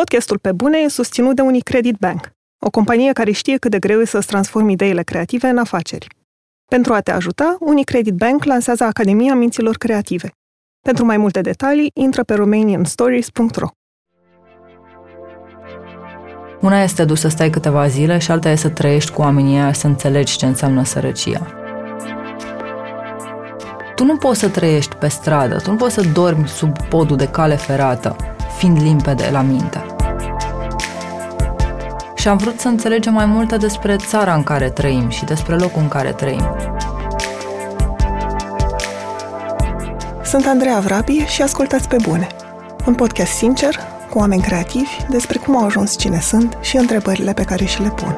Podcastul 0.00 0.38
Pe 0.38 0.52
Bune 0.52 0.78
e 0.78 0.88
susținut 0.88 1.34
de 1.36 1.42
Unicredit 1.42 1.96
Bank, 1.96 2.30
o 2.58 2.70
companie 2.70 3.12
care 3.12 3.30
știe 3.30 3.56
cât 3.56 3.70
de 3.70 3.78
greu 3.78 4.00
e 4.00 4.04
să-ți 4.04 4.26
transformi 4.26 4.72
ideile 4.72 5.02
creative 5.02 5.48
în 5.48 5.58
afaceri. 5.58 6.06
Pentru 6.70 6.92
a 6.92 7.00
te 7.00 7.10
ajuta, 7.10 7.56
Unicredit 7.60 8.14
Bank 8.14 8.44
lansează 8.44 8.84
Academia 8.84 9.34
Minților 9.34 9.76
Creative. 9.76 10.30
Pentru 10.80 11.04
mai 11.04 11.16
multe 11.16 11.40
detalii, 11.40 11.90
intră 11.94 12.22
pe 12.22 12.34
romanianstories.ro 12.34 13.68
Una 16.60 16.82
este 16.82 17.04
dus 17.04 17.20
să 17.20 17.28
stai 17.28 17.50
câteva 17.50 17.86
zile 17.86 18.18
și 18.18 18.30
alta 18.30 18.50
este 18.50 18.66
să 18.66 18.72
trăiești 18.72 19.10
cu 19.10 19.20
oamenii 19.20 19.58
aia, 19.58 19.72
să 19.72 19.86
înțelegi 19.86 20.36
ce 20.36 20.46
înseamnă 20.46 20.84
sărăcia. 20.84 21.65
Tu 23.96 24.04
nu 24.04 24.16
poți 24.16 24.40
să 24.40 24.48
trăiești 24.48 24.94
pe 24.94 25.08
stradă, 25.08 25.56
tu 25.56 25.70
nu 25.70 25.76
poți 25.76 25.94
să 25.94 26.00
dormi 26.12 26.48
sub 26.48 26.78
podul 26.88 27.16
de 27.16 27.26
cale 27.26 27.54
ferată, 27.54 28.16
fiind 28.56 28.80
limpede 28.80 29.28
la 29.32 29.40
minte. 29.40 29.86
Și 32.14 32.28
am 32.28 32.36
vrut 32.36 32.60
să 32.60 32.68
înțelegem 32.68 33.12
mai 33.12 33.26
multe 33.26 33.56
despre 33.56 33.96
țara 33.96 34.34
în 34.34 34.42
care 34.42 34.70
trăim 34.70 35.08
și 35.08 35.24
despre 35.24 35.54
locul 35.54 35.82
în 35.82 35.88
care 35.88 36.12
trăim. 36.12 36.56
Sunt 40.24 40.46
Andreea 40.46 40.78
Vrabi 40.78 41.24
și 41.26 41.42
ascultați 41.42 41.88
pe 41.88 41.96
bune. 42.02 42.26
Un 42.86 42.94
podcast 42.94 43.32
sincer, 43.32 43.78
cu 44.10 44.18
oameni 44.18 44.42
creativi, 44.42 44.96
despre 45.08 45.38
cum 45.38 45.56
au 45.56 45.64
ajuns 45.64 45.96
cine 45.96 46.20
sunt 46.20 46.58
și 46.60 46.76
întrebările 46.76 47.32
pe 47.32 47.42
care 47.42 47.64
și 47.64 47.82
le 47.82 47.88
pun. 47.88 48.16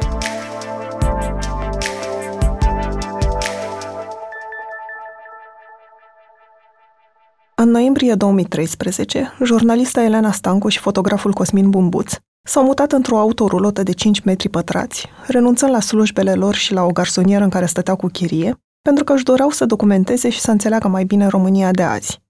În 7.61 7.71
noiembrie 7.71 8.15
2013, 8.15 9.37
jurnalista 9.45 10.03
Elena 10.03 10.33
Stancu 10.33 10.69
și 10.69 10.79
fotograful 10.79 11.33
Cosmin 11.33 11.71
Bumbuț 11.71 12.13
s-au 12.43 12.65
mutat 12.65 12.93
într-o 12.93 13.19
autorulotă 13.19 13.83
de 13.83 13.93
5 13.93 14.21
metri 14.21 14.49
pătrați, 14.49 15.07
renunțând 15.27 15.73
la 15.73 15.81
slujbele 15.81 16.35
lor 16.35 16.55
și 16.55 16.73
la 16.73 16.83
o 16.83 16.91
garsonieră 16.91 17.45
în 17.45 17.51
care 17.51 17.67
stăteau 17.67 17.97
cu 17.97 18.07
chirie, 18.07 18.61
pentru 18.83 19.05
că 19.05 19.13
își 19.13 19.25
doreau 19.25 19.51
să 19.51 19.65
documenteze 19.65 20.29
și 20.29 20.41
să 20.41 20.51
înțeleagă 20.51 20.89
mai 20.89 21.05
bine 21.05 21.27
România 21.27 21.71
de 21.71 21.83
azi. 21.83 22.21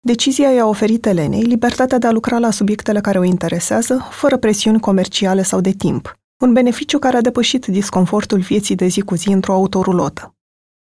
Decizia 0.00 0.50
i-a 0.50 0.66
oferit 0.66 1.06
Elenei 1.06 1.42
libertatea 1.42 1.98
de 1.98 2.06
a 2.06 2.12
lucra 2.12 2.38
la 2.38 2.50
subiectele 2.50 3.00
care 3.00 3.18
o 3.18 3.24
interesează, 3.24 4.08
fără 4.10 4.36
presiuni 4.36 4.80
comerciale 4.80 5.42
sau 5.42 5.60
de 5.60 5.70
timp, 5.70 6.14
un 6.42 6.52
beneficiu 6.52 6.98
care 6.98 7.16
a 7.16 7.20
depășit 7.20 7.66
disconfortul 7.66 8.38
vieții 8.38 8.74
de 8.74 8.86
zi 8.86 9.00
cu 9.00 9.14
zi 9.14 9.28
într-o 9.28 9.52
autorulotă. 9.52 10.34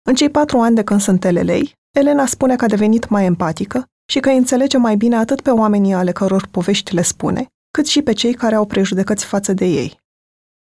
În 0.03 0.15
cei 0.15 0.29
patru 0.29 0.59
ani 0.59 0.75
de 0.75 0.83
când 0.83 1.01
sunt 1.01 1.29
LLA, 1.29 1.59
Elena 1.99 2.25
spune 2.25 2.55
că 2.55 2.63
a 2.63 2.67
devenit 2.67 3.09
mai 3.09 3.25
empatică 3.25 3.85
și 4.05 4.19
că 4.19 4.29
îi 4.29 4.37
înțelege 4.37 4.77
mai 4.77 4.95
bine 4.95 5.15
atât 5.15 5.41
pe 5.41 5.49
oamenii 5.49 5.93
ale 5.93 6.11
căror 6.11 6.47
povești 6.51 6.93
le 6.93 7.01
spune, 7.01 7.47
cât 7.71 7.87
și 7.87 8.01
pe 8.01 8.13
cei 8.13 8.33
care 8.33 8.55
au 8.55 8.65
prejudecăți 8.65 9.25
față 9.25 9.53
de 9.53 9.65
ei. 9.65 9.99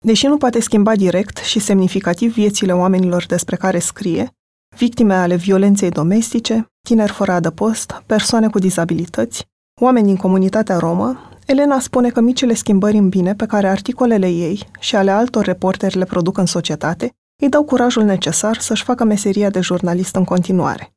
Deși 0.05 0.27
nu 0.27 0.37
poate 0.37 0.61
schimba 0.61 0.97
direct 0.97 1.37
și 1.37 1.59
semnificativ 1.59 2.33
viețile 2.33 2.73
oamenilor 2.73 3.27
despre 3.27 3.57
care 3.57 3.79
scrie, 3.79 4.31
victime 4.77 5.15
ale 5.15 5.37
violenței 5.37 5.91
domestice, 5.91 6.67
tineri 6.89 7.13
fără 7.13 7.33
adăpost, 7.33 8.03
persoane 8.07 8.49
cu 8.49 8.59
dizabilități, 8.59 9.47
oameni 9.81 10.07
din 10.07 10.17
comunitatea 10.17 10.77
romă, 10.79 11.31
Elena 11.47 11.81
spune 11.81 12.11
că 12.11 12.21
micile 12.21 12.55
schimbări 12.55 12.97
în 12.97 13.09
bine 13.09 13.35
pe 13.35 13.47
care 13.47 13.69
articolele 13.69 14.29
ei 14.29 14.69
și 14.79 14.97
ale 14.97 15.11
altor 15.11 15.45
reporteri 15.45 15.99
le 15.99 16.05
produc 16.05 16.39
în 16.39 16.47
societate 16.47 17.13
îi 17.43 17.49
dau 17.49 17.65
curajul 17.65 18.03
necesar 18.03 18.59
să-și 18.59 18.85
facă 18.85 19.05
meseria 19.05 19.51
de 19.51 19.61
jurnalist 19.61 20.17
în 20.17 20.25
continuare. 20.25 20.93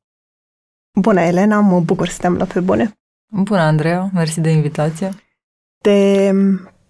Bună, 1.00 1.22
Elena, 1.22 1.60
mă 1.60 1.80
bucur 1.80 2.08
să 2.08 2.18
te-am 2.20 2.36
la 2.36 2.46
pe 2.46 2.60
bune. 2.60 2.92
Bună, 3.34 3.62
Andreea, 3.62 4.10
mersi 4.14 4.42
de 4.42 4.50
invitație. 4.50 5.10
De 5.84 6.32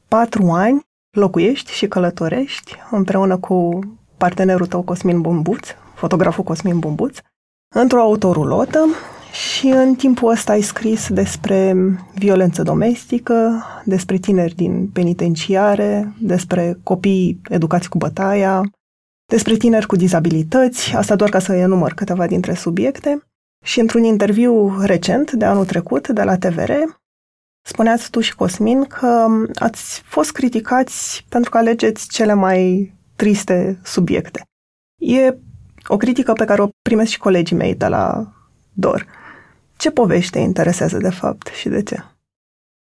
patru 0.08 0.52
ani 0.52 0.82
locuiești 1.18 1.72
și 1.72 1.88
călătorești 1.88 2.76
împreună 2.92 3.38
cu 3.38 3.80
partenerul 4.18 4.66
tău 4.66 4.82
Cosmin 4.82 5.22
Bumbuț, 5.22 5.68
fotograful 5.94 6.44
Cosmin 6.44 6.80
Bumbuț, 6.80 7.18
într-o 7.76 8.02
autorulotă 8.02 8.88
și 9.32 9.68
în 9.68 9.96
timpul 9.96 10.32
ăsta 10.32 10.52
ai 10.52 10.62
scris 10.62 11.10
despre 11.10 11.76
violență 12.16 12.64
domestică, 12.64 13.64
despre 13.86 14.18
tineri 14.18 14.56
din 14.56 14.90
penitenciare, 14.90 16.14
despre 16.20 16.78
copii 16.84 17.42
educați 17.50 17.90
cu 17.90 17.98
bătaia, 17.98 18.62
despre 19.26 19.56
tineri 19.56 19.86
cu 19.86 19.96
dizabilități, 19.96 20.96
asta 20.96 21.16
doar 21.16 21.30
ca 21.30 21.40
să 21.40 21.54
enumăr 21.54 21.94
câteva 21.94 22.28
dintre 22.28 22.54
subiecte. 22.54 23.31
Și 23.64 23.80
într-un 23.80 24.04
interviu 24.04 24.82
recent, 24.82 25.32
de 25.32 25.46
anul 25.46 25.66
trecut, 25.66 26.08
de 26.08 26.24
la 26.24 26.38
TVR, 26.38 26.72
spuneați 27.62 28.10
tu 28.10 28.20
și 28.20 28.36
Cosmin 28.36 28.84
că 28.84 29.28
ați 29.56 30.02
fost 30.02 30.32
criticați 30.32 31.26
pentru 31.30 31.50
că 31.50 31.58
alegeți 31.58 32.08
cele 32.10 32.34
mai 32.34 32.94
triste 33.16 33.80
subiecte. 33.84 34.44
E 35.02 35.38
o 35.88 35.98
critică 35.98 36.34
pe 36.34 36.46
care 36.46 36.62
o 36.62 36.70
primesc 36.82 37.12
și 37.12 37.20
colegii 37.20 37.56
mei 37.56 37.76
de 37.76 37.88
la 37.88 38.32
DOR. 38.74 39.06
Ce 39.78 39.92
povești 39.92 40.32
te 40.32 40.40
interesează 40.40 40.98
de 40.98 41.10
fapt 41.10 41.48
și 41.48 41.70
de 41.70 41.84
ce? 41.84 42.04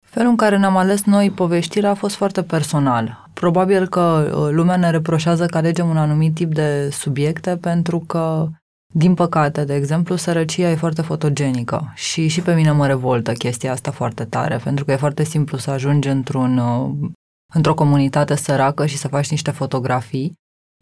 Felul 0.06 0.30
în 0.30 0.36
care 0.36 0.58
ne-am 0.58 0.76
ales 0.76 1.04
noi 1.04 1.30
povestirea 1.30 1.90
a 1.90 1.94
fost 1.94 2.14
foarte 2.14 2.42
personal. 2.42 3.28
Probabil 3.32 3.88
că 3.88 4.00
uh, 4.00 4.50
lumea 4.50 4.76
ne 4.76 4.90
reproșează 4.90 5.46
că 5.46 5.56
alegem 5.56 5.88
un 5.88 5.96
anumit 5.96 6.34
tip 6.34 6.54
de 6.54 6.88
subiecte 6.90 7.56
pentru 7.56 7.98
că 7.98 8.48
din 8.96 9.14
păcate, 9.14 9.64
de 9.64 9.74
exemplu, 9.74 10.16
sărăcia 10.16 10.70
e 10.70 10.74
foarte 10.74 11.02
fotogenică 11.02 11.92
și 11.94 12.28
și 12.28 12.40
pe 12.40 12.54
mine 12.54 12.70
mă 12.70 12.86
revoltă 12.86 13.32
chestia 13.32 13.72
asta 13.72 13.90
foarte 13.90 14.24
tare, 14.24 14.56
pentru 14.56 14.84
că 14.84 14.92
e 14.92 14.96
foarte 14.96 15.24
simplu 15.24 15.58
să 15.58 15.70
ajungi 15.70 16.08
într-un, 16.08 16.58
uh, 16.58 17.10
într-o 17.54 17.74
comunitate 17.74 18.34
săracă 18.34 18.86
și 18.86 18.96
să 18.96 19.08
faci 19.08 19.30
niște 19.30 19.50
fotografii 19.50 20.32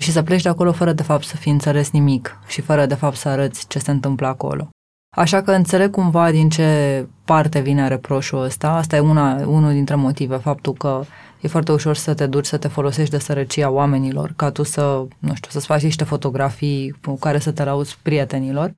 și 0.02 0.10
să 0.10 0.22
pleci 0.22 0.42
de 0.42 0.48
acolo 0.48 0.72
fără 0.72 0.92
de 0.92 1.02
fapt 1.02 1.24
să 1.24 1.36
fi 1.36 1.48
înțeles 1.48 1.90
nimic 1.90 2.38
și 2.46 2.60
fără 2.60 2.86
de 2.86 2.94
fapt 2.94 3.16
să 3.16 3.28
arăți 3.28 3.66
ce 3.68 3.78
se 3.78 3.90
întâmplă 3.90 4.26
acolo. 4.26 4.68
Așa 5.16 5.42
că 5.42 5.52
înțeleg 5.52 5.90
cumva 5.90 6.30
din 6.30 6.48
ce 6.48 7.06
parte 7.24 7.60
vine 7.60 7.88
reproșul 7.88 8.42
ăsta. 8.42 8.70
Asta 8.70 8.96
e 8.96 9.00
una, 9.00 9.46
unul 9.46 9.72
dintre 9.72 9.94
motive, 9.94 10.36
faptul 10.36 10.72
că 10.72 11.02
e 11.42 11.48
foarte 11.48 11.72
ușor 11.72 11.96
să 11.96 12.14
te 12.14 12.26
duci 12.26 12.44
să 12.46 12.56
te 12.56 12.68
folosești 12.68 13.10
de 13.10 13.18
sărăcia 13.18 13.70
oamenilor, 13.70 14.32
ca 14.36 14.50
tu 14.50 14.62
să, 14.62 15.04
nu 15.18 15.34
știu, 15.34 15.50
să-ți 15.50 15.66
faci 15.66 15.82
niște 15.82 16.04
fotografii 16.04 16.94
cu 17.04 17.18
care 17.18 17.38
să 17.38 17.50
te 17.50 17.64
lauzi 17.64 17.98
prietenilor. 18.02 18.72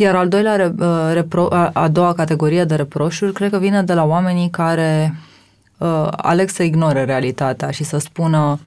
Iar 0.00 0.14
al 0.14 0.28
doilea, 0.28 0.74
uh, 0.78 1.10
repro, 1.12 1.48
a 1.72 1.88
doua 1.88 2.14
categorie 2.14 2.64
de 2.64 2.74
reproșuri, 2.74 3.32
cred 3.32 3.50
că 3.50 3.58
vine 3.58 3.82
de 3.82 3.94
la 3.94 4.04
oamenii 4.04 4.50
care 4.50 5.14
uh, 5.78 6.08
aleg 6.10 6.48
să 6.48 6.62
ignore 6.62 7.04
realitatea 7.04 7.70
și 7.70 7.84
să 7.84 7.98
spună 7.98 8.58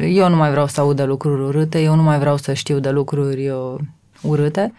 eu 0.00 0.28
nu 0.28 0.36
mai 0.36 0.50
vreau 0.50 0.66
să 0.66 0.80
aud 0.80 0.96
de 0.96 1.04
lucruri 1.04 1.42
urâte, 1.42 1.80
eu 1.80 1.94
nu 1.94 2.02
mai 2.02 2.18
vreau 2.18 2.36
să 2.36 2.52
știu 2.52 2.78
de 2.78 2.90
lucruri 2.90 3.48
uh, 3.48 3.74
urâte 4.22 4.72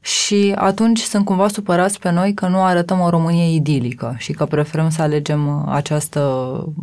și 0.00 0.52
atunci 0.56 1.00
sunt 1.00 1.24
cumva 1.24 1.48
supărați 1.48 1.98
pe 1.98 2.10
noi 2.10 2.34
că 2.34 2.46
nu 2.46 2.62
arătăm 2.62 3.00
o 3.00 3.08
Românie 3.08 3.54
idilică 3.54 4.14
și 4.18 4.32
că 4.32 4.44
preferăm 4.44 4.90
să 4.90 5.02
alegem 5.02 5.46
uh, 5.46 5.64
această 5.66 6.20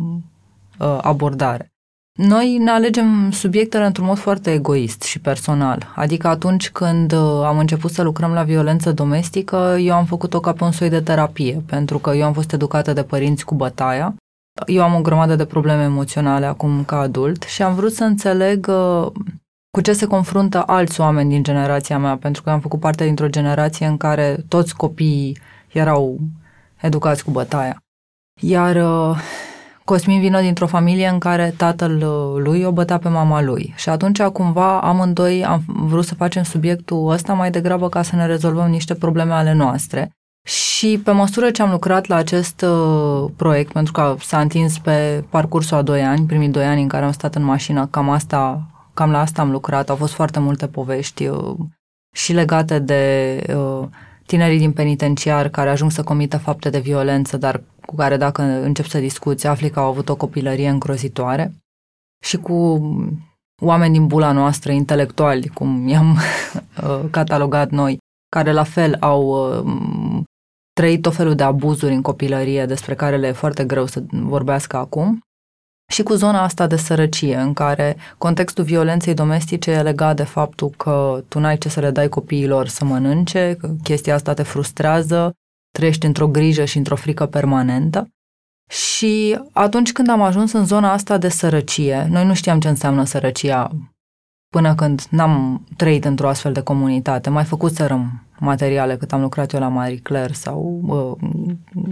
uh, 0.00 0.16
abordare. 1.00 1.72
Noi 2.18 2.58
ne 2.58 2.70
alegem 2.70 3.30
subiectele 3.30 3.84
într-un 3.84 4.06
mod 4.06 4.18
foarte 4.18 4.52
egoist 4.52 5.02
și 5.02 5.20
personal. 5.20 5.92
Adică 5.94 6.28
atunci 6.28 6.70
când 6.70 7.12
uh, 7.12 7.42
am 7.44 7.58
început 7.58 7.90
să 7.90 8.02
lucrăm 8.02 8.32
la 8.32 8.42
violență 8.42 8.92
domestică, 8.92 9.76
eu 9.80 9.94
am 9.94 10.04
făcut-o 10.04 10.40
ca 10.40 10.52
pe 10.52 10.64
un 10.64 10.72
soi 10.72 10.88
de 10.88 11.00
terapie, 11.00 11.62
pentru 11.66 11.98
că 11.98 12.10
eu 12.10 12.24
am 12.24 12.32
fost 12.32 12.52
educată 12.52 12.92
de 12.92 13.02
părinți 13.02 13.44
cu 13.44 13.54
bătaia. 13.54 14.14
Eu 14.66 14.82
am 14.82 14.94
o 14.94 15.00
grămadă 15.00 15.36
de 15.36 15.44
probleme 15.44 15.82
emoționale 15.82 16.46
acum 16.46 16.84
ca 16.84 16.98
adult 16.98 17.42
și 17.42 17.62
am 17.62 17.74
vrut 17.74 17.92
să 17.92 18.04
înțeleg 18.04 18.66
cu 19.70 19.80
ce 19.82 19.92
se 19.92 20.06
confruntă 20.06 20.62
alți 20.66 21.00
oameni 21.00 21.30
din 21.30 21.42
generația 21.42 21.98
mea, 21.98 22.16
pentru 22.16 22.42
că 22.42 22.50
am 22.50 22.60
făcut 22.60 22.80
parte 22.80 23.04
dintr-o 23.04 23.28
generație 23.28 23.86
în 23.86 23.96
care 23.96 24.44
toți 24.48 24.76
copiii 24.76 25.38
erau 25.72 26.18
educați 26.80 27.24
cu 27.24 27.30
bătaia. 27.30 27.82
Iar 28.40 28.76
uh, 28.76 29.18
Cosmin 29.90 30.20
vine 30.20 30.40
dintr-o 30.42 30.66
familie 30.66 31.08
în 31.08 31.18
care 31.18 31.54
tatăl 31.56 31.96
uh, 31.96 32.42
lui 32.42 32.62
o 32.62 32.72
bătea 32.72 32.98
pe 32.98 33.08
mama 33.08 33.42
lui. 33.42 33.72
Și 33.76 33.88
atunci, 33.88 34.22
cumva, 34.22 34.80
amândoi 34.80 35.44
am 35.44 35.62
vrut 35.66 36.04
să 36.04 36.14
facem 36.14 36.42
subiectul 36.42 37.10
ăsta 37.10 37.32
mai 37.32 37.50
degrabă 37.50 37.88
ca 37.88 38.02
să 38.02 38.16
ne 38.16 38.26
rezolvăm 38.26 38.70
niște 38.70 38.94
probleme 38.94 39.32
ale 39.32 39.52
noastre. 39.52 40.10
Și 40.46 41.00
pe 41.04 41.10
măsură 41.10 41.50
ce 41.50 41.62
am 41.62 41.70
lucrat 41.70 42.06
la 42.06 42.14
acest 42.14 42.62
uh, 42.62 43.30
proiect, 43.36 43.72
pentru 43.72 43.92
că 43.92 44.14
s-a 44.18 44.40
întins 44.40 44.78
pe 44.78 45.24
parcursul 45.28 45.76
a 45.76 45.82
doi 45.82 46.02
ani, 46.02 46.26
primii 46.26 46.48
doi 46.48 46.64
ani 46.64 46.82
în 46.82 46.88
care 46.88 47.04
am 47.04 47.12
stat 47.12 47.34
în 47.34 47.44
mașină, 47.44 47.86
cam 47.86 48.10
asta 48.10 48.62
cam 48.94 49.10
la 49.10 49.20
asta 49.20 49.42
am 49.42 49.50
lucrat, 49.50 49.90
au 49.90 49.96
fost 49.96 50.12
foarte 50.12 50.38
multe 50.38 50.66
povești 50.66 51.26
uh, 51.26 51.54
și 52.14 52.32
legate 52.32 52.78
de 52.78 53.42
uh, 53.56 53.86
tinerii 54.26 54.58
din 54.58 54.72
penitenciar 54.72 55.48
care 55.48 55.70
ajung 55.70 55.90
să 55.90 56.02
comită 56.02 56.38
fapte 56.38 56.70
de 56.70 56.78
violență, 56.78 57.36
dar 57.36 57.62
cu 57.90 57.96
care 57.96 58.16
dacă 58.16 58.42
încep 58.42 58.86
să 58.86 58.98
discuți, 58.98 59.46
afli 59.46 59.70
că 59.70 59.80
au 59.80 59.88
avut 59.88 60.08
o 60.08 60.16
copilărie 60.16 60.68
îngrozitoare 60.68 61.52
și 62.24 62.36
cu 62.36 62.80
oameni 63.62 63.92
din 63.92 64.06
bula 64.06 64.32
noastră, 64.32 64.72
intelectuali, 64.72 65.48
cum 65.48 65.88
i-am 65.88 66.16
uh, 66.84 67.04
catalogat 67.10 67.70
noi, 67.70 67.98
care 68.36 68.52
la 68.52 68.62
fel 68.62 68.96
au 69.00 69.48
trăit 70.72 71.02
tot 71.02 71.14
felul 71.14 71.34
de 71.34 71.42
abuzuri 71.42 71.94
în 71.94 72.02
copilărie 72.02 72.66
despre 72.66 72.94
care 72.94 73.16
le 73.16 73.26
e 73.26 73.32
foarte 73.32 73.64
greu 73.64 73.86
să 73.86 74.02
vorbească 74.10 74.76
acum 74.76 75.20
și 75.92 76.02
cu 76.02 76.14
zona 76.14 76.42
asta 76.42 76.66
de 76.66 76.76
sărăcie, 76.76 77.36
în 77.36 77.52
care 77.52 77.96
contextul 78.18 78.64
violenței 78.64 79.14
domestice 79.14 79.70
e 79.70 79.82
legat 79.82 80.16
de 80.16 80.22
faptul 80.22 80.68
că 80.68 81.24
tu 81.28 81.38
n-ai 81.38 81.58
ce 81.58 81.68
să 81.68 81.80
le 81.80 81.90
dai 81.90 82.08
copiilor 82.08 82.66
să 82.66 82.84
mănânce, 82.84 83.56
că 83.60 83.70
chestia 83.82 84.14
asta 84.14 84.34
te 84.34 84.42
frustrează, 84.42 85.32
trăiești 85.70 86.06
într-o 86.06 86.28
grijă 86.28 86.64
și 86.64 86.76
într-o 86.76 86.96
frică 86.96 87.26
permanentă. 87.26 88.08
Și 88.70 89.40
atunci 89.52 89.92
când 89.92 90.08
am 90.08 90.22
ajuns 90.22 90.52
în 90.52 90.64
zona 90.64 90.92
asta 90.92 91.18
de 91.18 91.28
sărăcie, 91.28 92.06
noi 92.10 92.24
nu 92.24 92.34
știam 92.34 92.60
ce 92.60 92.68
înseamnă 92.68 93.04
sărăcia 93.04 93.70
până 94.48 94.74
când 94.74 95.02
n-am 95.10 95.64
trăit 95.76 96.04
într-o 96.04 96.28
astfel 96.28 96.52
de 96.52 96.60
comunitate. 96.62 97.30
Mai 97.30 97.44
făcut 97.44 97.72
sărăm 97.72 98.24
materiale 98.38 98.96
cât 98.96 99.12
am 99.12 99.20
lucrat 99.20 99.52
eu 99.52 99.60
la 99.60 99.68
Marie 99.68 99.98
Claire 99.98 100.32
sau 100.32 100.80
uh, 100.86 101.30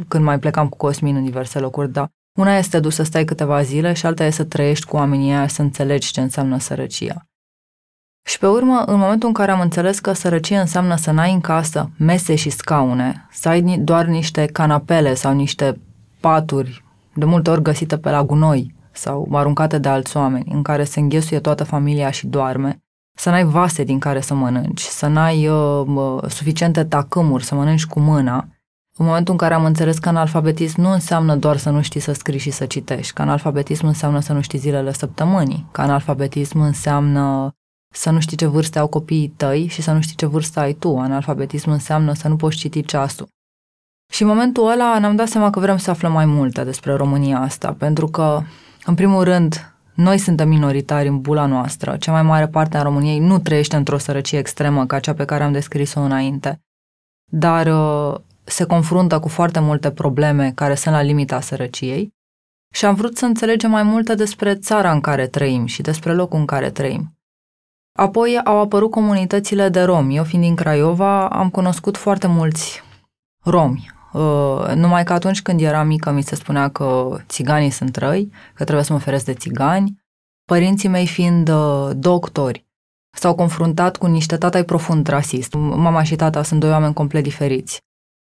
când 0.09 0.25
mai 0.25 0.39
plecam 0.39 0.69
cu 0.69 0.77
Cosmin 0.77 1.17
în 1.17 1.25
diverse 1.25 1.59
locuri, 1.59 1.93
dar 1.93 2.09
una 2.39 2.57
este 2.57 2.81
dus 2.81 2.95
să 2.95 3.03
stai 3.03 3.25
câteva 3.25 3.63
zile 3.63 3.93
și 3.93 4.07
alta 4.07 4.25
este 4.25 4.43
să 4.43 4.49
trăiești 4.49 4.87
cu 4.87 4.97
oamenii 4.97 5.33
aia, 5.33 5.49
să 5.49 5.63
înțelegi 5.63 6.13
ce 6.13 6.21
înseamnă 6.21 6.59
sărăcia. 6.59 7.27
Și 8.23 8.39
pe 8.39 8.47
urmă, 8.47 8.83
în 8.87 8.99
momentul 8.99 9.29
în 9.29 9.35
care 9.35 9.51
am 9.51 9.61
înțeles 9.61 9.99
că 9.99 10.13
sărăcie 10.13 10.59
înseamnă 10.59 10.97
să 10.97 11.11
n-ai 11.11 11.33
în 11.33 11.41
casă 11.41 11.91
mese 11.97 12.35
și 12.35 12.51
scaune, 12.51 13.27
să 13.31 13.49
ai 13.49 13.79
doar 13.79 14.05
niște 14.05 14.47
canapele 14.47 15.15
sau 15.15 15.35
niște 15.35 15.81
paturi, 16.21 16.85
de 17.15 17.25
multe 17.25 17.51
ori 17.51 17.63
găsite 17.63 17.99
pe 17.99 18.11
la 18.11 18.25
gunoi 18.25 18.75
sau 18.93 19.29
aruncate 19.33 19.79
de 19.79 19.89
alți 19.89 20.17
oameni, 20.17 20.53
în 20.53 20.63
care 20.63 20.85
se 20.85 21.01
înghesuie 21.01 21.41
toată 21.41 21.65
familia 21.65 22.11
și 22.11 22.27
doarme, 22.27 22.79
să 23.19 23.31
n-ai 23.31 23.45
vase 23.45 23.85
din 23.85 23.99
care 23.99 24.21
să 24.21 24.35
mănânci, 24.35 24.81
să 24.81 25.07
n-ai 25.07 25.49
uh, 25.49 25.87
uh, 25.87 26.23
suficiente 26.29 26.85
tacâmuri, 26.85 27.45
să 27.45 27.55
mănânci 27.55 27.87
cu 27.87 28.01
mâna, 28.01 28.49
în 28.97 29.07
momentul 29.07 29.33
în 29.33 29.39
care 29.39 29.55
am 29.55 29.65
înțeles 29.65 29.99
că 29.99 30.09
analfabetism 30.09 30.81
nu 30.81 30.91
înseamnă 30.91 31.37
doar 31.37 31.57
să 31.57 31.71
nu 31.71 31.83
știi 31.83 32.01
să 32.01 32.13
scrii 32.13 32.39
și 32.39 32.51
să 32.51 32.67
citești, 32.67 33.13
că 33.13 33.23
analfabetism 33.23 33.87
înseamnă 33.87 34.21
să 34.21 34.33
nu 34.33 34.41
știi 34.41 34.59
zilele 34.59 34.93
săptămânii, 34.93 35.67
că 35.73 35.81
analfabetism 35.81 36.61
înseamnă 36.61 37.53
să 37.95 38.11
nu 38.11 38.21
știi 38.21 38.37
ce 38.37 38.47
vârstă 38.47 38.79
au 38.79 38.87
copiii 38.87 39.29
tăi 39.29 39.67
și 39.67 39.83
să 39.83 39.93
nu 39.93 40.01
știi 40.01 40.17
ce 40.17 40.27
vârstă 40.27 40.61
ai 40.61 40.73
tu. 40.73 40.99
Analfabetism 40.99 41.71
înseamnă 41.71 42.13
să 42.13 42.29
nu 42.29 42.37
poți 42.37 42.57
citi 42.57 42.85
ceasul. 42.85 43.29
Și 44.13 44.23
în 44.23 44.29
momentul 44.29 44.71
ăla 44.71 44.99
ne-am 44.99 45.17
dat 45.17 45.29
seama 45.29 45.51
că 45.51 45.61
vrem 45.61 45.77
să 45.77 45.91
aflăm 45.91 46.13
mai 46.13 46.27
multe 46.27 46.65
despre 46.65 46.93
România 46.93 47.39
asta, 47.39 47.73
pentru 47.73 48.07
că, 48.07 48.43
în 48.85 48.95
primul 48.95 49.25
rând, 49.25 49.73
noi 49.95 50.19
suntem 50.19 50.49
minoritari 50.49 51.09
în 51.09 51.21
bula 51.21 51.47
noastră. 51.47 51.97
Cea 51.97 52.13
mai 52.13 52.23
mare 52.23 52.49
parte 52.49 52.77
a 52.77 52.83
României 52.83 53.19
nu 53.19 53.39
trăiește 53.39 53.77
într-o 53.77 53.99
sărăcie 53.99 54.39
extremă 54.39 54.87
ca 54.87 54.99
cea 54.99 55.15
pe 55.15 55.25
care 55.25 55.45
am 55.45 55.53
descris-o 55.53 56.01
înainte, 56.01 56.61
dar 57.31 57.67
uh, 57.67 58.21
se 58.45 58.65
confruntă 58.65 59.19
cu 59.19 59.29
foarte 59.29 59.61
multe 59.61 59.91
probleme 59.91 60.53
care 60.55 60.75
sunt 60.75 60.95
la 60.95 61.03
limita 61.03 61.41
sărăciei 61.41 62.11
și 62.75 62.85
am 62.85 62.95
vrut 62.95 63.17
să 63.17 63.25
înțelegem 63.25 63.71
mai 63.71 63.83
multe 63.83 64.15
despre 64.15 64.55
țara 64.55 64.93
în 64.93 65.01
care 65.01 65.27
trăim 65.27 65.67
și 65.67 65.83
despre 65.83 66.13
locul 66.13 66.39
în 66.39 66.47
care 66.47 66.71
trăim. 66.71 67.18
Apoi 67.99 68.41
au 68.45 68.61
apărut 68.61 68.91
comunitățile 68.91 69.69
de 69.69 69.81
romi. 69.83 70.17
Eu 70.17 70.25
fiind 70.25 70.45
din 70.45 70.55
Craiova 70.55 71.29
am 71.29 71.51
cunoscut 71.51 71.97
foarte 71.97 72.27
mulți 72.27 72.83
romi. 73.45 73.91
Uh, 74.13 74.73
numai 74.75 75.05
că 75.05 75.13
atunci 75.13 75.43
când 75.43 75.61
eram 75.61 75.87
mică 75.87 76.11
mi 76.11 76.23
se 76.23 76.35
spunea 76.35 76.69
că 76.69 77.17
țiganii 77.29 77.71
sunt 77.71 77.97
răi, 77.97 78.31
că 78.55 78.65
trebuie 78.65 78.85
să 78.85 78.93
mă 78.93 78.99
feresc 78.99 79.25
de 79.25 79.35
țigani. 79.35 80.03
Părinții 80.45 80.89
mei 80.89 81.07
fiind 81.07 81.49
uh, 81.49 81.91
doctori, 81.95 82.67
s-au 83.17 83.35
confruntat 83.35 83.97
cu 83.97 84.07
niște 84.07 84.37
tatai 84.37 84.65
profund 84.65 85.07
rasist. 85.07 85.55
Mama 85.55 86.03
și 86.03 86.17
tata 86.17 86.43
sunt 86.43 86.61
doi 86.61 86.71
oameni 86.71 86.95
complet 86.95 87.23
diferiți. 87.23 87.79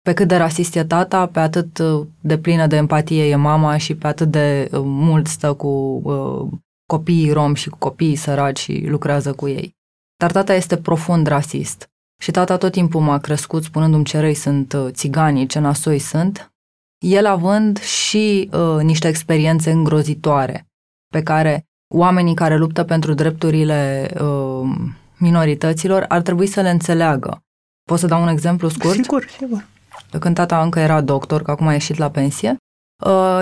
Pe 0.02 0.12
cât 0.12 0.28
de 0.28 0.36
rasist 0.36 0.74
e 0.74 0.84
tata, 0.84 1.26
pe 1.26 1.40
atât 1.40 1.78
uh, 1.78 2.06
de 2.20 2.38
plină 2.38 2.66
de 2.66 2.76
empatie 2.76 3.24
e 3.24 3.36
mama 3.36 3.76
și 3.76 3.94
pe 3.94 4.06
atât 4.06 4.30
de 4.30 4.68
uh, 4.72 4.80
mult 4.84 5.26
stă 5.26 5.52
cu 5.52 6.00
uh, 6.04 6.58
copiii 6.94 7.32
rom 7.32 7.54
și 7.54 7.68
cu 7.68 7.78
copiii 7.78 8.16
săraci 8.16 8.58
și 8.58 8.84
lucrează 8.86 9.32
cu 9.32 9.48
ei. 9.48 9.76
Dar 10.16 10.30
tata 10.30 10.54
este 10.54 10.76
profund 10.76 11.26
rasist. 11.26 11.90
Și 12.22 12.30
tata 12.30 12.56
tot 12.56 12.72
timpul 12.72 13.00
m-a 13.00 13.18
crescut 13.18 13.64
spunându-mi 13.64 14.04
ce 14.04 14.18
răi 14.18 14.34
sunt 14.34 14.72
uh, 14.72 14.86
țiganii, 14.90 15.46
ce 15.46 15.58
nasoi 15.58 15.98
sunt, 15.98 16.52
el 16.98 17.26
având 17.26 17.80
și 17.80 18.50
uh, 18.52 18.82
niște 18.82 19.08
experiențe 19.08 19.70
îngrozitoare 19.70 20.66
pe 21.08 21.22
care 21.22 21.64
oamenii 21.94 22.34
care 22.34 22.56
luptă 22.56 22.84
pentru 22.84 23.14
drepturile 23.14 24.10
uh, 24.20 24.70
minorităților 25.16 26.04
ar 26.08 26.22
trebui 26.22 26.46
să 26.46 26.60
le 26.60 26.70
înțeleagă. 26.70 27.42
Pot 27.84 27.98
să 27.98 28.06
dau 28.06 28.22
un 28.22 28.28
exemplu 28.28 28.68
scurt? 28.68 28.94
Sigur, 28.94 29.28
sigur 29.38 29.70
când 30.18 30.34
tata 30.34 30.62
încă 30.62 30.78
era 30.78 31.00
doctor, 31.00 31.42
că 31.42 31.50
acum 31.50 31.66
a 31.66 31.72
ieșit 31.72 31.96
la 31.96 32.10
pensie, 32.10 32.50
uh, 32.50 32.56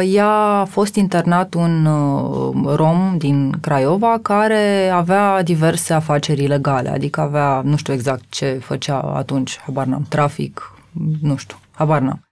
ea 0.02 0.28
a 0.60 0.64
fost 0.64 0.94
internat 0.94 1.54
un 1.54 1.84
uh, 1.84 2.74
rom 2.74 3.14
din 3.18 3.54
Craiova 3.60 4.18
care 4.22 4.88
avea 4.88 5.42
diverse 5.42 5.92
afaceri 5.92 6.42
ilegale, 6.42 6.88
adică 6.88 7.20
avea, 7.20 7.60
nu 7.64 7.76
știu 7.76 7.92
exact 7.92 8.24
ce 8.28 8.60
făcea 8.62 8.98
atunci, 8.98 9.58
habar 9.58 9.86
n-am, 9.86 10.06
trafic, 10.08 10.72
nu 11.22 11.36
știu, 11.36 11.56
habar 11.72 12.00
n-am. 12.00 12.24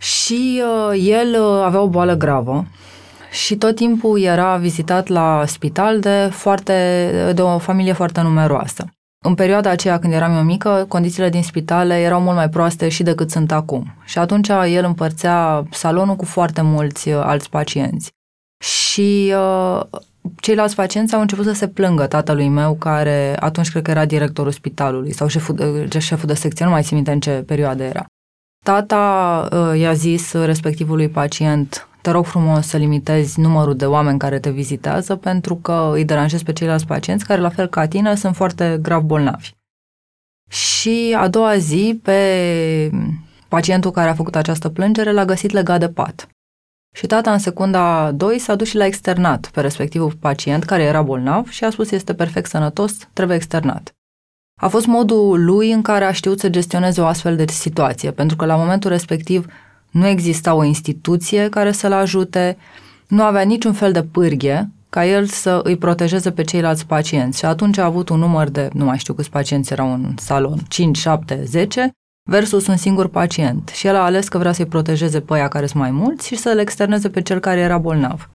Și 0.00 0.62
uh, 0.90 1.00
el 1.04 1.42
avea 1.62 1.80
o 1.80 1.88
boală 1.88 2.14
gravă 2.14 2.66
și 3.30 3.56
tot 3.56 3.74
timpul 3.74 4.20
era 4.20 4.56
vizitat 4.56 5.06
la 5.06 5.42
spital 5.46 6.00
de, 6.00 6.28
foarte, 6.32 7.32
de 7.34 7.42
o 7.42 7.58
familie 7.58 7.92
foarte 7.92 8.20
numeroasă. 8.20 8.84
În 9.24 9.34
perioada 9.34 9.70
aceea, 9.70 9.98
când 9.98 10.12
eram 10.12 10.36
eu 10.36 10.42
mică, 10.42 10.84
condițiile 10.88 11.28
din 11.28 11.42
spitale 11.42 12.00
erau 12.00 12.20
mult 12.20 12.36
mai 12.36 12.48
proaste 12.48 12.88
și 12.88 13.02
decât 13.02 13.30
sunt 13.30 13.52
acum. 13.52 13.94
Și 14.04 14.18
atunci 14.18 14.48
el 14.48 14.84
împărțea 14.84 15.64
salonul 15.70 16.16
cu 16.16 16.24
foarte 16.24 16.62
mulți 16.62 17.08
uh, 17.08 17.20
alți 17.24 17.50
pacienți. 17.50 18.10
Și 18.64 19.34
uh, 19.36 19.80
ceilalți 20.36 20.74
pacienți 20.74 21.14
au 21.14 21.20
început 21.20 21.44
să 21.44 21.52
se 21.52 21.68
plângă 21.68 22.06
tatălui 22.06 22.48
meu, 22.48 22.74
care 22.74 23.36
atunci 23.40 23.70
cred 23.70 23.82
că 23.82 23.90
era 23.90 24.04
directorul 24.04 24.52
spitalului 24.52 25.12
sau 25.12 25.26
șeful, 25.26 25.88
uh, 25.92 26.00
șeful 26.00 26.28
de 26.28 26.34
secție, 26.34 26.64
nu 26.64 26.70
mai 26.70 26.82
țin 26.82 26.96
minte 26.96 27.12
în 27.12 27.20
ce 27.20 27.30
perioadă 27.30 27.82
era. 27.82 28.04
Tata 28.64 29.48
uh, 29.52 29.80
i-a 29.80 29.92
zis 29.92 30.32
respectivului 30.32 31.08
pacient, 31.08 31.88
te 32.08 32.14
rog 32.14 32.24
frumos 32.24 32.66
să 32.66 32.76
limitezi 32.76 33.40
numărul 33.40 33.76
de 33.76 33.86
oameni 33.86 34.18
care 34.18 34.38
te 34.38 34.50
vizitează 34.50 35.16
pentru 35.16 35.56
că 35.56 35.90
îi 35.92 36.04
deranjezi 36.04 36.44
pe 36.44 36.52
ceilalți 36.52 36.86
pacienți 36.86 37.24
care, 37.24 37.40
la 37.40 37.48
fel 37.48 37.66
ca 37.66 37.88
tine, 37.88 38.14
sunt 38.14 38.36
foarte 38.36 38.78
grav 38.82 39.02
bolnavi. 39.02 39.50
Și 40.50 41.16
a 41.18 41.28
doua 41.28 41.56
zi, 41.56 42.00
pe 42.02 42.90
pacientul 43.48 43.90
care 43.90 44.08
a 44.08 44.14
făcut 44.14 44.36
această 44.36 44.68
plângere 44.68 45.12
l-a 45.12 45.24
găsit 45.24 45.50
legat 45.50 45.78
de 45.78 45.88
pat. 45.88 46.28
Și 46.94 47.06
tata 47.06 47.32
în 47.32 47.38
secunda 47.38 48.12
2 48.12 48.38
s-a 48.38 48.54
dus 48.54 48.68
și 48.68 48.76
l-a 48.76 48.86
externat 48.86 49.50
pe 49.52 49.60
respectivul 49.60 50.12
pacient 50.20 50.64
care 50.64 50.82
era 50.82 51.02
bolnav 51.02 51.48
și 51.48 51.64
a 51.64 51.70
spus 51.70 51.90
este 51.90 52.14
perfect 52.14 52.48
sănătos, 52.48 52.92
trebuie 53.12 53.36
externat. 53.36 53.94
A 54.60 54.68
fost 54.68 54.86
modul 54.86 55.44
lui 55.44 55.72
în 55.72 55.82
care 55.82 56.04
a 56.04 56.12
știut 56.12 56.40
să 56.40 56.48
gestioneze 56.48 57.00
o 57.00 57.06
astfel 57.06 57.36
de 57.36 57.46
situație, 57.46 58.10
pentru 58.10 58.36
că 58.36 58.44
la 58.44 58.56
momentul 58.56 58.90
respectiv 58.90 59.46
nu 59.90 60.06
exista 60.06 60.54
o 60.54 60.64
instituție 60.64 61.48
care 61.48 61.72
să-l 61.72 61.92
ajute, 61.92 62.56
nu 63.08 63.22
avea 63.22 63.42
niciun 63.42 63.72
fel 63.72 63.92
de 63.92 64.02
pârghie 64.02 64.70
ca 64.90 65.06
el 65.06 65.26
să 65.26 65.60
îi 65.62 65.76
protejeze 65.76 66.30
pe 66.32 66.42
ceilalți 66.42 66.86
pacienți. 66.86 67.38
Și 67.38 67.44
atunci 67.44 67.78
a 67.78 67.84
avut 67.84 68.08
un 68.08 68.18
număr 68.18 68.48
de, 68.48 68.68
nu 68.72 68.84
mai 68.84 68.98
știu 68.98 69.14
câți 69.14 69.30
pacienți 69.30 69.72
erau 69.72 69.92
în 69.92 70.14
salon, 70.16 70.58
5, 70.68 70.98
7, 70.98 71.44
10, 71.44 71.90
versus 72.30 72.66
un 72.66 72.76
singur 72.76 73.08
pacient. 73.08 73.68
Și 73.68 73.86
el 73.86 73.96
a 73.96 74.04
ales 74.04 74.28
că 74.28 74.38
vrea 74.38 74.52
să-i 74.52 74.66
protejeze 74.66 75.20
pe 75.20 75.34
aia 75.34 75.48
care 75.48 75.66
sunt 75.66 75.82
mai 75.82 75.90
mulți 75.90 76.26
și 76.26 76.36
să-l 76.36 76.58
externeze 76.58 77.10
pe 77.10 77.22
cel 77.22 77.38
care 77.38 77.60
era 77.60 77.78
bolnav. 77.78 78.30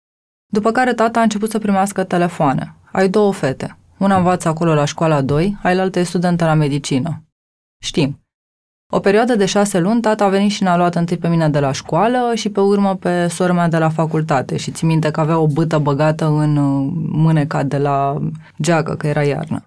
După 0.53 0.73
care 0.73 0.95
tata 0.95 1.19
a 1.19 1.23
început 1.23 1.51
să 1.51 1.59
primească 1.59 2.05
telefoane. 2.05 2.75
Ai 2.93 3.09
două 3.09 3.33
fete. 3.33 3.79
Una 3.99 4.17
învață 4.17 4.49
acolo 4.49 4.75
la 4.75 4.85
școala 4.85 5.21
2, 5.21 5.57
ailaltă 5.63 5.99
e 5.99 6.03
studentă 6.03 6.45
la 6.45 6.55
medicină. 6.55 7.23
Știm. 7.83 8.21
O 8.93 9.01
perioadă 9.01 9.35
de 9.35 9.47
șase 9.47 9.79
luni, 9.79 10.01
tata 10.01 10.25
a 10.25 10.29
venit 10.29 10.51
și 10.51 10.63
ne-a 10.63 10.77
luat 10.77 10.95
întâi 10.95 11.17
pe 11.17 11.29
mine 11.29 11.49
de 11.49 11.59
la 11.59 11.73
școală 11.73 12.33
și 12.35 12.49
pe 12.49 12.61
urmă 12.61 12.95
pe 12.95 13.27
sora 13.27 13.53
mea 13.53 13.69
de 13.69 13.79
la 13.79 13.89
facultate 13.89 14.57
și 14.57 14.71
ți 14.71 14.85
minte 14.85 15.11
că 15.11 15.21
avea 15.21 15.39
o 15.39 15.47
bâtă 15.47 15.79
băgată 15.79 16.27
în 16.27 16.57
uh, 16.57 16.93
mâneca 17.11 17.63
de 17.63 17.79
la 17.79 18.17
geacă, 18.63 18.95
că 18.95 19.07
era 19.07 19.23
iarnă. 19.23 19.65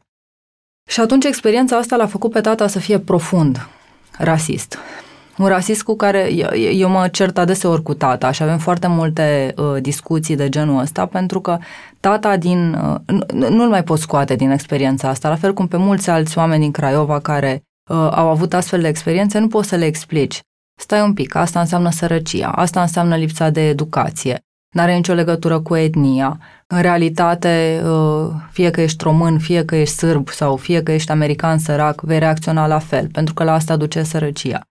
Și 0.90 1.00
atunci 1.00 1.26
experiența 1.26 1.78
asta 1.78 1.96
l-a 1.96 2.06
făcut 2.06 2.32
pe 2.32 2.42
tata 2.42 2.68
să 2.68 2.80
fie 2.80 3.00
profund 3.00 3.68
rasist. 4.18 4.78
Un 5.38 5.48
rasist 5.48 5.84
cu 5.84 5.96
care 5.96 6.30
eu 6.74 6.90
mă 6.90 7.08
cert 7.08 7.38
adeseori 7.38 7.84
cu 7.84 7.94
tata 7.94 8.32
și 8.32 8.44
avem 8.44 8.58
foarte 8.58 8.88
multe 8.88 9.54
uh, 9.58 9.82
discuții 9.82 10.36
de 10.36 10.50
genul 10.50 10.80
ăsta 10.80 11.06
pentru 11.06 11.42
că 11.42 11.58
tata 12.00 12.38
din, 12.38 12.74
uh, 12.74 13.50
nu-l 13.50 13.70
mai 13.70 13.84
pot 13.84 14.00
scoate 14.00 14.36
din 14.36 14.50
experiența 14.50 15.08
asta, 15.08 15.30
la 15.30 15.36
fel 15.36 15.54
cum 15.54 15.68
pe 15.68 15.78
mulți 15.78 16.10
alți 16.10 16.38
oameni 16.38 16.62
din 16.62 16.72
Craiova 16.72 17.20
care 17.20 17.64
uh, 17.92 18.10
au 18.12 18.30
avut 18.30 18.54
astfel 18.54 18.82
de 18.82 18.88
experiențe, 18.88 19.40
nu 19.40 19.48
poți 19.48 19.70
să 19.70 19.76
le 19.76 19.86
explici. 19.86 20.40
Stai 20.80 21.02
un 21.02 21.14
pic, 21.14 21.36
asta 21.36 21.60
înseamnă 21.60 21.92
sărăcia, 21.92 22.52
asta 22.52 22.82
înseamnă 22.82 23.16
lipsa 23.16 23.50
de 23.50 23.68
educație, 23.68 24.40
nu 24.76 24.82
are 24.82 24.96
nicio 24.96 25.14
legătură 25.14 25.60
cu 25.60 25.76
etnia. 25.76 26.40
În 26.68 26.82
realitate, 26.82 27.82
uh, 27.86 28.30
fie 28.52 28.72
că 28.72 28.82
ești 28.82 29.04
român, 29.04 29.40
fie 29.40 29.66
că 29.66 29.76
ești 29.76 29.96
sârb 29.96 30.30
sau 30.30 30.56
fie 30.56 30.84
că 30.84 30.92
ești 30.92 31.12
american 31.12 31.60
sărac, 31.60 32.02
vei 32.02 32.20
reacționa 32.20 32.68
la 32.68 32.80
fel, 32.80 33.10
pentru 33.12 33.34
că 33.34 33.44
la 33.44 33.54
asta 33.54 33.76
duce 33.76 34.04
sărăcia. 34.04 34.62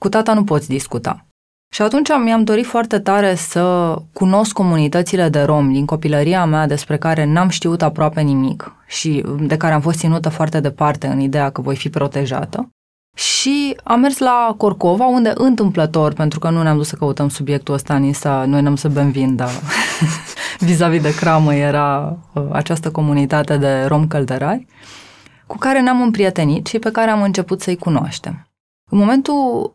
cu 0.00 0.08
tata 0.08 0.34
nu 0.34 0.44
poți 0.44 0.68
discuta. 0.68 1.26
Și 1.74 1.82
atunci 1.82 2.08
mi-am 2.24 2.44
dorit 2.44 2.66
foarte 2.66 2.98
tare 2.98 3.34
să 3.34 3.96
cunosc 4.12 4.52
comunitățile 4.52 5.28
de 5.28 5.42
rom 5.42 5.72
din 5.72 5.84
copilăria 5.84 6.44
mea 6.44 6.66
despre 6.66 6.96
care 6.96 7.24
n-am 7.24 7.48
știut 7.48 7.82
aproape 7.82 8.20
nimic 8.20 8.74
și 8.86 9.24
de 9.40 9.56
care 9.56 9.74
am 9.74 9.80
fost 9.80 9.98
ținută 9.98 10.28
foarte 10.28 10.60
departe 10.60 11.06
în 11.06 11.20
ideea 11.20 11.50
că 11.50 11.60
voi 11.60 11.76
fi 11.76 11.90
protejată. 11.90 12.68
Și 13.16 13.76
am 13.84 14.00
mers 14.00 14.18
la 14.18 14.54
Corcova, 14.56 15.06
unde 15.06 15.32
întâmplător, 15.34 16.12
pentru 16.12 16.38
că 16.38 16.50
nu 16.50 16.62
ne-am 16.62 16.76
dus 16.76 16.88
să 16.88 16.96
căutăm 16.96 17.28
subiectul 17.28 17.74
ăsta 17.74 17.94
în 17.94 18.02
Insta, 18.02 18.44
noi 18.46 18.62
ne-am 18.62 18.76
să 18.76 18.88
bem 18.88 19.10
vin, 19.10 19.36
dar 19.36 19.50
vis-a-vis 20.66 21.02
de 21.02 21.14
cramă 21.14 21.54
era 21.54 22.18
uh, 22.34 22.46
această 22.52 22.90
comunitate 22.90 23.56
de 23.56 23.84
rom 23.84 24.06
căldărari, 24.06 24.66
cu 25.46 25.56
care 25.58 25.80
ne-am 25.80 26.02
împrietenit 26.02 26.66
și 26.66 26.78
pe 26.78 26.90
care 26.90 27.10
am 27.10 27.22
început 27.22 27.60
să-i 27.60 27.76
cunoaștem. 27.76 28.48
În 28.90 28.98
momentul 28.98 29.74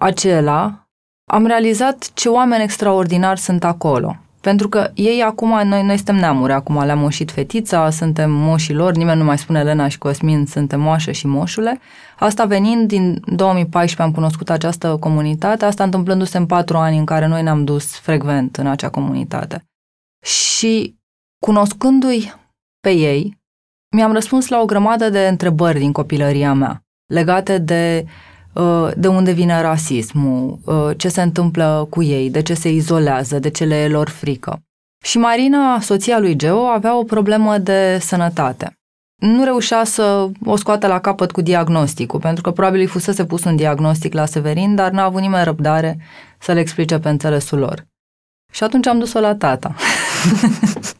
acela, 0.00 0.87
am 1.30 1.46
realizat 1.46 2.10
ce 2.14 2.28
oameni 2.28 2.62
extraordinari 2.62 3.40
sunt 3.40 3.64
acolo. 3.64 4.16
Pentru 4.40 4.68
că 4.68 4.90
ei 4.94 5.22
acum, 5.22 5.48
noi, 5.68 5.82
noi 5.82 5.96
suntem 5.96 6.16
neamuri, 6.16 6.52
acum 6.52 6.84
le-am 6.84 6.98
moșit 6.98 7.30
fetița, 7.30 7.90
suntem 7.90 8.30
moșii 8.30 8.74
lor, 8.74 8.92
nimeni 8.92 9.18
nu 9.18 9.24
mai 9.24 9.38
spune 9.38 9.62
Lena 9.62 9.88
și 9.88 9.98
Cosmin, 9.98 10.46
suntem 10.46 10.80
moașă 10.80 11.12
și 11.12 11.26
moșule. 11.26 11.80
Asta 12.18 12.44
venind 12.44 12.88
din 12.88 13.22
2014 13.26 14.02
am 14.02 14.12
cunoscut 14.12 14.50
această 14.50 14.96
comunitate, 15.00 15.64
asta 15.64 15.84
întâmplându-se 15.84 16.38
în 16.38 16.46
patru 16.46 16.76
ani 16.76 16.98
în 16.98 17.04
care 17.04 17.26
noi 17.26 17.42
ne-am 17.42 17.64
dus 17.64 17.98
frecvent 17.98 18.56
în 18.56 18.66
acea 18.66 18.88
comunitate. 18.88 19.64
Și 20.24 20.96
cunoscându-i 21.46 22.32
pe 22.80 22.90
ei, 22.90 23.38
mi-am 23.96 24.12
răspuns 24.12 24.48
la 24.48 24.60
o 24.60 24.64
grămadă 24.64 25.08
de 25.08 25.26
întrebări 25.26 25.78
din 25.78 25.92
copilăria 25.92 26.52
mea, 26.52 26.82
legate 27.06 27.58
de 27.58 28.04
uh, 28.04 28.10
Uh, 28.10 28.37
de 28.96 29.08
unde 29.08 29.32
vine 29.32 29.60
rasismul, 29.60 30.58
uh, 30.64 30.90
ce 30.96 31.08
se 31.08 31.22
întâmplă 31.22 31.86
cu 31.90 32.02
ei, 32.02 32.30
de 32.30 32.42
ce 32.42 32.54
se 32.54 32.70
izolează, 32.70 33.38
de 33.38 33.50
ce 33.50 33.64
le 33.64 33.74
e 33.74 33.88
lor 33.88 34.08
frică. 34.08 34.58
Și 35.04 35.18
Marina, 35.18 35.80
soția 35.80 36.18
lui 36.18 36.36
Geo, 36.36 36.66
avea 36.66 36.98
o 36.98 37.02
problemă 37.02 37.58
de 37.58 37.98
sănătate. 38.00 38.72
Nu 39.16 39.44
reușea 39.44 39.84
să 39.84 40.28
o 40.44 40.56
scoată 40.56 40.86
la 40.86 41.00
capăt 41.00 41.32
cu 41.32 41.40
diagnosticul, 41.40 42.20
pentru 42.20 42.42
că 42.42 42.50
probabil 42.50 42.80
îi 42.80 42.86
fusese 42.86 43.24
pus 43.24 43.44
un 43.44 43.56
diagnostic 43.56 44.12
la 44.12 44.26
Severin, 44.26 44.74
dar 44.74 44.90
n-a 44.90 45.04
avut 45.04 45.20
nimeni 45.20 45.44
răbdare 45.44 45.98
să 46.38 46.52
le 46.52 46.60
explice 46.60 46.98
pe 46.98 47.08
înțelesul 47.08 47.58
lor. 47.58 47.86
Și 48.52 48.64
atunci 48.64 48.86
am 48.86 48.98
dus-o 48.98 49.20
la 49.20 49.34
tata. 49.34 49.74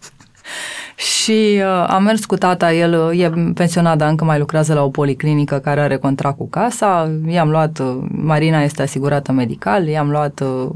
Și 0.98 1.60
uh, 1.62 1.84
am 1.88 2.02
mers 2.02 2.24
cu 2.24 2.36
tata, 2.36 2.72
el 2.72 3.10
uh, 3.10 3.20
e 3.20 3.52
pensionat, 3.54 3.96
dar 3.98 4.08
încă 4.08 4.24
mai 4.24 4.38
lucrează 4.38 4.74
la 4.74 4.84
o 4.84 4.90
policlinică 4.90 5.58
care 5.58 5.80
are 5.80 5.96
contract 5.96 6.36
cu 6.36 6.48
casa. 6.48 7.18
I-am 7.26 7.50
luat, 7.50 7.78
uh, 7.78 7.98
Marina 8.08 8.62
este 8.62 8.82
asigurată 8.82 9.32
medical, 9.32 9.86
i-am 9.86 10.10
luat 10.10 10.40
uh, 10.40 10.70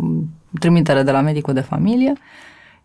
trimitere 0.58 1.02
de 1.02 1.10
la 1.10 1.20
medicul 1.20 1.54
de 1.54 1.60
familie. 1.60 2.12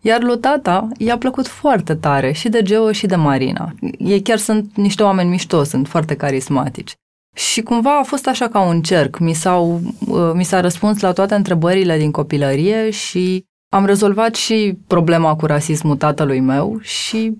Iar 0.00 0.22
lui 0.22 0.38
tata 0.38 0.88
i-a 0.96 1.18
plăcut 1.18 1.46
foarte 1.46 1.94
tare 1.94 2.32
și 2.32 2.48
de 2.48 2.62
Geo 2.62 2.92
și 2.92 3.06
de 3.06 3.16
Marina. 3.16 3.74
Ei 3.98 4.22
chiar 4.22 4.38
sunt 4.38 4.76
niște 4.76 5.02
oameni 5.02 5.30
mișto, 5.30 5.62
sunt 5.62 5.88
foarte 5.88 6.14
carismatici. 6.14 6.94
Și 7.34 7.62
cumva 7.62 7.98
a 7.98 8.02
fost 8.02 8.26
așa 8.26 8.48
ca 8.48 8.60
un 8.60 8.82
cerc. 8.82 9.18
Mi, 9.18 9.32
s-au, 9.32 9.80
uh, 10.06 10.30
mi 10.34 10.44
s-a 10.44 10.60
răspuns 10.60 11.00
la 11.00 11.12
toate 11.12 11.34
întrebările 11.34 11.98
din 11.98 12.10
copilărie 12.10 12.90
și 12.90 13.44
am 13.68 13.84
rezolvat 13.84 14.34
și 14.34 14.78
problema 14.86 15.36
cu 15.36 15.46
rasismul 15.46 15.96
tatălui 15.96 16.40
meu 16.40 16.78
și 16.80 17.36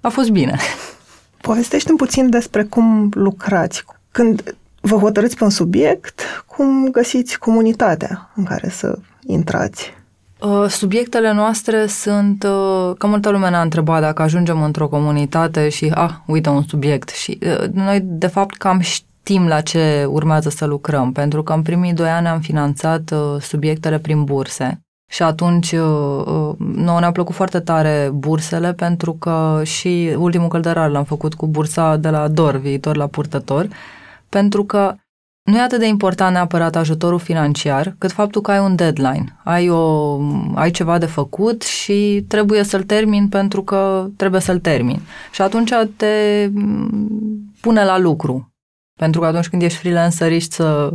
a 0.00 0.08
fost 0.08 0.30
bine. 0.30 0.58
Povestește-mi 1.40 1.98
puțin 1.98 2.30
despre 2.30 2.64
cum 2.64 3.10
lucrați. 3.14 3.84
Când 4.10 4.54
vă 4.80 4.96
hotărâți 4.96 5.36
pe 5.36 5.44
un 5.44 5.50
subiect, 5.50 6.44
cum 6.46 6.88
găsiți 6.90 7.38
comunitatea 7.38 8.30
în 8.34 8.44
care 8.44 8.68
să 8.68 8.98
intrați? 9.26 9.98
Uh, 10.40 10.66
subiectele 10.68 11.32
noastre 11.32 11.86
sunt, 11.86 12.42
uh, 12.42 12.94
că 12.98 13.06
multă 13.06 13.30
lume 13.30 13.50
ne-a 13.50 13.60
întrebat 13.60 14.00
dacă 14.00 14.22
ajungem 14.22 14.62
într-o 14.62 14.88
comunitate 14.88 15.68
și, 15.68 15.90
ah, 15.94 16.10
uite 16.26 16.48
un 16.48 16.62
subiect. 16.62 17.08
Și 17.08 17.38
uh, 17.42 17.68
noi, 17.72 18.00
de 18.02 18.26
fapt, 18.26 18.56
cam 18.56 18.80
știm 18.80 19.46
la 19.46 19.60
ce 19.60 20.04
urmează 20.08 20.48
să 20.48 20.64
lucrăm, 20.64 21.12
pentru 21.12 21.42
că 21.42 21.52
în 21.52 21.62
primii 21.62 21.92
doi 21.92 22.08
ani 22.08 22.26
am 22.26 22.40
finanțat 22.40 23.14
subiectele 23.40 23.98
prin 23.98 24.24
burse 24.24 24.80
și 25.10 25.22
atunci 25.22 25.72
uh, 25.72 25.80
uh, 26.26 26.54
nouă 26.58 27.00
ne-a 27.00 27.12
plăcut 27.12 27.34
foarte 27.34 27.60
tare 27.60 28.10
bursele 28.14 28.72
pentru 28.72 29.12
că 29.12 29.60
și 29.64 30.14
ultimul 30.18 30.48
căldărar 30.48 30.90
l-am 30.90 31.04
făcut 31.04 31.34
cu 31.34 31.46
bursa 31.46 31.96
de 31.96 32.08
la 32.10 32.28
DOR, 32.28 32.56
viitor 32.56 32.96
la 32.96 33.06
purtător, 33.06 33.68
pentru 34.28 34.64
că 34.64 34.94
nu 35.42 35.56
e 35.56 35.60
atât 35.60 35.78
de 35.78 35.86
important 35.86 36.32
neapărat 36.32 36.76
ajutorul 36.76 37.18
financiar, 37.18 37.94
cât 37.98 38.12
faptul 38.12 38.40
că 38.40 38.50
ai 38.50 38.58
un 38.58 38.76
deadline, 38.76 39.36
ai, 39.44 39.68
o, 39.68 40.18
ai 40.54 40.70
ceva 40.70 40.98
de 40.98 41.06
făcut 41.06 41.62
și 41.62 42.24
trebuie 42.28 42.62
să-l 42.62 42.82
termin 42.82 43.28
pentru 43.28 43.62
că 43.62 44.06
trebuie 44.16 44.40
să-l 44.40 44.58
termin. 44.58 45.00
Și 45.32 45.42
atunci 45.42 45.70
te 45.96 46.48
mm, 46.52 47.54
pune 47.60 47.84
la 47.84 47.98
lucru. 47.98 48.52
Pentru 48.98 49.20
că 49.20 49.26
atunci 49.26 49.48
când 49.48 49.62
ești 49.62 49.78
freelancer, 49.78 50.32
ești 50.32 50.54
să 50.54 50.92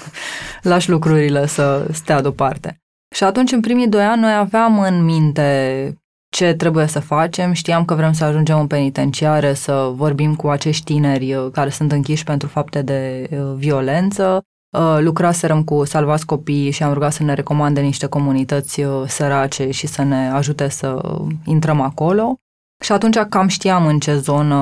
lași 0.62 0.90
lucrurile 0.90 1.46
să 1.46 1.88
stea 1.92 2.20
deoparte. 2.20 2.80
Și 3.16 3.24
atunci, 3.24 3.52
în 3.52 3.60
primii 3.60 3.88
doi 3.88 4.04
ani, 4.04 4.20
noi 4.20 4.34
aveam 4.34 4.80
în 4.80 5.04
minte 5.04 5.92
ce 6.28 6.54
trebuie 6.54 6.86
să 6.86 7.00
facem, 7.00 7.52
știam 7.52 7.84
că 7.84 7.94
vrem 7.94 8.12
să 8.12 8.24
ajungem 8.24 8.58
în 8.58 8.66
penitenciare, 8.66 9.54
să 9.54 9.90
vorbim 9.94 10.34
cu 10.34 10.48
acești 10.48 10.84
tineri 10.84 11.34
uh, 11.34 11.50
care 11.52 11.70
sunt 11.70 11.92
închiși 11.92 12.24
pentru 12.24 12.48
fapte 12.48 12.82
de 12.82 13.28
uh, 13.30 13.54
violență. 13.54 14.42
Uh, 14.78 14.98
lucraserăm 15.00 15.64
cu 15.64 15.84
Salvați 15.84 16.26
Copiii 16.26 16.70
și 16.70 16.82
am 16.82 16.92
rugat 16.92 17.12
să 17.12 17.22
ne 17.22 17.34
recomande 17.34 17.80
niște 17.80 18.06
comunități 18.06 18.82
sărace 19.06 19.70
și 19.70 19.86
să 19.86 20.02
ne 20.02 20.30
ajute 20.30 20.68
să 20.68 21.18
intrăm 21.44 21.80
acolo. 21.80 22.36
Și 22.80 22.92
atunci 22.92 23.16
cam 23.16 23.48
știam 23.48 23.86
în 23.86 23.98
ce 23.98 24.16
zonă 24.16 24.58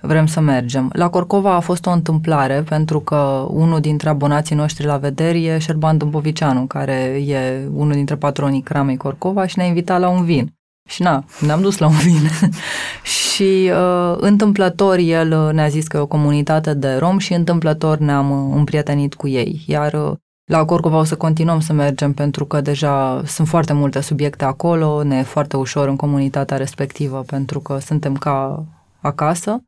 vrem 0.00 0.26
să 0.26 0.40
mergem. 0.40 0.90
La 0.92 1.08
Corcova 1.08 1.54
a 1.54 1.60
fost 1.60 1.86
o 1.86 1.90
întâmplare 1.90 2.62
pentru 2.68 3.00
că 3.00 3.46
unul 3.50 3.80
dintre 3.80 4.08
abonații 4.08 4.56
noștri 4.56 4.86
la 4.86 4.96
vederi 4.96 5.46
e 5.46 5.58
Șerban 5.58 5.98
Dâmpovicianu, 5.98 6.66
care 6.66 7.22
e 7.26 7.68
unul 7.72 7.92
dintre 7.92 8.16
patronii 8.16 8.62
Cramei 8.62 8.96
Corcova 8.96 9.46
și 9.46 9.58
ne-a 9.58 9.66
invitat 9.66 10.00
la 10.00 10.08
un 10.08 10.24
vin. 10.24 10.54
Și 10.88 11.02
na, 11.02 11.24
ne-am 11.40 11.60
dus 11.60 11.78
la 11.78 11.86
un 11.86 11.96
vin. 11.96 12.28
și 13.32 13.70
uh, 13.72 14.14
întâmplător 14.16 14.98
el 14.98 15.52
ne-a 15.52 15.68
zis 15.68 15.86
că 15.86 15.96
e 15.96 16.00
o 16.00 16.06
comunitate 16.06 16.74
de 16.74 16.94
rom 16.94 17.18
și 17.18 17.32
întâmplător 17.32 17.98
ne-am 17.98 18.52
împrietenit 18.56 19.14
cu 19.14 19.28
ei. 19.28 19.64
Iar 19.66 19.92
uh, 19.92 20.12
la 20.50 20.64
Corcova 20.64 20.98
o 20.98 21.04
să 21.04 21.16
continuăm 21.16 21.60
să 21.60 21.72
mergem 21.72 22.12
pentru 22.12 22.44
că 22.44 22.60
deja 22.60 23.22
sunt 23.26 23.48
foarte 23.48 23.72
multe 23.72 24.00
subiecte 24.00 24.44
acolo, 24.44 25.02
ne 25.02 25.16
e 25.16 25.22
foarte 25.22 25.56
ușor 25.56 25.88
în 25.88 25.96
comunitatea 25.96 26.56
respectivă 26.56 27.22
pentru 27.26 27.60
că 27.60 27.78
suntem 27.78 28.16
ca 28.16 28.64
acasă. 29.00 29.62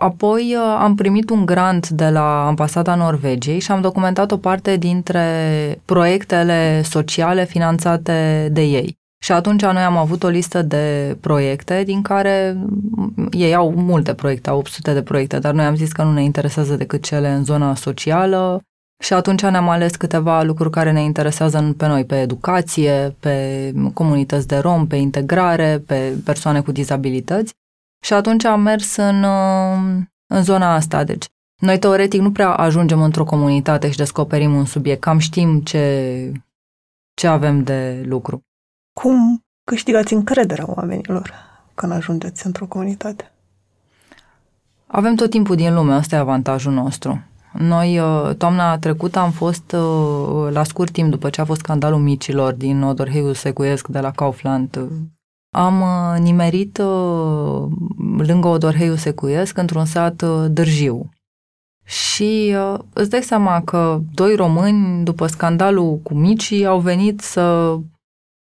Apoi 0.00 0.54
uh, 0.56 0.76
am 0.78 0.94
primit 0.94 1.30
un 1.30 1.46
grant 1.46 1.88
de 1.88 2.08
la 2.08 2.46
Ambasada 2.46 2.94
Norvegiei 2.94 3.58
și 3.58 3.72
am 3.72 3.80
documentat 3.80 4.30
o 4.30 4.36
parte 4.36 4.76
dintre 4.76 5.26
proiectele 5.84 6.82
sociale 6.82 7.44
finanțate 7.44 8.48
de 8.52 8.62
ei. 8.62 8.96
Și 9.22 9.32
atunci 9.32 9.62
noi 9.62 9.82
am 9.82 9.96
avut 9.96 10.22
o 10.22 10.28
listă 10.28 10.62
de 10.62 11.16
proiecte 11.20 11.82
din 11.84 12.02
care 12.02 12.56
ei 13.30 13.54
au 13.54 13.72
multe 13.74 14.14
proiecte, 14.14 14.50
au 14.50 14.58
800 14.58 14.92
de 14.92 15.02
proiecte, 15.02 15.38
dar 15.38 15.52
noi 15.52 15.64
am 15.64 15.76
zis 15.76 15.92
că 15.92 16.02
nu 16.02 16.12
ne 16.12 16.22
interesează 16.22 16.74
decât 16.76 17.02
cele 17.02 17.28
în 17.28 17.44
zona 17.44 17.74
socială, 17.74 18.62
și 19.02 19.12
atunci 19.12 19.42
ne-am 19.42 19.68
ales 19.68 19.96
câteva 19.96 20.42
lucruri 20.42 20.70
care 20.70 20.92
ne 20.92 21.02
interesează 21.02 21.74
pe 21.76 21.86
noi, 21.86 22.04
pe 22.04 22.20
educație, 22.20 23.16
pe 23.20 23.72
comunități 23.94 24.46
de 24.46 24.58
rom, 24.58 24.86
pe 24.86 24.96
integrare, 24.96 25.78
pe 25.86 26.16
persoane 26.24 26.60
cu 26.60 26.72
dizabilități. 26.72 27.52
Și 28.04 28.12
atunci 28.12 28.44
am 28.44 28.60
mers 28.60 28.96
în, 28.96 29.24
în 30.26 30.42
zona 30.42 30.74
asta. 30.74 31.04
Deci, 31.04 31.26
noi 31.60 31.78
teoretic 31.78 32.20
nu 32.20 32.32
prea 32.32 32.54
ajungem 32.54 33.02
într-o 33.02 33.24
comunitate 33.24 33.90
și 33.90 33.96
descoperim 33.96 34.54
un 34.54 34.64
subiect, 34.64 35.00
cam 35.00 35.18
știm 35.18 35.60
ce, 35.60 36.32
ce 37.14 37.26
avem 37.26 37.62
de 37.62 38.02
lucru. 38.06 38.40
Cum 39.00 39.44
câștigați 39.64 40.12
încrederea 40.12 40.64
oamenilor 40.66 41.34
când 41.74 41.92
ajungeți 41.92 42.46
într-o 42.46 42.66
comunitate? 42.66 43.32
Avem 44.86 45.14
tot 45.14 45.30
timpul 45.30 45.56
din 45.56 45.74
lume, 45.74 45.96
ăsta 45.96 46.16
e 46.16 46.18
avantajul 46.18 46.72
nostru. 46.72 47.22
Noi, 47.58 47.98
uh, 47.98 48.34
toamna 48.36 48.78
trecută, 48.78 49.18
am 49.18 49.30
fost 49.30 49.72
uh, 49.72 50.48
la 50.50 50.64
scurt 50.64 50.92
timp 50.92 51.10
după 51.10 51.30
ce 51.30 51.40
a 51.40 51.44
fost 51.44 51.60
scandalul 51.60 51.98
micilor 51.98 52.52
din 52.52 52.82
Odorheiul 52.82 53.34
Secuiesc 53.34 53.88
de 53.88 54.00
la 54.00 54.10
Kaufland. 54.10 54.88
Am 55.54 55.80
uh, 55.80 56.20
nimerit 56.20 56.78
lângă 58.18 58.48
Odorheiul 58.48 58.96
Secuiesc 58.96 59.58
într-un 59.58 59.84
sat 59.84 60.22
Dârjiu. 60.50 61.08
Și 61.84 62.54
îți 62.92 63.10
dai 63.10 63.22
seama 63.22 63.62
că 63.64 64.00
doi 64.14 64.34
români, 64.34 65.04
după 65.04 65.26
scandalul 65.26 65.98
cu 66.02 66.14
micii, 66.14 66.66
au 66.66 66.78
venit 66.78 67.20
să 67.20 67.76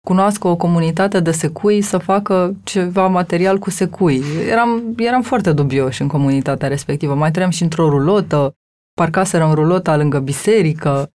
cunoască 0.06 0.48
o 0.48 0.56
comunitate 0.56 1.20
de 1.20 1.30
secui, 1.30 1.80
să 1.80 1.98
facă 1.98 2.56
ceva 2.62 3.06
material 3.06 3.58
cu 3.58 3.70
secui. 3.70 4.22
Eram, 4.50 4.82
eram 4.96 5.22
foarte 5.22 5.52
dubioși 5.52 6.02
în 6.02 6.08
comunitatea 6.08 6.68
respectivă. 6.68 7.14
Mai 7.14 7.30
trăiam 7.30 7.50
și 7.50 7.62
într-o 7.62 7.88
rulotă, 7.88 8.54
parcaseră 9.00 9.44
în 9.44 9.54
rulota 9.54 9.96
lângă 9.96 10.18
biserică. 10.18 11.10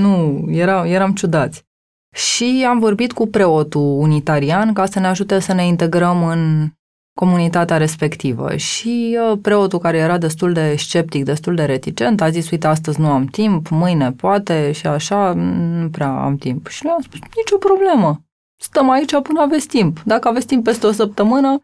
Nu, 0.00 0.44
era, 0.50 0.86
eram 0.86 1.12
ciudați. 1.12 1.62
Și 2.14 2.64
am 2.68 2.78
vorbit 2.78 3.12
cu 3.12 3.26
preotul 3.26 3.98
unitarian 3.98 4.72
ca 4.72 4.86
să 4.86 4.98
ne 4.98 5.06
ajute 5.06 5.38
să 5.38 5.52
ne 5.52 5.66
integrăm 5.66 6.24
în 6.24 6.68
comunitatea 7.20 7.76
respectivă. 7.76 8.56
Și 8.56 9.18
uh, 9.30 9.38
preotul 9.42 9.78
care 9.78 9.96
era 9.96 10.18
destul 10.18 10.52
de 10.52 10.74
sceptic, 10.76 11.24
destul 11.24 11.54
de 11.54 11.64
reticent, 11.64 12.20
a 12.20 12.30
zis, 12.30 12.50
uite, 12.50 12.66
astăzi 12.66 13.00
nu 13.00 13.10
am 13.10 13.24
timp, 13.24 13.68
mâine 13.68 14.12
poate 14.12 14.72
și 14.72 14.86
așa, 14.86 15.32
nu 15.80 15.88
prea 15.90 16.10
am 16.10 16.36
timp. 16.36 16.66
Și 16.66 16.84
le-am 16.84 17.00
spus, 17.00 17.18
nicio 17.36 17.56
problemă, 17.56 18.20
stăm 18.60 18.90
aici 18.90 19.20
până 19.22 19.40
aveți 19.40 19.66
timp. 19.66 20.02
Dacă 20.04 20.28
aveți 20.28 20.46
timp 20.46 20.64
peste 20.64 20.86
o 20.86 20.92
săptămână, 20.92 21.60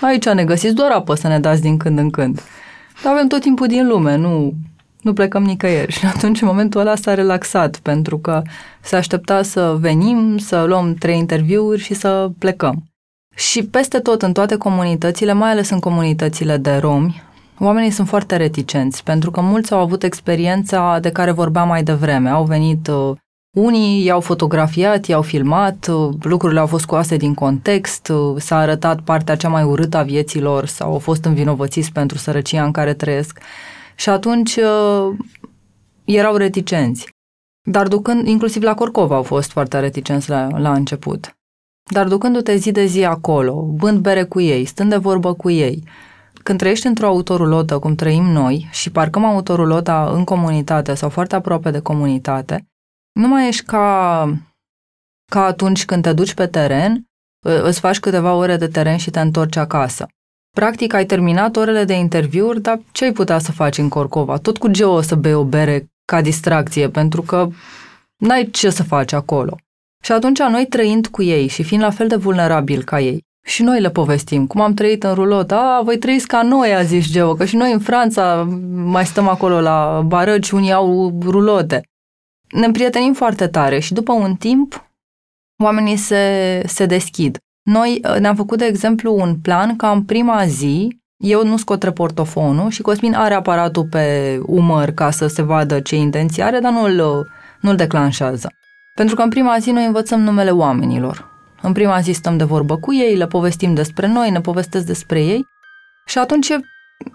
aici 0.00 0.28
ne 0.28 0.44
găsiți 0.44 0.74
doar 0.74 0.90
apă 0.90 1.14
să 1.14 1.28
ne 1.28 1.40
dați 1.40 1.62
din 1.62 1.76
când 1.76 1.98
în 1.98 2.10
când. 2.10 2.40
Dar 3.02 3.12
avem 3.12 3.26
tot 3.26 3.40
timpul 3.40 3.66
din 3.66 3.86
lume, 3.86 4.16
nu, 4.16 4.52
nu 5.02 5.12
plecăm 5.12 5.42
nicăieri. 5.42 5.92
Și 5.98 6.06
atunci, 6.06 6.40
în 6.40 6.46
momentul 6.46 6.80
ăla, 6.80 6.96
s-a 6.96 7.14
relaxat, 7.14 7.76
pentru 7.76 8.18
că 8.18 8.42
se 8.80 8.96
aștepta 8.96 9.42
să 9.42 9.76
venim, 9.80 10.38
să 10.38 10.64
luăm 10.64 10.94
trei 10.94 11.18
interviuri 11.18 11.80
și 11.80 11.94
să 11.94 12.30
plecăm. 12.38 12.82
Și 13.34 13.64
peste 13.64 13.98
tot, 13.98 14.22
în 14.22 14.32
toate 14.32 14.56
comunitățile, 14.56 15.32
mai 15.32 15.50
ales 15.50 15.70
în 15.70 15.78
comunitățile 15.78 16.56
de 16.56 16.76
romi, 16.76 17.22
oamenii 17.58 17.90
sunt 17.90 18.08
foarte 18.08 18.36
reticenți, 18.36 19.02
pentru 19.04 19.30
că 19.30 19.40
mulți 19.40 19.72
au 19.72 19.80
avut 19.80 20.02
experiența 20.02 20.98
de 21.00 21.10
care 21.10 21.30
vorbeam 21.30 21.68
mai 21.68 21.82
devreme. 21.82 22.28
Au 22.28 22.44
venit 22.44 22.88
uh, 22.88 23.16
unii 23.56 24.04
i-au 24.04 24.20
fotografiat, 24.20 25.06
i-au 25.06 25.22
filmat, 25.22 25.86
uh, 25.86 26.14
lucrurile 26.22 26.60
au 26.60 26.66
fost 26.66 26.82
scoase 26.82 27.16
din 27.16 27.34
context, 27.34 28.08
uh, 28.08 28.34
s-a 28.38 28.56
arătat 28.56 29.00
partea 29.00 29.36
cea 29.36 29.48
mai 29.48 29.62
urâtă 29.62 29.96
a 29.96 30.02
vieților 30.02 30.66
sau 30.66 30.92
au 30.92 30.98
fost 30.98 31.24
învinovățiți 31.24 31.92
pentru 31.92 32.18
sărăcia 32.18 32.64
în 32.64 32.70
care 32.70 32.94
trăiesc. 32.94 33.38
Și 34.02 34.08
atunci 34.08 34.58
erau 36.04 36.36
reticenți. 36.36 37.08
Dar 37.70 37.88
ducând, 37.88 38.26
inclusiv 38.26 38.62
la 38.62 38.74
Corcova 38.74 39.14
au 39.14 39.22
fost 39.22 39.50
foarte 39.50 39.80
reticenți 39.80 40.30
la, 40.30 40.58
la 40.58 40.72
început. 40.72 41.36
Dar 41.90 42.08
ducându-te 42.08 42.56
zi 42.56 42.72
de 42.72 42.84
zi 42.84 43.04
acolo, 43.04 43.62
bând 43.62 44.00
bere 44.00 44.24
cu 44.24 44.40
ei, 44.40 44.64
stând 44.64 44.90
de 44.90 44.96
vorbă 44.96 45.34
cu 45.34 45.50
ei, 45.50 45.84
când 46.42 46.58
trăiești 46.58 46.86
într-o 46.86 47.06
autorulotă, 47.06 47.78
cum 47.78 47.94
trăim 47.94 48.24
noi, 48.24 48.68
și 48.70 48.90
parcăm 48.90 49.24
autorulota 49.24 50.10
în 50.10 50.24
comunitate 50.24 50.94
sau 50.94 51.08
foarte 51.08 51.34
aproape 51.34 51.70
de 51.70 51.80
comunitate, 51.80 52.66
nu 53.12 53.28
mai 53.28 53.48
ești 53.48 53.64
ca, 53.64 54.26
ca 55.30 55.44
atunci 55.44 55.84
când 55.84 56.02
te 56.02 56.12
duci 56.12 56.34
pe 56.34 56.46
teren, 56.46 57.04
îți 57.46 57.80
faci 57.80 58.00
câteva 58.00 58.34
ore 58.34 58.56
de 58.56 58.68
teren 58.68 58.96
și 58.96 59.10
te 59.10 59.20
întorci 59.20 59.56
acasă. 59.56 60.06
Practic, 60.56 60.92
ai 60.92 61.06
terminat 61.06 61.56
orele 61.56 61.84
de 61.84 61.94
interviuri, 61.94 62.60
dar 62.60 62.80
ce 62.92 63.04
ai 63.04 63.12
putea 63.12 63.38
să 63.38 63.52
faci 63.52 63.78
în 63.78 63.88
Corcova? 63.88 64.36
Tot 64.36 64.58
cu 64.58 64.68
Geo 64.68 65.00
să 65.00 65.14
bei 65.14 65.34
o 65.34 65.44
bere 65.44 65.86
ca 66.04 66.20
distracție, 66.20 66.88
pentru 66.88 67.22
că 67.22 67.48
n-ai 68.16 68.50
ce 68.50 68.70
să 68.70 68.82
faci 68.82 69.12
acolo. 69.12 69.56
Și 70.04 70.12
atunci 70.12 70.38
noi 70.38 70.66
trăind 70.66 71.06
cu 71.06 71.22
ei 71.22 71.46
și 71.46 71.62
fiind 71.62 71.82
la 71.82 71.90
fel 71.90 72.08
de 72.08 72.16
vulnerabil 72.16 72.84
ca 72.84 73.00
ei, 73.00 73.24
și 73.46 73.62
noi 73.62 73.80
le 73.80 73.90
povestim 73.90 74.46
cum 74.46 74.60
am 74.60 74.74
trăit 74.74 75.02
în 75.02 75.14
rulot. 75.14 75.50
A, 75.52 75.80
voi 75.84 75.98
trăiți 75.98 76.26
ca 76.26 76.42
noi, 76.42 76.74
a 76.74 76.82
zis 76.82 77.10
Geo, 77.10 77.34
că 77.34 77.44
și 77.44 77.56
noi 77.56 77.72
în 77.72 77.80
Franța 77.80 78.42
mai 78.72 79.06
stăm 79.06 79.28
acolo 79.28 79.60
la 79.60 80.02
barăci, 80.06 80.50
unii 80.50 80.72
au 80.72 81.18
rulote. 81.22 81.82
Ne 82.50 82.66
împrietenim 82.66 83.12
foarte 83.12 83.48
tare 83.48 83.78
și 83.78 83.92
după 83.92 84.12
un 84.12 84.34
timp 84.34 84.90
oamenii 85.62 85.96
se, 85.96 86.62
se 86.66 86.86
deschid. 86.86 87.38
Noi 87.62 88.00
uh, 88.08 88.16
ne-am 88.18 88.34
făcut, 88.34 88.58
de 88.58 88.64
exemplu, 88.64 89.14
un 89.14 89.36
plan 89.36 89.76
ca 89.76 89.90
în 89.90 90.02
prima 90.02 90.46
zi 90.46 91.00
eu 91.22 91.46
nu 91.46 91.56
scot 91.56 91.82
reportofonul 91.82 92.70
și 92.70 92.82
Cosmin 92.82 93.14
are 93.14 93.34
aparatul 93.34 93.84
pe 93.84 94.38
umăr 94.46 94.90
ca 94.90 95.10
să 95.10 95.26
se 95.26 95.42
vadă 95.42 95.80
ce 95.80 95.96
intenție 95.96 96.42
are, 96.42 96.58
dar 96.58 96.72
nu-l, 96.72 97.26
nu-l 97.60 97.76
declanșează. 97.76 98.48
Pentru 98.94 99.14
că 99.14 99.22
în 99.22 99.28
prima 99.28 99.58
zi 99.58 99.70
noi 99.70 99.86
învățăm 99.86 100.20
numele 100.20 100.50
oamenilor. 100.50 101.30
În 101.62 101.72
prima 101.72 102.00
zi 102.00 102.12
stăm 102.12 102.36
de 102.36 102.44
vorbă 102.44 102.76
cu 102.76 102.94
ei, 102.94 103.16
le 103.16 103.26
povestim 103.26 103.74
despre 103.74 104.06
noi, 104.06 104.30
ne 104.30 104.40
povestesc 104.40 104.86
despre 104.86 105.22
ei 105.24 105.46
și 106.06 106.18
atunci 106.18 106.48
e 106.48 106.60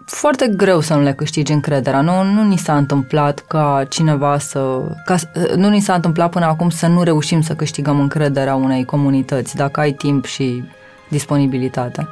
foarte 0.06 0.48
greu 0.48 0.80
să 0.80 0.94
nu 0.94 1.02
le 1.02 1.14
câștigi 1.14 1.52
încrederea. 1.52 2.02
Nu, 2.02 2.24
nu 2.24 2.44
ni 2.44 2.58
s-a 2.58 2.78
întâmplat 2.78 3.40
ca 3.48 3.86
cineva 3.90 4.38
să... 4.38 4.82
Ca, 5.06 5.16
nu 5.56 5.70
ni 5.70 5.80
s-a 5.80 5.94
întâmplat 5.94 6.30
până 6.30 6.46
acum 6.46 6.70
să 6.70 6.88
nu 6.88 7.04
reușim 7.04 7.42
să 7.42 7.56
câștigăm 7.56 8.00
încrederea 8.00 8.56
unei 8.56 8.86
comunități, 8.86 9.56
dacă 9.56 9.80
ai 9.80 9.92
timp 9.92 10.26
și 10.26 10.64
disponibilitate. 11.10 12.08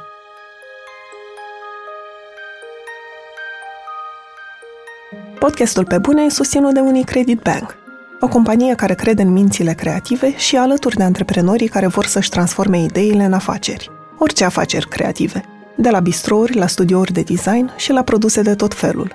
Podcastul 5.38 5.84
Pe 5.84 5.98
Bune 5.98 6.22
e 6.22 6.28
susținut 6.28 6.74
de 6.74 6.80
Unicredit 6.80 7.40
Bank– 7.40 7.76
o 8.20 8.28
companie 8.28 8.74
care 8.74 8.94
crede 8.94 9.22
în 9.22 9.32
mințile 9.32 9.72
creative 9.72 10.36
și 10.36 10.56
alături 10.56 10.96
de 10.96 11.02
antreprenorii 11.02 11.68
care 11.68 11.86
vor 11.86 12.06
să-și 12.06 12.30
transforme 12.30 12.82
ideile 12.82 13.24
în 13.24 13.32
afaceri. 13.32 13.90
Orice 14.18 14.44
afaceri 14.44 14.88
creative, 14.88 15.44
de 15.76 15.90
la 15.90 16.00
bistrouri 16.00 16.56
la 16.56 16.66
studiouri 16.66 17.12
de 17.12 17.22
design 17.22 17.70
și 17.76 17.92
la 17.92 18.02
produse 18.02 18.42
de 18.42 18.54
tot 18.54 18.74
felul. 18.74 19.14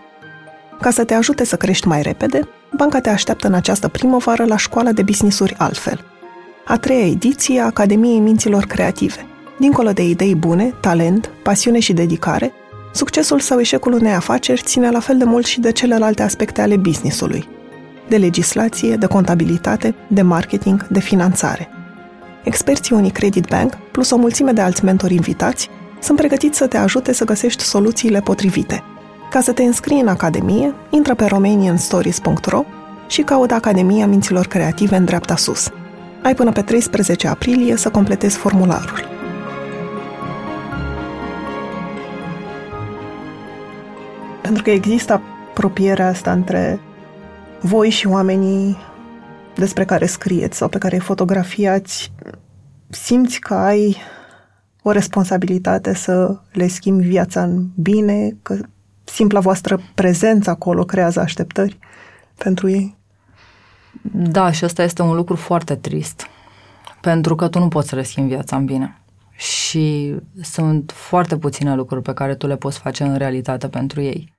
Ca 0.81 0.89
să 0.89 1.03
te 1.03 1.13
ajute 1.13 1.43
să 1.43 1.55
crești 1.55 1.87
mai 1.87 2.01
repede, 2.01 2.47
banca 2.77 2.99
te 2.99 3.09
așteaptă 3.09 3.47
în 3.47 3.53
această 3.53 3.87
primăvară 3.87 4.45
la 4.45 4.57
școala 4.57 4.91
de 4.91 5.01
businessuri 5.01 5.55
altfel. 5.57 6.05
A 6.65 6.77
treia 6.77 7.05
ediție 7.05 7.59
a 7.59 7.65
Academiei 7.65 8.19
Minților 8.19 8.65
Creative. 8.65 9.25
Dincolo 9.59 9.91
de 9.91 10.03
idei 10.03 10.35
bune, 10.35 10.73
talent, 10.79 11.31
pasiune 11.43 11.79
și 11.79 11.93
dedicare, 11.93 12.53
succesul 12.93 13.39
sau 13.39 13.59
eșecul 13.59 13.93
unei 13.93 14.13
afaceri 14.13 14.61
ține 14.65 14.89
la 14.89 14.99
fel 14.99 15.17
de 15.17 15.23
mult 15.23 15.45
și 15.45 15.59
de 15.59 15.71
celelalte 15.71 16.23
aspecte 16.23 16.61
ale 16.61 16.75
businessului– 16.75 17.47
de 18.11 18.17
legislație, 18.17 18.95
de 18.95 19.05
contabilitate, 19.05 19.95
de 20.07 20.21
marketing, 20.21 20.87
de 20.87 20.99
finanțare. 20.99 21.69
Experții 22.43 22.95
Unicredit 22.95 23.45
Bank, 23.45 23.73
plus 23.91 24.11
o 24.11 24.17
mulțime 24.17 24.51
de 24.51 24.61
alți 24.61 24.83
mentori 24.83 25.13
invitați, 25.13 25.69
sunt 26.01 26.17
pregătiți 26.17 26.57
să 26.57 26.67
te 26.67 26.77
ajute 26.77 27.13
să 27.13 27.25
găsești 27.25 27.63
soluțiile 27.63 28.21
potrivite. 28.21 28.83
Ca 29.29 29.41
să 29.41 29.51
te 29.51 29.63
înscrii 29.63 29.99
în 29.99 30.07
Academie, 30.07 30.73
intră 30.89 31.15
pe 31.15 31.25
romanianstories.ro 31.25 32.63
și 33.07 33.21
caută 33.21 33.53
Academia 33.53 34.07
Minților 34.07 34.47
Creative 34.47 34.95
în 34.95 35.05
dreapta 35.05 35.35
sus. 35.35 35.69
Ai 36.23 36.35
până 36.35 36.51
pe 36.51 36.61
13 36.61 37.27
aprilie 37.27 37.75
să 37.75 37.89
completezi 37.89 38.37
formularul. 38.37 39.09
Pentru 44.41 44.63
că 44.63 44.69
există 44.69 45.21
apropierea 45.49 46.07
asta 46.07 46.31
între 46.31 46.79
voi 47.59 47.89
și 47.89 48.07
oamenii 48.07 48.77
despre 49.55 49.85
care 49.85 50.05
scrieți 50.05 50.57
sau 50.57 50.67
pe 50.67 50.77
care 50.77 50.95
îi 50.95 51.01
fotografiați, 51.01 52.11
simți 52.89 53.39
că 53.39 53.53
ai 53.53 53.97
o 54.81 54.91
responsabilitate 54.91 55.93
să 55.93 56.39
le 56.51 56.67
schimbi 56.67 57.07
viața 57.07 57.43
în 57.43 57.67
bine, 57.75 58.37
că 58.41 58.57
simpla 59.03 59.39
voastră 59.39 59.79
prezență 59.95 60.49
acolo 60.49 60.83
creează 60.83 61.19
așteptări 61.19 61.77
pentru 62.37 62.69
ei? 62.69 62.97
Da, 64.13 64.51
și 64.51 64.65
ăsta 64.65 64.83
este 64.83 65.01
un 65.01 65.15
lucru 65.15 65.35
foarte 65.35 65.75
trist, 65.75 66.25
pentru 67.01 67.35
că 67.35 67.47
tu 67.47 67.59
nu 67.59 67.67
poți 67.67 67.89
să 67.89 67.95
le 67.95 68.03
schimbi 68.03 68.33
viața 68.33 68.55
în 68.55 68.65
bine. 68.65 69.01
Și 69.35 70.15
sunt 70.41 70.91
foarte 70.95 71.37
puține 71.37 71.75
lucruri 71.75 72.01
pe 72.01 72.13
care 72.13 72.35
tu 72.35 72.47
le 72.47 72.55
poți 72.55 72.79
face 72.79 73.03
în 73.03 73.15
realitate 73.15 73.67
pentru 73.67 74.01
ei. 74.01 74.33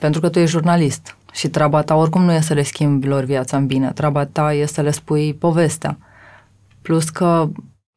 Pentru 0.00 0.20
că 0.20 0.28
tu 0.28 0.38
ești 0.38 0.50
jurnalist 0.50 1.16
și 1.32 1.48
treaba 1.48 1.82
ta 1.82 1.94
oricum 1.94 2.22
nu 2.22 2.32
e 2.32 2.40
să 2.40 2.54
le 2.54 2.62
schimbi 2.62 3.06
lor 3.06 3.24
viața 3.24 3.56
în 3.56 3.66
bine, 3.66 3.92
treaba 3.92 4.26
ta 4.26 4.54
e 4.54 4.66
să 4.66 4.80
le 4.80 4.90
spui 4.90 5.34
povestea. 5.34 5.98
Plus 6.82 7.08
că 7.08 7.48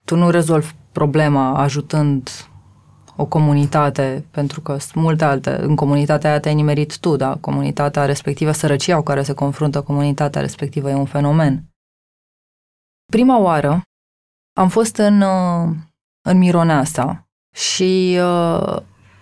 tu 0.06 0.16
nu 0.16 0.30
rezolvi 0.30 0.74
problema 1.00 1.58
ajutând 1.58 2.30
o 3.16 3.26
comunitate, 3.26 4.26
pentru 4.32 4.62
că 4.62 4.78
sunt 4.78 5.04
multe 5.04 5.24
alte. 5.24 5.62
În 5.62 5.76
comunitatea 5.76 6.30
aia 6.30 6.40
te-ai 6.40 6.56
nimerit 6.56 6.98
tu, 6.98 7.16
da? 7.16 7.38
Comunitatea 7.42 8.06
respectivă, 8.06 8.52
sărăcia 8.52 8.96
cu 8.96 9.04
care 9.04 9.24
se 9.24 9.34
confruntă 9.34 9.82
comunitatea 9.82 10.42
respectivă 10.42 10.90
e 10.90 10.94
un 10.94 11.06
fenomen. 11.06 11.64
Prima 13.12 13.38
oară 13.40 13.82
am 14.60 14.70
fost 14.70 14.96
în, 14.98 15.22
uh, 15.22 15.76
în 16.30 16.38
Mironeasa 16.38 17.28
și 17.56 18.18
uh, 18.20 18.78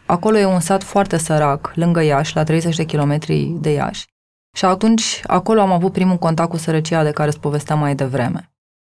Acolo 0.05 0.37
e 0.37 0.45
un 0.45 0.59
sat 0.59 0.83
foarte 0.83 1.17
sărac, 1.17 1.71
lângă 1.75 2.01
Iași, 2.01 2.35
la 2.35 2.43
30 2.43 2.75
de 2.75 2.85
kilometri 2.85 3.45
de 3.45 3.71
Iași. 3.71 4.05
Și 4.57 4.65
atunci, 4.65 5.21
acolo 5.27 5.61
am 5.61 5.71
avut 5.71 5.91
primul 5.91 6.17
contact 6.17 6.49
cu 6.49 6.57
sărăcia 6.57 7.03
de 7.03 7.11
care 7.11 7.29
îți 7.29 7.39
povesteam 7.39 7.79
mai 7.79 7.95
devreme. 7.95 8.52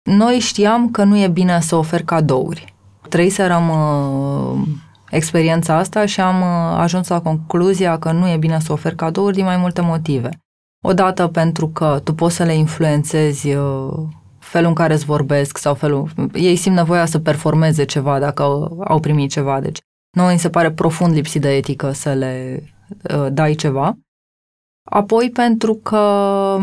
Noi 0.04 0.38
știam 0.38 0.90
că 0.90 1.04
nu 1.04 1.18
e 1.18 1.28
bine 1.28 1.60
să 1.60 1.76
ofer 1.76 2.04
cadouri. 2.04 2.74
Trăiserăm 3.08 3.68
uh, 3.68 4.66
experiența 5.10 5.76
asta 5.76 6.06
și 6.06 6.20
am 6.20 6.40
uh, 6.40 6.78
ajuns 6.78 7.08
la 7.08 7.20
concluzia 7.20 7.98
că 7.98 8.12
nu 8.12 8.28
e 8.28 8.36
bine 8.36 8.60
să 8.60 8.72
ofer 8.72 8.94
cadouri 8.94 9.34
din 9.34 9.44
mai 9.44 9.56
multe 9.56 9.80
motive. 9.80 10.28
Odată 10.84 11.28
pentru 11.28 11.68
că 11.68 12.00
tu 12.04 12.14
poți 12.14 12.34
să 12.34 12.44
le 12.44 12.54
influențezi 12.54 13.54
uh, 13.54 13.92
felul 14.38 14.68
în 14.68 14.74
care 14.74 14.94
îți 14.94 15.04
vorbesc 15.04 15.58
sau 15.58 15.74
felul... 15.74 16.10
Ei 16.32 16.56
simt 16.56 16.76
nevoia 16.76 17.06
să 17.06 17.18
performeze 17.18 17.84
ceva 17.84 18.18
dacă 18.18 18.42
au 18.84 19.00
primit 19.00 19.30
ceva. 19.30 19.60
Deci 19.60 19.78
Nouă 20.16 20.30
îi 20.30 20.38
se 20.38 20.50
pare 20.50 20.72
profund 20.72 21.14
lipsit 21.14 21.40
de 21.40 21.56
etică 21.56 21.92
să 21.92 22.12
le 22.12 22.62
uh, 23.14 23.26
dai 23.32 23.54
ceva. 23.54 23.98
Apoi 24.90 25.30
pentru 25.30 25.74
că 25.74 26.58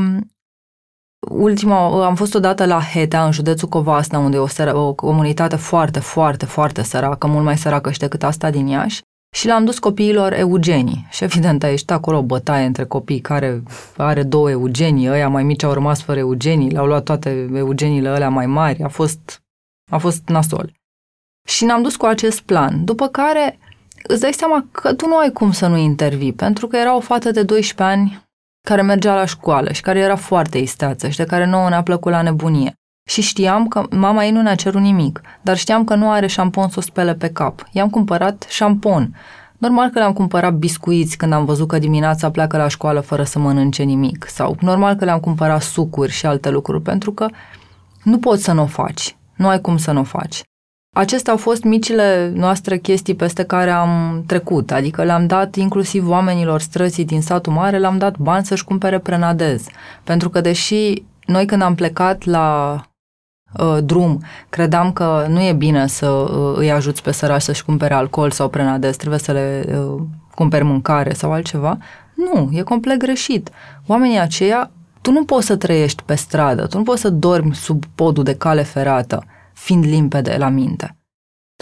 ultima, 1.30 2.06
am 2.06 2.16
fost 2.16 2.36
odată 2.36 2.66
la 2.66 2.82
Hetea, 2.82 3.26
în 3.26 3.32
județul 3.32 3.68
Covasna, 3.68 4.20
unde 4.20 4.38
e 4.38 4.40
o, 4.40 4.48
săra, 4.48 4.78
o 4.78 4.94
comunitate 4.94 5.56
foarte, 5.56 6.00
foarte, 6.00 6.46
foarte 6.46 6.84
săracă, 6.84 7.28
mult 7.28 7.44
mai 7.44 7.58
săracă 7.58 7.92
și 7.92 8.00
decât 8.00 8.24
asta 8.24 8.50
din 8.50 8.68
Iași. 8.68 9.02
Și 9.36 9.48
l-am 9.48 9.66
dus 9.66 9.80
copiilor 9.80 10.34
Eugenii. 10.34 11.08
Și 11.10 11.24
evident 11.24 11.64
a 11.64 11.70
ieșit 11.70 11.92
acolo 11.92 12.18
o 12.18 12.24
bătaie 12.24 12.66
între 12.66 12.86
copii 12.86 13.20
care 13.20 13.64
are 13.98 14.24
două 14.24 14.50
Eugenii, 14.50 15.10
ăia 15.10 15.30
mai 15.30 15.44
mici 15.44 15.64
au 15.64 15.74
rămas 15.74 16.02
fără 16.02 16.20
Eugenii, 16.20 16.70
le-au 16.70 16.86
luat 16.86 17.04
toate 17.04 17.50
Eugeniile 17.54 18.10
alea 18.10 18.30
mai 18.30 18.46
mari, 18.46 18.84
a 18.84 18.88
fost, 18.88 19.44
a 19.92 19.98
fost 19.98 20.28
nasol. 20.28 20.72
Și 21.48 21.66
ne-am 21.66 21.82
dus 21.82 21.96
cu 21.96 22.06
acest 22.06 22.42
plan, 22.42 22.86
după 22.86 23.08
care 23.08 23.60
îți 24.04 24.22
dai 24.22 24.34
seama 24.34 24.66
că 24.72 24.94
tu 24.94 25.08
nu 25.08 25.18
ai 25.18 25.32
cum 25.32 25.52
să 25.52 25.68
nu 25.68 25.78
intervii, 25.78 26.34
pentru 26.34 26.68
că 26.68 26.78
era 26.78 26.96
o 26.96 27.00
fată 27.00 27.32
de 27.32 27.44
12 27.44 27.98
ani 27.98 28.30
care 28.62 28.82
mergea 28.82 29.16
la 29.16 29.26
școală 29.26 29.72
și 29.72 29.82
care 29.82 30.00
era 30.00 30.16
foarte 30.16 30.58
isteață 30.58 31.10
și 31.10 31.18
de 31.18 31.24
care 31.24 31.46
nouă 31.46 31.70
ne-a 31.70 31.84
plăcut 31.84 32.12
la 32.12 32.22
nebunie. 32.22 32.74
Și 33.10 33.22
știam 33.22 33.68
că 33.68 33.84
mama 33.90 34.26
ei 34.26 34.32
nu 34.32 34.42
ne-a 34.42 34.56
cerut 34.56 34.82
nimic, 34.82 35.22
dar 35.42 35.58
știam 35.58 35.84
că 35.84 35.96
nu 35.96 36.12
are 36.12 36.28
șampon 36.28 36.70
să 36.70 36.76
o 36.78 36.82
spele 36.82 37.14
pe 37.14 37.30
cap. 37.30 37.68
I-am 37.72 37.90
cumpărat 37.90 38.46
șampon. 38.50 39.16
Normal 39.58 39.90
că 39.90 40.00
le-am 40.00 40.14
cumpărat 40.14 40.54
biscuiți 40.54 41.18
când 41.18 41.34
am 41.34 41.46
văzut 41.46 41.68
că 41.68 41.80
dimineața 41.80 42.32
pleacă 42.32 42.58
la 42.58 42.68
școală 42.68 43.00
fără 43.00 43.24
să 43.24 43.40
mănânce 43.40 43.84
nimic. 43.84 44.26
Sau 44.28 44.58
normal 44.60 44.96
că 44.96 45.06
le-am 45.06 45.20
cumpărat 45.20 45.62
sucuri 45.62 46.12
și 46.12 46.26
alte 46.26 46.50
lucruri, 46.50 46.82
pentru 46.82 47.12
că 47.12 47.28
nu 48.04 48.18
poți 48.18 48.44
să 48.44 48.52
nu 48.52 48.62
o 48.62 48.66
faci. 48.66 49.18
Nu 49.36 49.48
ai 49.48 49.62
cum 49.62 49.78
să 49.78 49.92
nu 49.92 50.00
o 50.00 50.04
faci. 50.04 50.42
Acestea 50.94 51.32
au 51.32 51.38
fost 51.38 51.64
micile 51.64 52.32
noastre 52.36 52.78
chestii 52.78 53.16
peste 53.16 53.44
care 53.44 53.70
am 53.70 54.24
trecut, 54.28 54.72
adică 54.72 55.04
le-am 55.04 55.28
dat 55.28 55.56
inclusiv 55.56 56.10
oamenilor 56.10 56.62
străzii 56.62 57.06
din 57.06 57.22
satul 57.22 57.54
mare, 57.54 57.78
le-am 57.78 57.98
dat 57.98 58.18
bani 58.18 58.46
să-și 58.46 58.64
cumpere 58.64 59.00
prenadez. 59.00 59.66
Pentru 60.04 60.30
că 60.30 60.42
deși 60.42 61.04
noi 61.26 61.46
când 61.46 61.62
am 61.62 61.76
plecat 61.76 62.26
la 62.26 62.76
uh, 63.60 63.78
drum, 63.84 64.22
credeam 64.50 64.94
că 64.94 65.26
nu 65.30 65.42
e 65.42 65.54
bine 65.54 65.88
să 65.88 66.10
uh, 66.10 66.58
îi 66.58 66.72
ajuți 66.72 67.04
pe 67.04 67.12
sărași 67.12 67.46
să-și 67.46 67.66
cumpere 67.66 67.94
alcool 67.94 68.32
sau 68.32 68.50
prenadez, 68.50 68.96
trebuie 68.96 69.20
să 69.20 69.32
le 69.32 69.66
uh, 69.68 70.02
cumperi 70.36 70.64
mâncare 70.64 71.14
sau 71.14 71.32
altceva. 71.32 71.78
Nu, 72.16 72.50
e 72.52 72.62
complet 72.62 72.98
greșit. 72.98 73.50
Oamenii 73.88 74.20
aceia, 74.20 74.72
tu 75.02 75.12
nu 75.12 75.26
poți 75.26 75.46
să 75.46 75.56
trăiești 75.56 76.04
pe 76.04 76.16
stradă, 76.16 76.68
tu 76.68 76.78
nu 76.78 76.84
poți 76.84 77.02
să 77.02 77.10
dormi 77.10 77.56
sub 77.56 77.84
podul 77.96 78.24
de 78.24 78.36
cale 78.36 78.62
ferată 78.62 79.24
fiind 79.54 79.86
limpede 79.86 80.38
la 80.38 80.50
minte. 80.50 80.96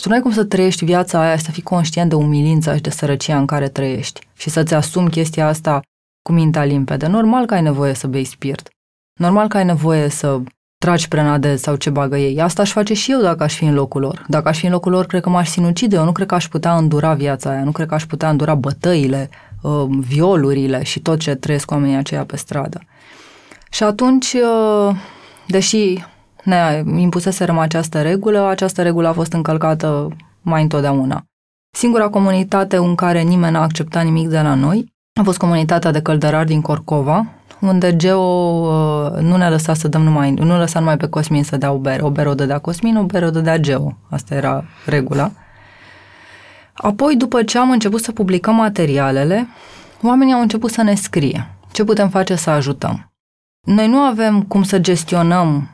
Tu 0.02 0.10
nu 0.10 0.16
ai 0.16 0.22
cum 0.22 0.32
să 0.32 0.44
trăiești 0.44 0.86
viața 0.86 1.20
aia, 1.22 1.38
să 1.38 1.52
fii 1.52 1.64
conștient 1.64 2.10
de 2.10 2.16
umilința 2.16 2.76
și 2.76 2.82
de 2.82 2.90
sărăcia 2.90 3.38
în 3.38 3.46
care 3.46 3.68
trăiești 3.70 4.28
și 4.38 4.50
să-ți 4.50 4.74
asumi 4.74 5.10
chestia 5.10 5.48
asta 5.48 5.82
cu 6.22 6.32
mintea 6.32 6.64
limpede. 6.64 7.08
Normal 7.08 7.46
că 7.46 7.54
ai 7.54 7.62
nevoie 7.62 7.94
să 7.94 8.08
bei 8.08 8.24
spirit. 8.24 8.70
Normal 9.20 9.48
că 9.48 9.58
ai 9.58 9.66
nevoie 9.66 10.10
să 10.10 10.40
tragi 10.78 11.08
prenadez 11.08 11.62
sau 11.62 11.76
ce 11.76 11.90
bagă 11.90 12.18
ei. 12.18 12.42
Asta 12.42 12.62
aș 12.62 12.72
face 12.72 12.94
și 12.94 13.12
eu 13.12 13.22
dacă 13.22 13.44
aș 13.44 13.56
fi 13.56 13.64
în 13.64 13.74
locul 13.74 14.02
lor. 14.02 14.26
Dacă 14.28 14.48
aș 14.48 14.58
fi 14.58 14.66
în 14.66 14.72
locul 14.72 14.92
lor, 14.92 15.06
cred 15.06 15.22
că 15.22 15.30
m-aș 15.30 15.50
sinucide. 15.50 15.96
Eu 15.96 16.04
nu 16.04 16.12
cred 16.12 16.28
că 16.28 16.36
aș 16.36 16.48
putea 16.48 16.78
îndura 16.78 17.14
viața 17.14 17.50
aia, 17.50 17.64
nu 17.64 17.72
cred 17.72 17.88
că 17.88 17.94
aș 17.94 18.06
putea 18.06 18.30
îndura 18.30 18.56
bătăile, 18.56 19.30
uh, 19.62 19.86
violurile 19.90 20.84
și 20.84 21.00
tot 21.00 21.20
ce 21.20 21.36
trăiesc 21.36 21.72
oamenii 21.72 21.96
aceia 21.96 22.26
pe 22.26 22.36
stradă. 22.36 22.82
Și 23.72 23.84
atunci, 23.84 24.34
uh, 24.34 24.96
deși 25.48 26.04
ne 26.50 26.84
impuseserăm 27.00 27.58
această 27.58 28.02
regulă, 28.02 28.48
această 28.48 28.82
regulă 28.82 29.08
a 29.08 29.14
fost 29.14 29.34
încălcată 29.34 30.08
mai 30.42 30.62
întotdeauna. 30.62 31.24
Singura 31.72 32.10
comunitate 32.10 32.76
în 32.76 32.96
care 32.96 33.22
nimeni 33.22 33.54
n-a 33.54 33.62
acceptat 33.62 34.04
nimic 34.04 34.28
de 34.28 34.42
la 34.42 34.54
noi 34.54 34.94
a 35.20 35.24
fost 35.24 35.38
comunitatea 35.38 35.92
de 35.92 36.02
căldărari 36.02 36.48
din 36.48 36.62
Corcova, 36.62 37.26
unde 37.62 37.96
Geo 37.96 38.20
uh, 38.20 39.22
nu 39.22 39.38
ne 39.38 39.50
lăsa 39.50 39.74
să 39.74 39.88
dăm 39.88 40.02
numai, 40.02 40.32
nu 40.32 40.58
lăsa 40.58 40.80
numai 40.80 40.98
pe 40.98 41.08
Cosmin 41.08 41.44
să 41.44 41.58
dea 41.58 41.72
o 41.72 41.78
bere. 41.78 42.02
O 42.02 42.10
bere 42.10 42.30
o 42.30 42.34
dădea 42.34 42.60
Cosmin, 42.60 42.98
o 42.98 43.04
bere 43.04 43.26
o 43.26 43.30
dădea 43.30 43.58
Geo. 43.58 43.98
Asta 44.10 44.36
era 44.36 44.64
regula. 44.86 45.32
Apoi, 46.74 47.16
după 47.16 47.44
ce 47.44 47.58
am 47.58 47.72
început 47.72 48.02
să 48.02 48.12
publicăm 48.12 48.56
materialele, 48.56 49.48
oamenii 50.04 50.34
au 50.34 50.42
început 50.42 50.72
să 50.72 50.82
ne 50.82 50.96
scrie 50.96 51.48
ce 51.72 51.84
putem 51.84 52.10
face 52.10 52.36
să 52.36 52.50
ajutăm. 52.50 53.12
Noi 53.68 53.88
nu 53.88 53.98
avem 53.98 54.42
cum 54.42 54.64
să 54.64 54.80
gestionăm 54.80 55.70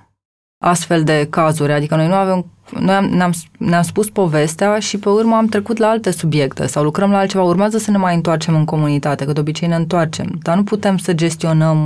astfel 0.63 1.03
de 1.03 1.27
cazuri, 1.29 1.71
adică 1.71 1.95
noi 1.95 2.07
nu 2.07 2.13
avem 2.13 2.45
noi 2.71 2.95
am, 2.95 3.05
ne-am, 3.05 3.33
ne-am 3.57 3.81
spus 3.81 4.09
povestea 4.09 4.79
și 4.79 4.97
pe 4.97 5.09
urmă 5.09 5.35
am 5.35 5.45
trecut 5.45 5.77
la 5.77 5.87
alte 5.87 6.11
subiecte 6.11 6.67
sau 6.67 6.83
lucrăm 6.83 7.11
la 7.11 7.17
altceva. 7.17 7.43
Urmează 7.43 7.77
să 7.77 7.91
ne 7.91 7.97
mai 7.97 8.15
întoarcem 8.15 8.55
în 8.55 8.65
comunitate, 8.65 9.25
că 9.25 9.33
de 9.33 9.39
obicei 9.39 9.67
ne 9.67 9.75
întoarcem, 9.75 10.39
dar 10.41 10.55
nu 10.55 10.63
putem 10.63 10.97
să 10.97 11.13
gestionăm, 11.13 11.77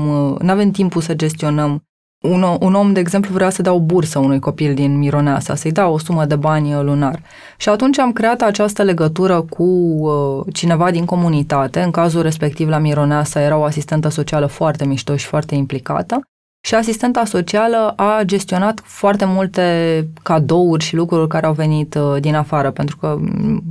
nu 0.41 0.51
avem 0.51 0.71
timpul 0.71 1.01
să 1.01 1.13
gestionăm. 1.13 1.83
Un, 2.21 2.43
un 2.59 2.73
om, 2.73 2.93
de 2.93 2.99
exemplu, 2.99 3.33
vrea 3.33 3.49
să 3.49 3.61
dea 3.61 3.73
o 3.73 3.79
bursă 3.79 4.19
unui 4.19 4.39
copil 4.39 4.73
din 4.73 4.97
Mironeasa, 4.97 5.55
să-i 5.55 5.71
dea 5.71 5.87
o 5.87 5.97
sumă 5.97 6.25
de 6.25 6.35
bani 6.35 6.73
lunar. 6.73 7.21
Și 7.57 7.69
atunci 7.69 7.99
am 7.99 8.11
creat 8.11 8.41
această 8.41 8.83
legătură 8.83 9.41
cu 9.41 9.63
uh, 9.63 10.45
cineva 10.53 10.91
din 10.91 11.05
comunitate, 11.05 11.81
în 11.81 11.91
cazul 11.91 12.21
respectiv 12.21 12.67
la 12.67 12.77
Mironeasa 12.77 13.41
era 13.41 13.57
o 13.57 13.63
asistentă 13.63 14.09
socială 14.09 14.45
foarte 14.45 14.85
mișto 14.85 15.15
și 15.15 15.25
foarte 15.25 15.55
implicată, 15.55 16.21
și 16.61 16.75
asistenta 16.75 17.25
socială 17.25 17.93
a 17.95 18.21
gestionat 18.23 18.81
foarte 18.83 19.25
multe 19.25 20.07
cadouri 20.23 20.83
și 20.83 20.95
lucruri 20.95 21.27
care 21.27 21.45
au 21.45 21.53
venit 21.53 21.95
uh, 21.95 22.21
din 22.21 22.35
afară, 22.35 22.71
pentru 22.71 22.97
că 22.97 23.17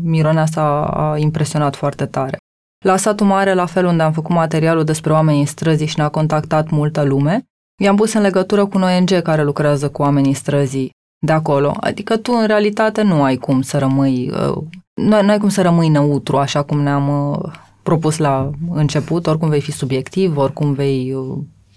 Mironea 0.02 0.46
s-a 0.46 0.84
a 0.84 1.16
impresionat 1.18 1.76
foarte 1.76 2.06
tare. 2.06 2.36
La 2.84 2.96
satul 2.96 3.26
mare, 3.26 3.54
la 3.54 3.66
fel 3.66 3.86
unde 3.86 4.02
am 4.02 4.12
făcut 4.12 4.34
materialul 4.34 4.84
despre 4.84 5.12
oamenii 5.12 5.44
străzii 5.44 5.86
și 5.86 5.98
ne-a 5.98 6.08
contactat 6.08 6.70
multă 6.70 7.02
lume, 7.02 7.42
i-am 7.82 7.96
pus 7.96 8.12
în 8.12 8.22
legătură 8.22 8.66
cu 8.66 8.76
un 8.76 8.82
ONG 8.82 9.22
care 9.22 9.42
lucrează 9.42 9.88
cu 9.88 10.02
oamenii 10.02 10.34
străzii 10.34 10.90
de 11.26 11.32
acolo. 11.32 11.76
Adică 11.80 12.16
tu, 12.16 12.32
în 12.32 12.46
realitate, 12.46 13.02
nu 13.02 13.22
ai 13.22 13.36
cum 13.36 13.62
să 13.62 13.78
rămâi, 13.78 14.30
uh, 14.30 14.62
nu, 14.94 15.22
nu 15.22 15.30
ai 15.30 15.38
cum 15.38 15.48
să 15.48 15.62
rămâi 15.62 15.88
neutru, 15.88 16.36
așa 16.36 16.62
cum 16.62 16.80
ne-am 16.80 17.30
uh, 17.30 17.52
propus 17.82 18.16
la 18.16 18.50
început, 18.70 19.26
oricum 19.26 19.48
vei 19.48 19.60
fi 19.60 19.72
subiectiv, 19.72 20.36
oricum 20.36 20.72
vei 20.72 21.14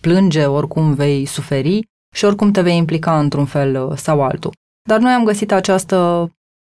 plânge, 0.02 0.46
oricum 0.46 0.94
vei 0.94 1.26
suferi 1.26 1.90
și 2.16 2.26
oricum 2.26 2.52
te 2.52 2.62
vei 2.62 2.78
implica 2.78 3.20
într-un 3.20 3.46
fel 3.46 3.86
uh, 3.86 3.98
sau 3.98 4.24
altul. 4.24 4.52
Dar 4.90 5.00
noi 5.00 5.12
am 5.12 5.24
găsit 5.24 5.52
această 5.52 6.30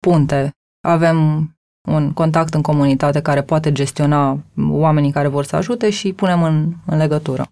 punte. 0.07 0.51
Avem 0.87 1.49
un 1.89 2.13
contact 2.13 2.55
în 2.55 2.63
comunitate 2.63 3.23
care 3.23 3.43
poate 3.43 3.73
gestiona 3.73 4.39
oamenii 4.71 5.13
care 5.13 5.29
vor 5.29 5.45
să 5.45 5.57
ajute 5.57 5.91
și 5.91 6.13
punem 6.13 6.43
în, 6.43 6.73
în 6.87 6.97
legătură. 6.97 7.47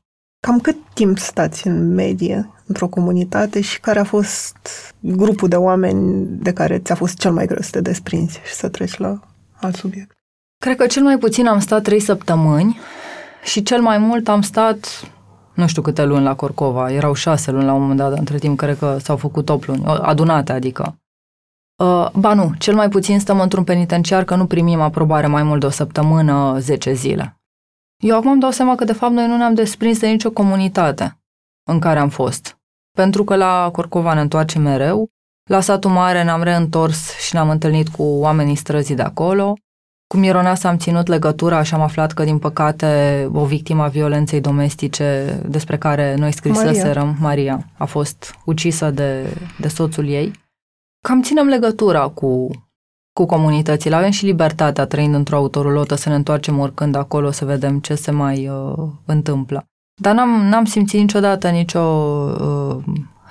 Cam 0.46 0.60
cât 0.60 0.76
timp 0.94 1.18
stați 1.18 1.66
în 1.66 1.94
medie 1.94 2.50
într-o 2.66 2.88
comunitate 2.88 3.60
și 3.60 3.80
care 3.80 3.98
a 3.98 4.04
fost 4.04 4.68
grupul 5.00 5.48
de 5.48 5.56
oameni 5.56 6.26
de 6.26 6.52
care 6.52 6.78
ți-a 6.78 6.94
fost 6.94 7.18
cel 7.18 7.32
mai 7.32 7.46
greu 7.46 7.60
să 7.60 7.70
te 7.70 7.80
desprinzi 7.80 8.40
și 8.44 8.54
să 8.54 8.68
treci 8.68 8.96
la 8.96 9.20
alt 9.54 9.74
subiect? 9.74 10.16
Cred 10.64 10.76
că 10.76 10.86
cel 10.86 11.02
mai 11.02 11.18
puțin 11.18 11.46
am 11.46 11.58
stat 11.58 11.82
trei 11.82 12.00
săptămâni 12.00 12.78
și 13.44 13.62
cel 13.62 13.80
mai 13.80 13.98
mult 13.98 14.28
am 14.28 14.42
stat 14.42 15.10
nu 15.60 15.66
știu 15.66 15.82
câte 15.82 16.04
luni 16.04 16.24
la 16.24 16.34
Corcova, 16.34 16.92
erau 16.92 17.12
șase 17.12 17.50
luni 17.50 17.64
la 17.64 17.72
un 17.72 17.80
moment 17.80 17.98
dat, 17.98 18.18
între 18.18 18.38
timp 18.38 18.58
cred 18.58 18.78
că 18.78 18.98
s-au 18.98 19.16
făcut 19.16 19.48
8 19.48 19.66
luni, 19.66 19.84
adunate 19.84 20.52
adică. 20.52 20.98
Uh, 21.82 22.08
ba 22.14 22.34
nu, 22.34 22.52
cel 22.58 22.74
mai 22.74 22.88
puțin 22.88 23.20
stăm 23.20 23.40
într-un 23.40 23.64
penitenciar 23.64 24.24
că 24.24 24.34
nu 24.34 24.46
primim 24.46 24.80
aprobare 24.80 25.26
mai 25.26 25.42
mult 25.42 25.60
de 25.60 25.66
o 25.66 25.70
săptămână, 25.70 26.58
10 26.58 26.92
zile. 26.92 27.40
Eu 28.02 28.16
acum 28.16 28.30
îmi 28.30 28.40
dau 28.40 28.50
seama 28.50 28.74
că 28.74 28.84
de 28.84 28.92
fapt 28.92 29.12
noi 29.12 29.26
nu 29.26 29.36
ne-am 29.36 29.54
desprins 29.54 29.98
de 29.98 30.08
nicio 30.08 30.30
comunitate 30.30 31.20
în 31.70 31.78
care 31.78 31.98
am 31.98 32.08
fost. 32.08 32.58
Pentru 32.96 33.24
că 33.24 33.36
la 33.36 33.68
Corcova 33.72 34.14
ne 34.14 34.20
întoarcem 34.20 34.62
mereu, 34.62 35.08
la 35.50 35.60
satul 35.60 35.90
mare 35.90 36.22
ne-am 36.22 36.42
reîntors 36.42 37.18
și 37.18 37.34
ne-am 37.34 37.50
întâlnit 37.50 37.88
cu 37.88 38.02
oamenii 38.02 38.54
străzii 38.54 38.94
de 38.94 39.02
acolo, 39.02 39.54
cu 40.10 40.16
Mironeasa 40.16 40.68
am 40.68 40.76
ținut 40.76 41.06
legătura 41.06 41.62
și 41.62 41.74
am 41.74 41.80
aflat 41.80 42.12
că, 42.12 42.24
din 42.24 42.38
păcate, 42.38 43.28
o 43.32 43.44
victimă 43.44 43.82
a 43.82 43.88
violenței 43.88 44.40
domestice 44.40 45.40
despre 45.48 45.78
care 45.78 46.14
noi 46.18 46.32
scriseserăm, 46.32 47.16
Maria, 47.20 47.52
Maria 47.54 47.70
a 47.78 47.84
fost 47.84 48.34
ucisă 48.44 48.90
de, 48.90 49.36
de 49.58 49.68
soțul 49.68 50.08
ei. 50.08 50.32
Cam 51.08 51.22
ținem 51.22 51.46
legătura 51.46 52.08
cu, 52.08 52.50
cu 53.12 53.26
comunitățile. 53.26 53.94
Avem 53.94 54.10
și 54.10 54.24
libertatea, 54.24 54.86
trăind 54.86 55.14
într-o 55.14 55.36
autorulotă, 55.36 55.94
să 55.94 56.08
ne 56.08 56.14
întoarcem 56.14 56.58
oricând 56.58 56.94
acolo 56.94 57.30
să 57.30 57.44
vedem 57.44 57.78
ce 57.78 57.94
se 57.94 58.10
mai 58.10 58.48
uh, 58.48 58.88
întâmplă. 59.04 59.64
Dar 60.00 60.14
n-am, 60.14 60.46
n-am 60.46 60.64
simțit 60.64 61.00
niciodată 61.00 61.48
nicio 61.48 61.80
uh, 61.80 62.76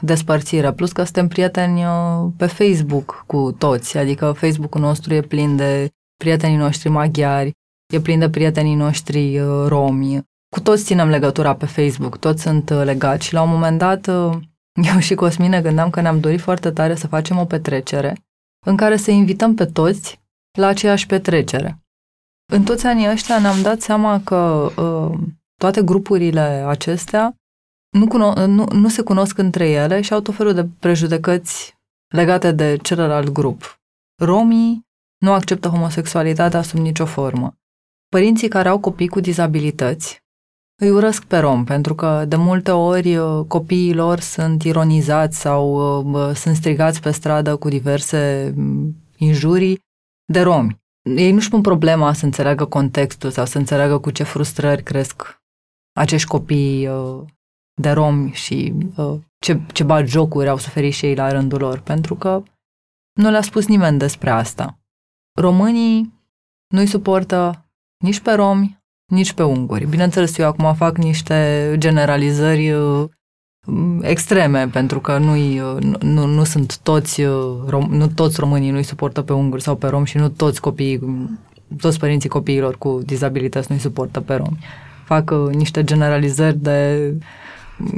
despărțire, 0.02 0.72
plus 0.72 0.92
că 0.92 1.04
suntem 1.04 1.28
prieteni 1.28 1.84
uh, 1.84 2.32
pe 2.38 2.46
Facebook 2.46 3.24
cu 3.28 3.56
toți, 3.58 3.98
adică 3.98 4.32
Facebook-ul 4.32 4.82
nostru 4.82 5.14
e 5.14 5.22
plin 5.22 5.56
de 5.56 5.90
prietenii 6.24 6.58
noștri 6.58 6.90
maghiari, 6.90 7.52
e 7.94 8.00
plin 8.02 8.20
de 8.20 8.30
prietenii 8.30 8.76
noștri 8.76 9.40
uh, 9.40 9.66
romi. 9.68 10.24
Cu 10.56 10.60
toți 10.60 10.84
ținem 10.84 11.10
legătura 11.10 11.56
pe 11.56 11.66
Facebook, 11.66 12.18
toți 12.18 12.42
sunt 12.42 12.70
uh, 12.70 12.82
legați 12.84 13.26
și 13.26 13.34
la 13.34 13.42
un 13.42 13.50
moment 13.50 13.78
dat 13.78 14.08
uh, 14.08 14.38
eu 14.94 15.00
și 15.00 15.16
Cosmine 15.16 15.62
gândeam 15.62 15.90
că 15.90 16.02
ne-am 16.02 16.20
dorit 16.20 16.40
foarte 16.40 16.72
tare 16.72 16.96
să 16.96 17.08
facem 17.08 17.38
o 17.38 17.46
petrecere 17.46 18.18
în 18.66 18.78
care 18.78 18.98
să 18.98 19.12
invităm 19.12 19.56
pe 19.56 19.66
toți 19.66 20.20
la 20.58 20.68
aceeași 20.68 21.06
petrecere. 21.06 21.80
În 22.52 22.64
toți 22.64 22.86
anii 22.86 23.10
ăștia 23.10 23.40
ne-am 23.40 23.62
dat 23.62 23.82
seama 23.82 24.22
că 24.24 24.72
uh, 24.82 25.20
toate 25.56 25.84
grupurile 25.84 26.64
acestea 26.68 27.36
nu, 27.98 28.06
cuno- 28.08 28.46
nu, 28.46 28.66
nu 28.72 28.88
se 28.90 29.02
cunosc 29.02 29.38
între 29.38 29.70
ele 29.70 30.02
și 30.02 30.14
au 30.14 30.20
tot 30.20 30.36
felul 30.36 30.54
de 30.54 30.66
prejudecăți 30.80 31.78
legate 32.16 32.52
de 32.52 32.78
celălalt 32.82 33.30
grup. 33.30 33.80
Romii 34.22 34.88
nu 35.20 35.32
acceptă 35.32 35.68
homosexualitatea 35.68 36.62
sub 36.62 36.80
nicio 36.80 37.06
formă. 37.06 37.54
Părinții 38.10 38.48
care 38.48 38.68
au 38.68 38.80
copii 38.80 39.08
cu 39.08 39.20
dizabilități 39.20 40.24
îi 40.82 40.90
urăsc 40.90 41.24
pe 41.24 41.38
rom, 41.38 41.64
pentru 41.64 41.96
că 41.96 42.26
de 42.28 42.36
multe 42.36 42.72
ori 42.72 43.18
uh, 43.18 43.46
copiii 43.48 43.94
lor 43.94 44.20
sunt 44.20 44.64
ironizați 44.64 45.40
sau 45.40 45.74
uh, 46.12 46.36
sunt 46.36 46.56
strigați 46.56 47.02
pe 47.02 47.12
stradă 47.12 47.56
cu 47.56 47.70
diverse 47.70 48.54
mm, 48.56 48.96
injurii 49.18 49.80
de 50.32 50.42
romi. 50.42 50.78
Ei 51.16 51.32
nu-și 51.32 51.50
pun 51.50 51.62
problema 51.62 52.14
să 52.14 52.26
înțeleagă 52.26 52.66
contextul 52.66 53.30
sau 53.30 53.46
să 53.46 53.58
înțeleagă 53.58 54.00
cu 54.00 54.12
ce 54.12 54.24
frustrări 54.24 54.84
cresc 54.84 55.42
acești 55.96 56.28
copii 56.28 56.88
uh, 56.88 57.22
de 57.82 57.90
romi 57.90 58.32
și 58.32 58.74
ce, 59.40 59.62
ce 59.74 59.84
bat 59.84 60.08
jocuri 60.08 60.50
au 60.50 60.58
suferit 60.58 60.94
și 60.94 61.06
ei 61.06 61.16
la 61.16 61.32
rândul 61.32 61.60
lor, 61.60 61.80
pentru 61.80 62.16
că 62.16 62.44
nu 63.14 63.30
le-a 63.30 63.42
spus 63.42 63.68
nimeni 63.68 63.98
despre 63.98 64.30
asta. 64.30 64.79
Românii 65.40 66.14
nu-i 66.74 66.86
suportă 66.86 67.66
nici 68.04 68.20
pe 68.20 68.32
romi, 68.32 68.80
nici 69.12 69.34
pe 69.34 69.44
unguri. 69.44 69.86
Bineînțeles, 69.86 70.38
eu 70.38 70.48
acum 70.48 70.74
fac 70.76 70.98
niște 70.98 71.74
generalizări 71.78 72.72
uh, 72.72 73.10
extreme, 74.02 74.68
pentru 74.68 75.00
că 75.00 75.18
nu-i, 75.18 75.60
uh, 75.60 75.84
nu, 76.00 76.26
nu 76.26 76.44
sunt 76.44 76.78
toți, 76.78 77.22
uh, 77.22 77.88
nu 77.90 78.08
toți 78.08 78.40
românii 78.40 78.72
nu-i 78.72 78.84
suportă 78.84 79.22
pe 79.22 79.34
unguri 79.34 79.62
sau 79.62 79.76
pe 79.76 79.88
rom 79.88 80.04
și 80.04 80.18
nu 80.18 80.30
toți 80.30 80.62
copiii, 80.62 81.00
toți 81.82 82.00
părinții 82.00 82.30
copiilor 82.30 82.78
cu 82.78 83.00
dizabilități 83.06 83.72
nu-i 83.72 83.80
suportă 83.80 84.22
pe 84.22 84.36
romi. 84.36 84.60
Fac 85.06 85.32
niște 85.52 85.84
generalizări 85.84 86.58
de, 86.58 87.14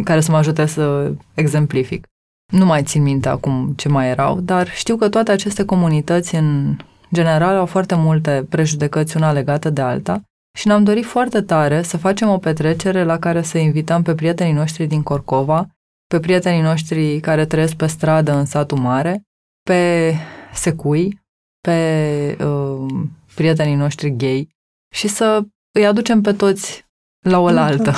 care 0.03 0.19
să 0.19 0.31
mă 0.31 0.37
ajute 0.37 0.65
să 0.65 1.11
exemplific. 1.33 2.05
Nu 2.53 2.65
mai 2.65 2.83
țin 2.83 3.03
minte 3.03 3.29
acum 3.29 3.73
ce 3.75 3.89
mai 3.89 4.09
erau, 4.09 4.39
dar 4.39 4.69
știu 4.69 4.95
că 4.95 5.09
toate 5.09 5.31
aceste 5.31 5.65
comunități 5.65 6.35
în 6.35 6.75
general 7.13 7.55
au 7.55 7.65
foarte 7.65 7.95
multe 7.95 8.45
prejudecăți 8.49 9.17
una 9.17 9.31
legată 9.31 9.69
de 9.69 9.81
alta 9.81 10.21
și 10.57 10.67
ne-am 10.67 10.83
dorit 10.83 11.05
foarte 11.05 11.41
tare 11.41 11.81
să 11.81 11.97
facem 11.97 12.29
o 12.29 12.37
petrecere 12.37 13.03
la 13.03 13.19
care 13.19 13.41
să 13.41 13.57
invităm 13.57 14.01
pe 14.01 14.15
prietenii 14.15 14.53
noștri 14.53 14.85
din 14.85 15.03
Corcova, 15.03 15.67
pe 16.07 16.19
prietenii 16.19 16.61
noștri 16.61 17.19
care 17.19 17.45
trăiesc 17.45 17.75
pe 17.75 17.87
stradă 17.87 18.33
în 18.33 18.45
satul 18.45 18.77
mare, 18.77 19.23
pe 19.63 20.13
secui, 20.53 21.21
pe 21.61 22.37
uh, 22.45 22.93
prietenii 23.35 23.75
noștri 23.75 24.15
gay 24.15 24.49
și 24.95 25.07
să 25.07 25.41
îi 25.71 25.85
aducem 25.85 26.21
pe 26.21 26.33
toți 26.33 26.85
la 27.25 27.39
oaltă. 27.39 27.93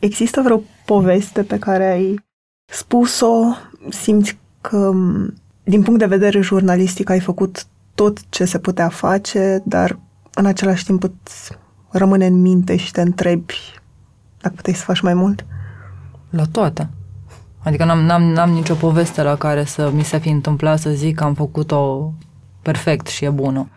Există 0.00 0.40
vreo 0.40 0.62
poveste 0.86 1.42
pe 1.42 1.58
care 1.58 1.90
ai 1.90 2.24
spus-o, 2.72 3.34
simți 3.88 4.38
că 4.60 4.92
din 5.64 5.82
punct 5.82 5.98
de 5.98 6.06
vedere 6.06 6.40
jurnalistic 6.40 7.10
ai 7.10 7.20
făcut 7.20 7.66
tot 7.94 8.28
ce 8.28 8.44
se 8.44 8.58
putea 8.58 8.88
face, 8.88 9.62
dar 9.64 9.98
în 10.34 10.46
același 10.46 10.84
timp 10.84 11.02
îți 11.02 11.50
rămâne 11.90 12.26
în 12.26 12.40
minte 12.40 12.76
și 12.76 12.92
te 12.92 13.00
întrebi 13.00 13.54
dacă 14.42 14.54
puteai 14.54 14.76
să 14.76 14.84
faci 14.84 15.00
mai 15.00 15.14
mult? 15.14 15.44
La 16.30 16.44
toate. 16.44 16.88
Adică 17.58 17.84
n-am, 17.84 17.98
n-am, 17.98 18.22
n-am 18.22 18.50
nicio 18.50 18.74
poveste 18.74 19.22
la 19.22 19.36
care 19.36 19.64
să 19.64 19.90
mi 19.94 20.04
se 20.04 20.18
fi 20.18 20.28
întâmplat 20.28 20.78
să 20.78 20.90
zic 20.90 21.16
că 21.16 21.24
am 21.24 21.34
făcut-o 21.34 22.12
perfect 22.62 23.06
și 23.06 23.24
e 23.24 23.30
bună. 23.30 23.68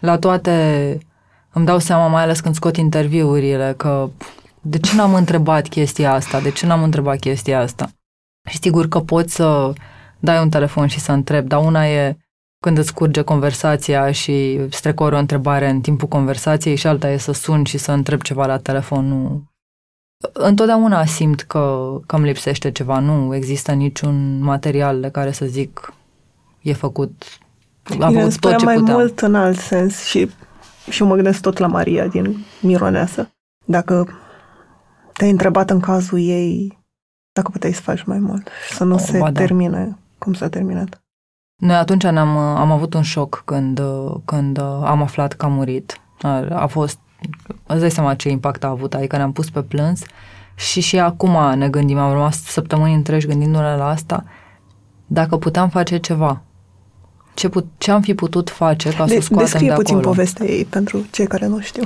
La 0.00 0.18
toate 0.18 0.98
îmi 1.52 1.66
dau 1.66 1.78
seama, 1.78 2.06
mai 2.06 2.22
ales 2.22 2.40
când 2.40 2.54
scot 2.54 2.76
interviurile, 2.76 3.74
că 3.76 4.10
de 4.60 4.78
ce 4.78 4.96
n-am 4.96 5.14
întrebat 5.14 5.68
chestia 5.68 6.12
asta, 6.12 6.40
de 6.40 6.50
ce 6.50 6.66
n-am 6.66 6.82
întrebat 6.82 7.18
chestia 7.18 7.60
asta. 7.60 7.88
Și 8.48 8.58
sigur 8.58 8.88
că 8.88 9.00
poți 9.00 9.34
să 9.34 9.72
dai 10.18 10.42
un 10.42 10.50
telefon 10.50 10.86
și 10.86 11.00
să 11.00 11.12
întrebi, 11.12 11.48
dar 11.48 11.64
una 11.64 11.88
e 11.88 12.16
când 12.60 12.78
îți 12.78 12.94
curge 12.94 13.22
conversația 13.22 14.12
și 14.12 14.60
strecori 14.70 15.14
o 15.14 15.18
întrebare 15.18 15.68
în 15.68 15.80
timpul 15.80 16.08
conversației 16.08 16.76
și 16.76 16.86
alta 16.86 17.10
e 17.10 17.16
să 17.16 17.32
sun 17.32 17.64
și 17.64 17.78
să 17.78 17.92
întreb 17.92 18.20
ceva 18.20 18.46
la 18.46 18.58
telefon. 18.58 19.08
Nu. 19.08 19.44
Întotdeauna 20.32 21.04
simt 21.04 21.40
că, 21.40 21.94
că 22.06 22.16
îmi 22.16 22.26
lipsește 22.26 22.70
ceva. 22.72 22.98
Nu 22.98 23.34
există 23.34 23.72
niciun 23.72 24.42
material 24.42 25.00
de 25.00 25.08
care 25.08 25.32
să 25.32 25.46
zic 25.46 25.92
e 26.60 26.72
făcut 26.72 27.24
am 28.00 28.12
făcut 28.12 28.38
tot 28.38 28.56
ce 28.56 28.64
mai 28.64 28.76
puteam. 28.76 28.96
mult 28.96 29.20
în 29.20 29.34
alt 29.34 29.58
sens 29.58 30.04
și, 30.04 30.30
și 30.90 31.02
mă 31.02 31.14
gândesc 31.14 31.40
tot 31.40 31.58
la 31.58 31.66
Maria 31.66 32.06
din 32.06 32.44
Mironeasă. 32.60 33.30
Dacă 33.64 34.08
te-ai 35.12 35.30
întrebat 35.30 35.70
în 35.70 35.80
cazul 35.80 36.18
ei 36.18 36.78
dacă 37.32 37.50
puteai 37.50 37.72
să 37.72 37.80
faci 37.80 38.02
mai 38.02 38.18
mult 38.18 38.48
și 38.66 38.74
să 38.74 38.84
nu 38.84 38.94
o, 38.94 38.98
se 38.98 39.18
da. 39.18 39.32
termine 39.32 39.98
cum 40.18 40.32
s-a 40.32 40.48
terminat. 40.48 41.02
Noi 41.56 41.76
atunci 41.76 42.04
am 42.04 42.36
am 42.36 42.72
avut 42.72 42.94
un 42.94 43.02
șoc 43.02 43.42
când, 43.44 43.80
când 44.24 44.58
am 44.60 45.02
aflat 45.02 45.32
că 45.32 45.44
a 45.44 45.48
murit. 45.48 46.00
A, 46.20 46.46
a 46.50 46.66
fost, 46.66 46.98
îți 47.66 47.80
dai 47.80 47.90
seama 47.90 48.14
ce 48.14 48.28
impact 48.28 48.64
a 48.64 48.68
avut, 48.68 48.94
adică 48.94 49.16
ne-am 49.16 49.32
pus 49.32 49.50
pe 49.50 49.62
plâns 49.62 50.02
și 50.54 50.80
și 50.80 50.98
acum 50.98 51.54
ne 51.54 51.68
gândim, 51.68 51.98
am 51.98 52.12
rămas 52.12 52.42
săptămâni 52.44 52.94
întregi 52.94 53.26
gândindu-ne 53.26 53.76
la 53.76 53.88
asta, 53.88 54.24
dacă 55.06 55.36
puteam 55.36 55.68
face 55.68 55.98
ceva, 55.98 56.42
ce, 57.34 57.48
put, 57.48 57.66
ce 57.78 57.90
am 57.90 58.00
fi 58.00 58.14
putut 58.14 58.50
face 58.50 58.94
ca 58.94 59.04
de, 59.04 59.14
să 59.14 59.20
scoatem 59.20 59.44
descrie 59.44 59.66
de 59.66 59.72
acolo. 59.72 59.86
puțin 59.88 60.00
povestea 60.00 60.46
ei 60.46 60.64
pentru 60.64 61.06
cei 61.10 61.26
care 61.26 61.46
nu 61.46 61.60
știu. 61.60 61.82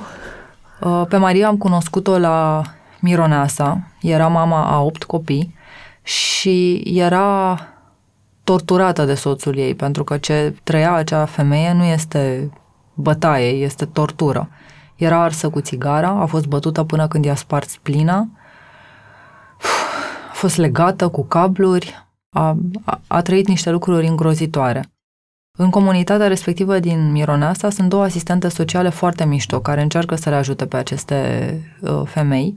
Uh, 0.81 1.05
pe 1.09 1.16
Maria 1.16 1.47
am 1.47 1.57
cunoscut-o 1.57 2.18
la 2.18 2.62
Mironeasa, 3.01 3.81
era 4.01 4.29
mama 4.29 4.64
a 4.66 4.81
opt 4.81 5.03
copii 5.03 5.55
și 6.03 6.75
era 6.95 7.59
torturată 8.44 9.05
de 9.05 9.14
soțul 9.14 9.57
ei, 9.57 9.74
pentru 9.74 10.05
că 10.05 10.16
ce 10.16 10.55
trăia 10.62 10.92
acea 10.92 11.24
femeie 11.24 11.72
nu 11.72 11.85
este 11.85 12.50
bătaie, 12.94 13.50
este 13.50 13.85
tortură. 13.85 14.48
Era 14.96 15.22
arsă 15.22 15.48
cu 15.48 15.61
țigara, 15.61 16.09
a 16.09 16.26
fost 16.26 16.46
bătută 16.46 16.85
până 16.85 17.09
când 17.09 17.24
i-a 17.24 17.35
spart 17.35 17.68
splina, 17.68 18.28
a 20.31 20.35
fost 20.35 20.57
legată 20.57 21.09
cu 21.09 21.24
cabluri, 21.24 22.07
a, 22.37 22.57
a, 22.85 23.00
a 23.07 23.22
trăit 23.22 23.48
niște 23.48 23.70
lucruri 23.70 24.07
îngrozitoare. 24.07 24.87
În 25.59 25.70
comunitatea 25.70 26.26
respectivă 26.26 26.78
din 26.78 27.11
Mironeasta 27.11 27.70
sunt 27.70 27.88
două 27.88 28.02
asistente 28.02 28.48
sociale 28.48 28.88
foarte 28.88 29.24
mișto 29.24 29.61
care 29.61 29.83
încearcă 29.83 30.14
să 30.14 30.28
le 30.31 30.35
ajute 30.35 30.66
pe 30.66 30.76
aceste 30.76 31.59
uh, 31.81 32.02
femei 32.05 32.55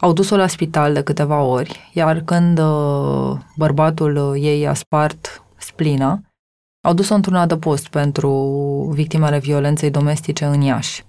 au 0.00 0.12
dus-o 0.12 0.36
la 0.36 0.46
spital 0.46 0.92
de 0.92 1.02
câteva 1.02 1.40
ori, 1.40 1.90
iar 1.92 2.20
când 2.20 2.58
uh, 2.58 3.36
bărbatul 3.56 4.16
uh, 4.16 4.42
ei 4.42 4.66
a 4.68 4.74
spart 4.74 5.42
splina, 5.56 6.20
au 6.86 6.92
dus-o 6.92 7.14
într-un 7.14 7.34
adăpost 7.34 7.88
pentru 7.88 8.30
victimele 8.92 9.38
violenței 9.38 9.90
domestice 9.90 10.44
în 10.44 10.60
Iași. 10.60 11.04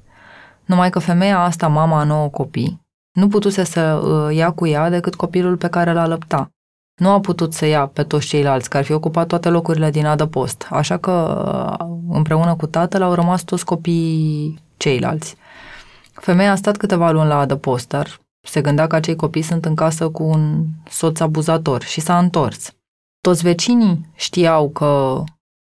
Numai 0.65 0.89
că 0.89 0.99
femeia 0.99 1.39
asta, 1.39 1.67
mama 1.67 1.99
a 1.99 2.03
nouă 2.03 2.27
copii, 2.27 2.81
nu 3.11 3.27
putuse 3.27 3.63
să 3.63 3.81
uh, 3.81 4.35
ia 4.35 4.51
cu 4.51 4.67
ea 4.67 4.89
decât 4.89 5.15
copilul 5.15 5.57
pe 5.57 5.67
care 5.67 5.93
l-a 5.93 6.07
lăpta. 6.07 6.49
Nu 7.01 7.09
a 7.09 7.19
putut 7.19 7.53
să 7.53 7.65
ia 7.65 7.87
pe 7.87 8.03
toți 8.03 8.27
ceilalți, 8.27 8.69
care 8.69 8.83
ar 8.83 8.89
fi 8.89 8.95
ocupat 8.95 9.27
toate 9.27 9.49
locurile 9.49 9.89
din 9.91 10.05
adăpost, 10.05 10.67
așa 10.69 10.97
că 10.97 11.11
împreună 12.09 12.55
cu 12.55 12.65
tatăl 12.65 13.01
au 13.01 13.13
rămas 13.13 13.43
toți 13.43 13.65
copiii 13.65 14.59
ceilalți. 14.77 15.35
Femeia 16.13 16.51
a 16.51 16.55
stat 16.55 16.77
câteva 16.77 17.11
luni 17.11 17.27
la 17.27 17.39
adăpost, 17.39 17.87
dar 17.87 18.19
se 18.41 18.61
gândea 18.61 18.87
că 18.87 18.95
acei 18.95 19.15
copii 19.15 19.41
sunt 19.41 19.65
în 19.65 19.75
casă 19.75 20.09
cu 20.09 20.23
un 20.23 20.65
soț 20.89 21.19
abuzator 21.19 21.83
și 21.83 22.01
s-a 22.01 22.17
întors. 22.17 22.73
Toți 23.21 23.43
vecinii 23.43 24.05
știau 24.15 24.69
că 24.69 25.23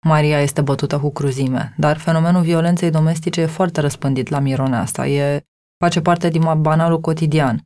Maria 0.05 0.41
este 0.41 0.61
bătută 0.61 0.99
cu 0.99 1.11
cruzime, 1.11 1.73
dar 1.77 1.97
fenomenul 1.97 2.41
violenței 2.41 2.91
domestice 2.91 3.41
e 3.41 3.45
foarte 3.45 3.81
răspândit 3.81 4.29
la 4.29 4.39
Mirone 4.39 4.75
asta, 4.75 5.07
e, 5.07 5.41
face 5.83 6.01
parte 6.01 6.29
din 6.29 6.61
banalul 6.61 6.99
cotidian. 6.99 7.63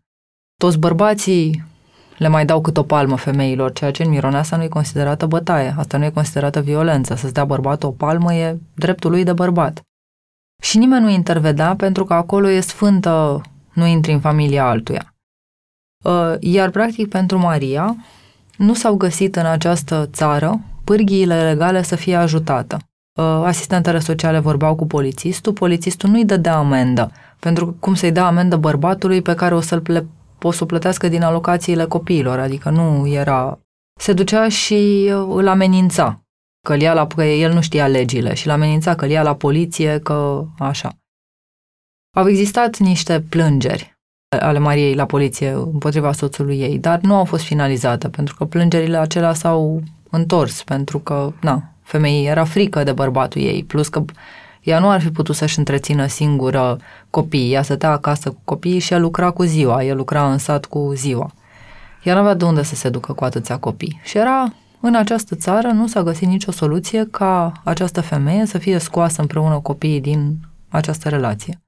Toți 0.57 0.79
bărbații 0.79 1.65
le 2.17 2.27
mai 2.27 2.45
dau 2.45 2.61
cât 2.61 2.77
o 2.77 2.83
palmă 2.83 3.15
femeilor, 3.15 3.71
ceea 3.71 3.91
ce 3.91 4.03
în 4.03 4.09
Mironeasa 4.09 4.57
nu 4.57 4.63
e 4.63 4.67
considerată 4.67 5.25
bătaie, 5.25 5.75
asta 5.77 5.97
nu 5.97 6.05
e 6.05 6.09
considerată 6.09 6.61
violență, 6.61 7.15
să-ți 7.15 7.33
dea 7.33 7.45
bărbatul 7.45 7.89
o 7.89 7.91
palmă 7.91 8.33
e 8.33 8.59
dreptul 8.75 9.11
lui 9.11 9.23
de 9.23 9.33
bărbat. 9.33 9.81
Și 10.61 10.77
nimeni 10.77 11.03
nu 11.03 11.09
intervedea 11.09 11.75
pentru 11.75 12.03
că 12.03 12.13
acolo 12.13 12.49
e 12.49 12.59
sfântă 12.59 13.41
nu 13.73 13.85
intri 13.85 14.11
în 14.11 14.19
familia 14.19 14.65
altuia. 14.65 15.15
Uh, 16.03 16.33
iar, 16.39 16.69
practic, 16.69 17.09
pentru 17.09 17.37
Maria, 17.37 17.95
nu 18.57 18.73
s-au 18.73 18.95
găsit 18.95 19.35
în 19.35 19.45
această 19.45 20.09
țară 20.11 20.59
pârghiile 20.83 21.43
legale 21.43 21.81
să 21.81 21.95
fie 21.95 22.15
ajutată. 22.15 22.77
Uh, 23.19 23.25
asistentele 23.25 23.99
sociale 23.99 24.39
vorbeau 24.39 24.75
cu 24.75 24.87
polițistul, 24.87 25.53
polițistul 25.53 26.09
nu-i 26.09 26.25
dădea 26.25 26.55
amendă, 26.55 27.11
pentru 27.39 27.65
că 27.65 27.71
cum 27.79 27.93
să-i 27.93 28.11
dea 28.11 28.25
amendă 28.25 28.55
bărbatului 28.55 29.21
pe 29.21 29.35
care 29.35 29.55
o 29.55 29.59
să-l 29.59 29.81
ple- 29.81 30.07
o 30.41 30.51
să 30.51 30.63
o 30.63 30.65
plătească 30.65 31.07
din 31.07 31.21
alocațiile 31.21 31.85
copiilor, 31.85 32.39
adică 32.39 32.69
nu 32.69 33.07
era... 33.07 33.59
Se 33.99 34.13
ducea 34.13 34.49
și 34.49 35.11
uh, 35.13 35.33
îl 35.35 35.47
amenința, 35.47 36.21
că 36.67 36.75
la, 36.75 37.07
că 37.07 37.23
el 37.23 37.53
nu 37.53 37.61
știa 37.61 37.87
legile 37.87 38.33
și 38.33 38.47
îl 38.47 38.53
amenința 38.53 38.95
că 38.95 39.05
îl 39.05 39.11
ia 39.11 39.23
la 39.23 39.35
poliție, 39.35 39.99
că 39.99 40.45
așa. 40.59 40.97
Au 42.15 42.27
existat 42.27 42.77
niște 42.77 43.23
plângeri 43.29 43.97
ale 44.39 44.59
Mariei 44.59 44.95
la 44.95 45.05
poliție 45.05 45.49
împotriva 45.49 46.11
soțului 46.11 46.59
ei, 46.59 46.77
dar 46.77 46.99
nu 46.99 47.15
au 47.15 47.25
fost 47.25 47.43
finalizate, 47.43 48.09
pentru 48.09 48.35
că 48.35 48.45
plângerile 48.45 48.97
acelea 48.97 49.33
s-au 49.33 49.81
întors, 50.09 50.63
pentru 50.63 50.99
că, 50.99 51.33
na, 51.41 51.63
femeii 51.81 52.27
era 52.27 52.43
frică 52.43 52.83
de 52.83 52.91
bărbatul 52.91 53.41
ei, 53.41 53.63
plus 53.63 53.87
că 53.87 54.03
ea 54.61 54.79
nu 54.79 54.89
ar 54.89 55.01
fi 55.01 55.11
putut 55.11 55.35
să-și 55.35 55.57
întrețină 55.57 56.05
singură 56.05 56.77
copiii, 57.09 57.53
ea 57.53 57.61
stătea 57.61 57.91
acasă 57.91 58.29
cu 58.29 58.41
copiii 58.43 58.79
și 58.79 58.93
ea 58.93 58.99
lucra 58.99 59.31
cu 59.31 59.43
ziua, 59.43 59.83
el 59.83 59.95
lucra 59.95 60.31
în 60.31 60.37
sat 60.37 60.65
cu 60.65 60.91
ziua. 60.95 61.31
Ea 62.03 62.13
nu 62.13 62.19
avea 62.19 62.33
de 62.33 62.45
unde 62.45 62.63
să 62.63 62.75
se 62.75 62.89
ducă 62.89 63.13
cu 63.13 63.23
atâția 63.23 63.57
copii. 63.57 63.99
Și 64.03 64.17
era 64.17 64.53
în 64.79 64.95
această 64.95 65.35
țară, 65.35 65.67
nu 65.67 65.87
s-a 65.87 66.03
găsit 66.03 66.27
nicio 66.27 66.51
soluție 66.51 67.07
ca 67.11 67.51
această 67.63 68.01
femeie 68.01 68.45
să 68.45 68.57
fie 68.57 68.77
scoasă 68.77 69.21
împreună 69.21 69.59
copiii 69.59 70.01
din 70.01 70.37
această 70.69 71.09
relație. 71.09 71.62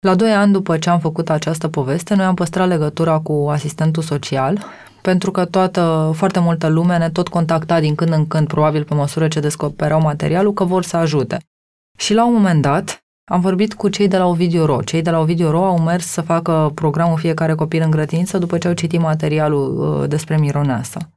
La 0.00 0.14
doi 0.14 0.34
ani 0.34 0.52
după 0.52 0.78
ce 0.78 0.90
am 0.90 1.00
făcut 1.00 1.30
această 1.30 1.68
poveste, 1.68 2.14
noi 2.14 2.24
am 2.24 2.34
păstrat 2.34 2.68
legătura 2.68 3.18
cu 3.18 3.46
asistentul 3.50 4.02
social, 4.02 4.64
pentru 5.02 5.30
că 5.30 5.44
toată, 5.44 6.12
foarte 6.14 6.38
multă 6.38 6.66
lume 6.66 6.98
ne 6.98 7.10
tot 7.10 7.28
contacta 7.28 7.80
din 7.80 7.94
când 7.94 8.12
în 8.12 8.26
când, 8.26 8.46
probabil 8.46 8.84
pe 8.84 8.94
măsură 8.94 9.28
ce 9.28 9.40
descoperau 9.40 10.00
materialul, 10.00 10.52
că 10.52 10.64
vor 10.64 10.82
să 10.82 10.96
ajute. 10.96 11.38
Și 11.98 12.14
la 12.14 12.26
un 12.26 12.32
moment 12.32 12.62
dat 12.62 13.00
am 13.30 13.40
vorbit 13.40 13.74
cu 13.74 13.88
cei 13.88 14.08
de 14.08 14.18
la 14.18 14.26
Ovidiu 14.26 14.64
Ro. 14.64 14.82
Cei 14.82 15.02
de 15.02 15.10
la 15.10 15.18
Ovidiu 15.18 15.50
Ro 15.50 15.64
au 15.64 15.78
mers 15.78 16.06
să 16.06 16.20
facă 16.20 16.72
programul 16.74 17.18
Fiecare 17.18 17.54
copil 17.54 17.82
în 17.82 17.90
grădiniță 17.90 18.38
după 18.38 18.58
ce 18.58 18.68
au 18.68 18.74
citit 18.74 19.00
materialul 19.00 19.78
uh, 19.78 20.08
despre 20.08 20.38
Mironeasa. 20.38 21.10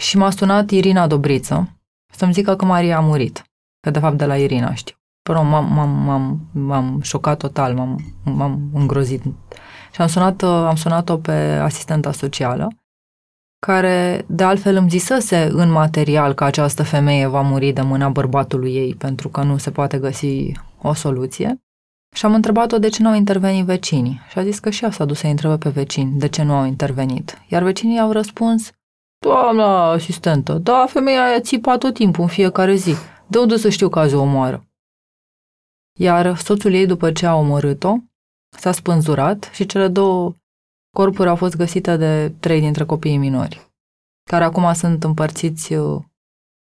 Și 0.00 0.16
m-a 0.16 0.30
sunat 0.30 0.70
Irina 0.70 1.06
Dobriță 1.06 1.76
să-mi 2.12 2.32
zică 2.32 2.56
că 2.56 2.64
Maria 2.64 2.96
a 2.96 3.00
murit. 3.00 3.44
Că 3.80 3.90
de 3.90 3.98
fapt 3.98 4.16
de 4.16 4.24
la 4.24 4.36
Irina 4.36 4.74
știu. 4.74 4.96
Până 5.26 5.42
m-am, 5.42 5.72
m-am, 5.72 5.88
m-am, 5.88 6.40
m-am 6.52 7.00
șocat 7.02 7.38
total, 7.38 7.74
m-am, 7.74 8.14
m-am 8.24 8.60
îngrozit. 8.74 9.22
Și 9.92 10.00
am 10.00 10.06
sunat, 10.06 10.42
uh, 10.42 10.48
am 10.48 10.74
sunat-o 10.74 11.16
pe 11.16 11.32
asistenta 11.62 12.12
socială, 12.12 12.68
care 13.66 14.24
de 14.28 14.44
altfel 14.44 14.76
îmi 14.76 14.88
zisese 14.88 15.48
în 15.52 15.70
material 15.70 16.34
că 16.34 16.44
această 16.44 16.82
femeie 16.82 17.26
va 17.26 17.40
muri 17.40 17.72
de 17.72 17.80
mâna 17.80 18.08
bărbatului 18.08 18.74
ei 18.74 18.94
pentru 18.94 19.28
că 19.28 19.42
nu 19.42 19.56
se 19.56 19.70
poate 19.70 19.98
găsi 19.98 20.52
o 20.82 20.92
soluție. 20.92 21.60
Și 22.14 22.26
am 22.26 22.34
întrebat-o 22.34 22.78
de 22.78 22.88
ce 22.88 23.02
nu 23.02 23.08
au 23.08 23.14
intervenit 23.14 23.64
vecinii. 23.64 24.20
Și 24.28 24.38
a 24.38 24.42
zis 24.42 24.58
că 24.58 24.70
și 24.70 24.84
ea 24.84 24.90
s-a 24.90 25.04
dus 25.04 25.18
să 25.18 25.26
întrebe 25.26 25.56
pe 25.56 25.68
vecini 25.68 26.18
de 26.18 26.28
ce 26.28 26.42
nu 26.42 26.54
au 26.54 26.64
intervenit. 26.64 27.42
Iar 27.48 27.62
vecinii 27.62 27.98
au 27.98 28.12
răspuns, 28.12 28.70
Doamna 29.18 29.90
asistentă, 29.90 30.52
da, 30.52 30.86
femeia 30.88 31.24
aia 31.24 31.40
țipa 31.40 31.78
tot 31.78 31.94
timpul, 31.94 32.22
în 32.22 32.28
fiecare 32.28 32.74
zi. 32.74 32.94
De 33.26 33.38
unde 33.38 33.56
să 33.56 33.68
știu 33.68 33.88
că 33.88 33.98
azi 33.98 34.14
o 34.14 34.20
omoară? 34.20 34.65
Iar 35.98 36.36
soțul 36.36 36.72
ei, 36.72 36.86
după 36.86 37.12
ce 37.12 37.26
a 37.26 37.34
omorât-o, 37.34 37.96
s-a 38.56 38.72
spânzurat 38.72 39.44
și 39.52 39.66
cele 39.66 39.88
două 39.88 40.34
corpuri 40.96 41.28
au 41.28 41.36
fost 41.36 41.56
găsite 41.56 41.96
de 41.96 42.34
trei 42.40 42.60
dintre 42.60 42.84
copiii 42.84 43.16
minori, 43.16 43.70
care 44.30 44.44
acum 44.44 44.72
sunt 44.72 45.04
împărțiți 45.04 45.74
uh, 45.74 46.02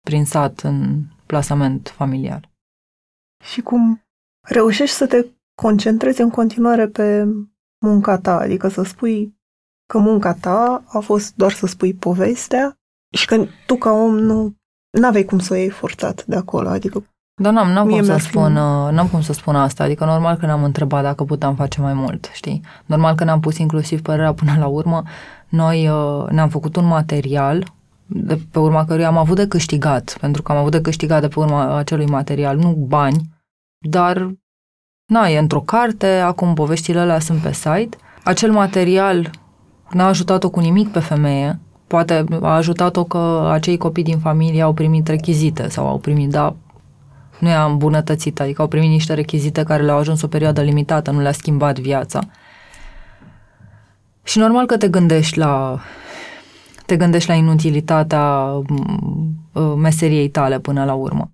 prin 0.02 0.26
sat 0.26 0.60
în 0.60 1.04
plasament 1.26 1.88
familial. 1.88 2.50
Și 3.44 3.62
cum 3.62 4.02
reușești 4.48 4.96
să 4.96 5.08
te 5.08 5.26
concentrezi 5.62 6.22
în 6.22 6.30
continuare 6.30 6.88
pe 6.88 7.26
munca 7.86 8.20
ta, 8.20 8.38
adică 8.38 8.68
să 8.68 8.84
spui 8.84 9.38
că 9.86 9.98
munca 9.98 10.34
ta 10.34 10.84
a 10.88 11.00
fost 11.00 11.36
doar 11.36 11.52
să 11.52 11.66
spui 11.66 11.94
povestea 11.94 12.76
și 13.18 13.26
că 13.26 13.46
tu 13.68 13.78
ca 13.78 13.92
om 13.92 14.18
nu 14.18 14.56
aveai 15.02 15.24
cum 15.24 15.40
să 15.40 15.54
o 15.54 15.56
iei 15.56 15.70
forțat 15.70 16.26
de 16.26 16.36
acolo, 16.36 16.70
adică 16.70 17.06
dar 17.40 17.54
n-am, 17.54 17.72
n-am 17.72 17.88
cum 17.88 18.04
să 18.04 18.18
spun, 18.18 18.56
uh, 18.56 18.92
n-am 18.92 19.08
cum 19.08 19.22
să 19.22 19.34
spun 19.34 19.56
asta, 19.56 19.84
adică 19.84 20.06
normal 20.06 20.36
că 20.36 20.46
ne-am 20.46 20.64
întrebat 20.64 21.04
dacă 21.04 21.24
puteam 21.24 21.56
face 21.56 21.82
mai 21.82 21.94
mult, 21.94 22.30
știi? 22.34 22.62
Normal 22.86 23.16
că 23.16 23.24
ne-am 23.24 23.40
pus 23.40 23.58
inclusiv 23.58 24.02
părerea 24.02 24.34
până 24.34 24.56
la 24.60 24.66
urmă. 24.66 25.04
Noi 25.50 25.88
uh, 25.90 26.30
ne-am 26.30 26.50
făcut 26.50 26.76
un 26.76 26.86
material 26.86 27.64
de 28.06 28.40
pe 28.52 28.60
urma 28.60 28.86
căruia 28.86 29.08
am 29.08 29.18
avut 29.18 29.36
de 29.36 29.48
câștigat, 29.48 30.18
pentru 30.20 30.42
că 30.42 30.52
am 30.52 30.58
avut 30.58 30.72
de 30.72 30.82
câștigat 30.82 31.22
de 31.22 31.28
pe 31.28 31.40
urma 31.40 31.78
acelui 31.78 32.06
material, 32.06 32.58
nu 32.58 32.72
bani, 32.88 33.30
dar 33.78 34.32
na, 35.06 35.28
e 35.28 35.38
într-o 35.38 35.62
carte, 35.62 36.08
acum 36.08 36.54
poveștile 36.54 37.00
alea 37.00 37.20
sunt 37.20 37.42
pe 37.42 37.54
site. 37.54 37.98
Acel 38.24 38.52
material 38.52 39.30
n-a 39.92 40.08
ajutat-o 40.08 40.50
cu 40.50 40.60
nimic 40.60 40.92
pe 40.92 41.00
femeie, 41.00 41.60
poate 41.88 42.26
a 42.42 42.56
ajutat-o 42.56 43.04
că 43.04 43.50
acei 43.52 43.78
copii 43.78 44.04
din 44.04 44.20
familie 44.20 44.62
au 44.62 44.74
primit 44.74 45.08
rechizite 45.08 45.70
sau 45.70 45.88
au 45.88 45.98
primit, 45.98 46.30
da, 46.30 46.56
nu 47.40 47.50
i-a 47.50 47.66
îmbunătățit, 47.66 48.40
adică 48.40 48.62
au 48.62 48.68
primit 48.68 48.90
niște 48.90 49.14
rechizite 49.14 49.64
care 49.64 49.84
le-au 49.84 49.98
ajuns 49.98 50.22
o 50.22 50.28
perioadă 50.28 50.62
limitată, 50.62 51.12
nu 51.12 51.20
le-a 51.20 51.32
schimbat 51.32 51.80
viața. 51.80 52.20
Și 54.24 54.38
normal 54.38 54.66
că 54.66 54.78
te 54.78 54.88
gândești 54.88 55.38
la 55.38 55.80
te 56.86 56.98
gândești 56.98 57.30
la 57.30 57.36
inutilitatea 57.36 58.54
uh, 59.54 59.74
meseriei 59.78 60.30
tale 60.30 60.60
până 60.60 60.86
la 60.86 60.94
urmă. 60.94 61.32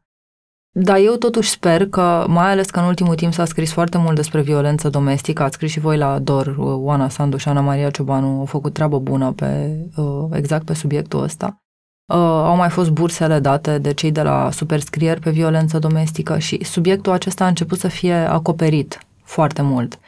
Dar 0.77 0.97
eu 0.97 1.15
totuși 1.15 1.49
sper 1.49 1.87
că, 1.87 2.25
mai 2.27 2.51
ales 2.51 2.69
că 2.69 2.79
în 2.79 2.85
ultimul 2.85 3.15
timp 3.15 3.33
s-a 3.33 3.45
scris 3.45 3.71
foarte 3.71 3.97
mult 3.97 4.15
despre 4.15 4.41
violență 4.41 4.89
domestică, 4.89 5.43
ați 5.43 5.53
scris 5.53 5.71
și 5.71 5.79
voi 5.79 5.97
la 5.97 6.19
DOR, 6.19 6.47
uh, 6.47 6.55
Oana 6.57 7.09
Sandu 7.09 7.37
și 7.37 7.47
Ana 7.47 7.61
Maria 7.61 7.89
Ciobanu 7.89 8.39
au 8.39 8.45
făcut 8.45 8.73
treabă 8.73 8.99
bună 8.99 9.31
pe, 9.31 9.77
uh, 9.95 10.25
exact 10.31 10.65
pe 10.65 10.73
subiectul 10.73 11.23
ăsta. 11.23 11.64
Uh, 12.13 12.17
au 12.17 12.55
mai 12.55 12.69
fost 12.69 12.89
bursele 12.89 13.39
date 13.39 13.77
de 13.77 13.93
cei 13.93 14.11
de 14.11 14.21
la 14.21 14.51
superscrieri 14.51 15.19
pe 15.19 15.29
violență 15.29 15.79
domestică 15.79 16.37
și 16.37 16.63
subiectul 16.63 17.11
acesta 17.11 17.43
a 17.43 17.47
început 17.47 17.79
să 17.79 17.87
fie 17.87 18.13
acoperit 18.13 18.99
foarte 19.23 19.61
mult. 19.61 19.99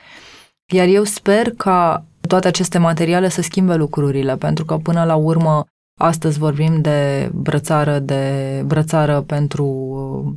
Iar 0.73 0.87
eu 0.87 1.03
sper 1.03 1.51
ca 1.51 2.03
toate 2.27 2.47
aceste 2.47 2.77
materiale 2.77 3.29
să 3.29 3.41
schimbe 3.41 3.75
lucrurile, 3.75 4.35
pentru 4.35 4.65
că 4.65 4.77
până 4.77 5.03
la 5.03 5.15
urmă 5.15 5.65
astăzi 5.99 6.39
vorbim 6.39 6.81
de 6.81 7.29
brățară, 7.33 7.99
de 7.99 8.61
brățară 8.65 9.21
pentru 9.21 9.65
uh, 9.65 10.33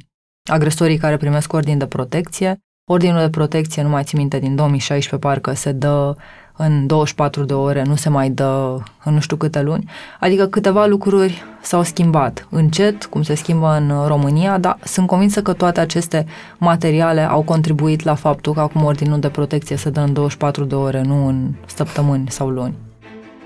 agresorii 0.51 0.99
care 0.99 1.17
primesc 1.17 1.53
ordin 1.53 1.79
de 1.79 1.87
protecție. 1.87 2.59
Ordinul 2.91 3.21
de 3.21 3.31
protecție, 3.31 3.83
nu 3.83 3.89
mai 3.89 4.05
țin 4.05 4.19
minte, 4.19 4.39
din 4.39 4.55
2016 4.55 5.29
parcă 5.29 5.53
se 5.53 5.73
dă 5.73 6.17
în 6.63 6.87
24 6.87 7.45
de 7.45 7.55
ore, 7.55 7.83
nu 7.83 7.95
se 7.95 8.09
mai 8.09 8.31
dă 8.31 8.77
în 9.05 9.15
nu 9.15 9.21
știu 9.21 9.37
câte 9.37 9.63
luni. 9.63 9.91
Adică 10.21 10.47
câteva 10.47 10.87
lucruri 10.87 11.43
s-au 11.63 11.83
schimbat 11.83 12.47
încet, 12.51 13.05
cum 13.05 13.23
se 13.23 13.35
schimbă 13.35 13.77
în 13.77 14.07
România, 14.07 14.59
dar 14.59 14.79
sunt 14.85 15.07
convinsă 15.07 15.43
că 15.43 15.53
toate 15.53 15.81
aceste 15.81 16.27
materiale 16.59 17.21
au 17.21 17.43
contribuit 17.43 18.03
la 18.03 18.15
faptul 18.15 18.53
că 18.53 18.61
acum 18.61 18.85
ordinul 18.85 19.21
de 19.21 19.29
protecție 19.29 19.77
se 19.77 19.91
dă 19.91 20.01
în 20.01 20.13
24 20.13 20.65
de 20.65 20.75
ore, 20.75 21.03
nu 21.03 21.27
în 21.27 21.51
săptămâni 21.67 22.31
sau 22.31 22.49
luni. 22.49 22.75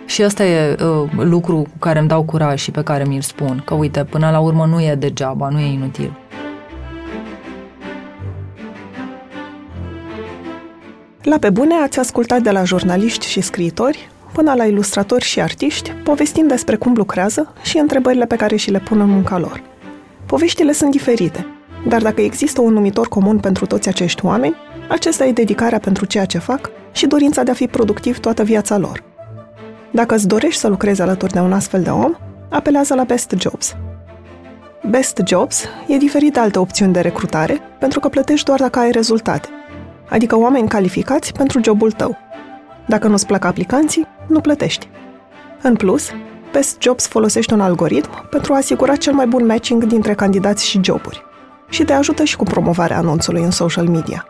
Și 0.07 0.23
ăsta 0.25 0.45
e 0.45 0.77
uh, 0.83 1.11
lucru 1.17 1.57
cu 1.57 1.79
care 1.79 1.99
îmi 1.99 2.09
dau 2.09 2.23
curaj 2.23 2.61
și 2.61 2.71
pe 2.71 2.83
care 2.83 3.05
mi-l 3.05 3.21
spun, 3.21 3.63
că 3.65 3.75
uite, 3.75 4.05
până 4.05 4.31
la 4.31 4.39
urmă 4.39 4.67
nu 4.67 4.83
e 4.83 4.95
degeaba, 4.95 5.49
nu 5.49 5.61
e 5.61 5.73
inutil. 5.73 6.24
La 11.25 11.39
pe 11.39 11.51
bune 11.51 11.75
ați 11.75 11.99
ascultat 11.99 12.41
de 12.41 12.51
la 12.51 12.65
jurnaliști 12.65 13.27
și 13.27 13.41
scriitori 13.41 14.09
până 14.33 14.55
la 14.55 14.65
ilustratori 14.65 15.25
și 15.25 15.41
artiști, 15.41 15.91
povestind 15.91 16.49
despre 16.49 16.77
cum 16.77 16.93
lucrează 16.97 17.53
și 17.63 17.79
întrebările 17.79 18.27
pe 18.27 18.37
care 18.37 18.57
și 18.57 18.71
le 18.71 18.79
pun 18.79 19.01
în 19.01 19.09
munca 19.09 19.39
lor. 19.39 19.63
Poveștile 20.27 20.73
sunt 20.73 20.91
diferite, 20.91 21.47
dar 21.89 22.03
dacă 22.03 22.21
există 22.21 22.61
un 22.61 22.73
numitor 22.73 23.09
comun 23.09 23.39
pentru 23.39 23.67
toți 23.67 23.89
acești 23.89 24.25
oameni, 24.25 24.55
acesta 24.89 25.25
e 25.25 25.33
dedicarea 25.33 25.79
pentru 25.79 26.05
ceea 26.05 26.25
ce 26.25 26.39
fac 26.39 26.71
și 26.93 27.07
dorința 27.07 27.43
de 27.43 27.51
a 27.51 27.55
fi 27.55 27.67
productiv 27.67 28.19
toată 28.19 28.43
viața 28.43 28.79
lor. 28.79 29.03
Dacă 29.91 30.15
îți 30.15 30.29
dorești 30.29 30.61
să 30.61 30.69
lucrezi 30.69 31.03
alături 31.03 31.33
de 31.33 31.41
un 31.41 31.53
astfel 31.53 31.83
de 31.83 31.91
om, 31.91 32.15
apelează 32.49 32.95
la 32.95 33.05
Best 33.05 33.35
Jobs. 33.39 33.77
Best 34.91 35.21
Jobs 35.27 35.65
e 35.87 35.97
diferit 35.97 36.33
de 36.33 36.41
alte 36.41 36.59
opțiuni 36.59 36.93
de 36.93 37.01
recrutare, 37.01 37.61
pentru 37.79 38.01
că 38.01 38.09
plătești 38.09 38.47
doar 38.47 38.59
dacă 38.59 38.79
ai 38.79 38.91
rezultate– 38.91 39.49
adică 40.09 40.39
oameni 40.39 40.69
calificați 40.69 41.33
pentru 41.33 41.61
jobul 41.65 41.93
tău. 41.93 42.17
Dacă 42.87 43.09
nu-ți 43.09 43.27
plac 43.27 43.45
aplicanții, 43.45 44.07
nu 44.27 44.41
plătești. 44.41 44.89
În 45.63 45.77
plus, 45.77 46.11
Best 46.53 46.83
Jobs 46.83 47.07
folosește 47.07 47.55
un 47.55 47.61
algoritm 47.61 48.29
pentru 48.29 48.53
a 48.53 48.57
asigura 48.57 48.97
cel 48.97 49.13
mai 49.13 49.27
bun 49.27 49.47
matching 49.47 49.85
dintre 49.85 50.15
candidați 50.15 50.67
și 50.67 50.81
joburi 50.83 51.25
și 51.69 51.85
te 51.85 51.93
ajută 51.93 52.25
și 52.25 52.37
cu 52.37 52.45
promovarea 52.45 52.97
anunțului 52.97 53.43
în 53.43 53.51
social 53.51 53.87
media. 53.87 54.27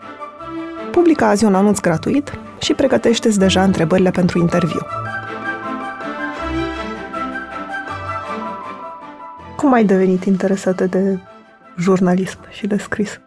Publică 0.91 1.25
azi 1.25 1.45
un 1.45 1.55
anunț 1.55 1.81
gratuit 1.81 2.33
și 2.61 2.75
pregătește-ți 2.75 3.39
deja 3.39 3.63
întrebările 3.63 4.11
pentru 4.11 4.39
interviu. 4.39 4.81
Cum 9.57 9.73
ai 9.73 9.85
devenit 9.85 10.25
interesată 10.25 10.87
de 10.87 11.19
jurnalism 11.79 12.39
și 12.51 12.67
de 12.67 12.77
scris? 12.77 13.21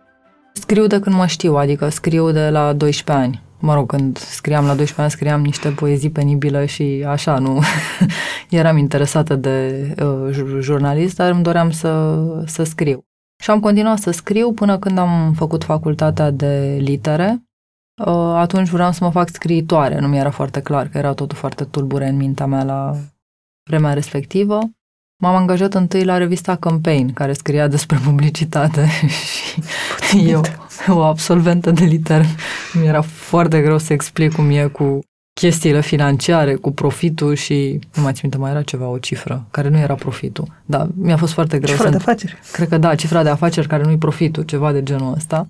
Scriu 0.59 0.87
de 0.87 0.99
când 0.99 1.15
mă 1.15 1.25
știu, 1.25 1.55
adică 1.55 1.89
scriu 1.89 2.31
de 2.31 2.49
la 2.49 2.73
12 2.73 3.25
ani. 3.25 3.41
Mă 3.59 3.73
rog, 3.73 3.87
când 3.89 4.17
scriam 4.17 4.65
la 4.65 4.75
12 4.75 5.01
ani, 5.01 5.11
scriam 5.11 5.41
niște 5.41 5.69
poezii 5.69 6.09
penibile 6.09 6.65
și 6.65 7.05
așa, 7.07 7.37
nu 7.37 7.61
eram 8.49 8.77
interesată 8.77 9.35
de 9.35 9.87
uh, 10.03 10.59
jurnalist, 10.59 11.15
dar 11.15 11.31
îmi 11.31 11.43
doream 11.43 11.71
să, 11.71 12.15
să 12.45 12.63
scriu. 12.63 13.05
Și 13.43 13.49
am 13.49 13.59
continuat 13.59 13.97
să 13.97 14.11
scriu 14.11 14.53
până 14.53 14.79
când 14.79 14.97
am 14.97 15.33
făcut 15.33 15.63
facultatea 15.63 16.31
de 16.31 16.77
litere 16.79 17.43
uh, 18.05 18.33
atunci 18.35 18.69
vreau 18.69 18.91
să 18.91 19.03
mă 19.03 19.11
fac 19.11 19.29
scriitoare. 19.29 19.99
Nu 19.99 20.07
mi 20.07 20.17
era 20.17 20.31
foarte 20.31 20.61
clar, 20.61 20.87
că 20.87 20.97
era 20.97 21.13
totul 21.13 21.37
foarte 21.37 21.63
tulbure 21.63 22.07
în 22.07 22.15
mintea 22.15 22.45
mea 22.45 22.63
la 22.63 22.95
vremea 23.69 23.93
respectivă. 23.93 24.59
M-am 25.19 25.35
angajat 25.35 25.73
întâi 25.73 26.03
la 26.03 26.17
revista 26.17 26.55
Campaign, 26.55 27.13
care 27.13 27.33
scria 27.33 27.67
despre 27.67 27.97
publicitate 28.03 28.87
și 30.09 30.29
eu, 30.29 30.41
o 30.87 31.03
absolventă 31.03 31.71
de 31.71 31.83
liter, 31.83 32.25
mi 32.73 32.87
era 32.87 33.01
foarte 33.01 33.61
greu 33.61 33.77
să 33.77 33.93
explic 33.93 34.33
cum 34.33 34.49
e 34.49 34.67
cu 34.67 34.99
chestiile 35.33 35.81
financiare, 35.81 36.55
cu 36.55 36.71
profitul 36.71 37.33
și, 37.33 37.79
nu 37.95 38.01
mai 38.01 38.13
țin 38.13 38.31
mai 38.37 38.51
era 38.51 38.61
ceva, 38.61 38.87
o 38.87 38.97
cifră, 38.97 39.45
care 39.51 39.69
nu 39.69 39.77
era 39.77 39.95
profitul. 39.95 40.47
Da, 40.65 40.87
mi-a 40.95 41.17
fost 41.17 41.33
foarte 41.33 41.59
greu. 41.59 41.75
Cifra 41.75 41.85
să... 41.85 41.91
de 41.91 41.97
afaceri. 41.97 42.37
Cred 42.51 42.67
că 42.67 42.77
da, 42.77 42.95
cifra 42.95 43.23
de 43.23 43.29
afaceri 43.29 43.67
care 43.67 43.83
nu-i 43.83 43.97
profitul, 43.97 44.43
ceva 44.43 44.71
de 44.71 44.83
genul 44.83 45.13
ăsta. 45.13 45.47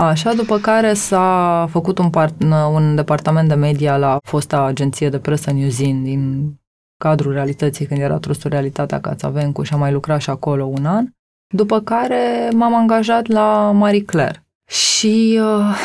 Așa, 0.00 0.34
după 0.34 0.58
care 0.58 0.94
s-a 0.94 1.66
făcut 1.70 1.98
un, 1.98 2.10
part, 2.10 2.42
un 2.72 2.94
departament 2.94 3.48
de 3.48 3.54
media 3.54 3.96
la 3.96 4.18
fosta 4.22 4.62
agenție 4.62 5.08
de 5.08 5.18
presă 5.18 5.52
New 5.52 5.68
Zin 5.68 6.02
din 6.02 6.52
cadrul 6.98 7.32
realității, 7.32 7.86
când 7.86 8.00
era 8.00 8.18
trustul 8.18 8.50
Realitatea 8.50 9.00
Cațavencu 9.00 9.62
și 9.62 9.72
am 9.72 9.78
mai 9.78 9.92
lucrat 9.92 10.20
și 10.20 10.30
acolo 10.30 10.64
un 10.64 10.86
an. 10.86 11.06
După 11.54 11.80
care 11.80 12.50
m-am 12.54 12.74
angajat 12.74 13.26
la 13.26 13.70
Marie 13.70 14.04
Claire. 14.04 14.42
Și 14.70 15.40
uh, 15.42 15.76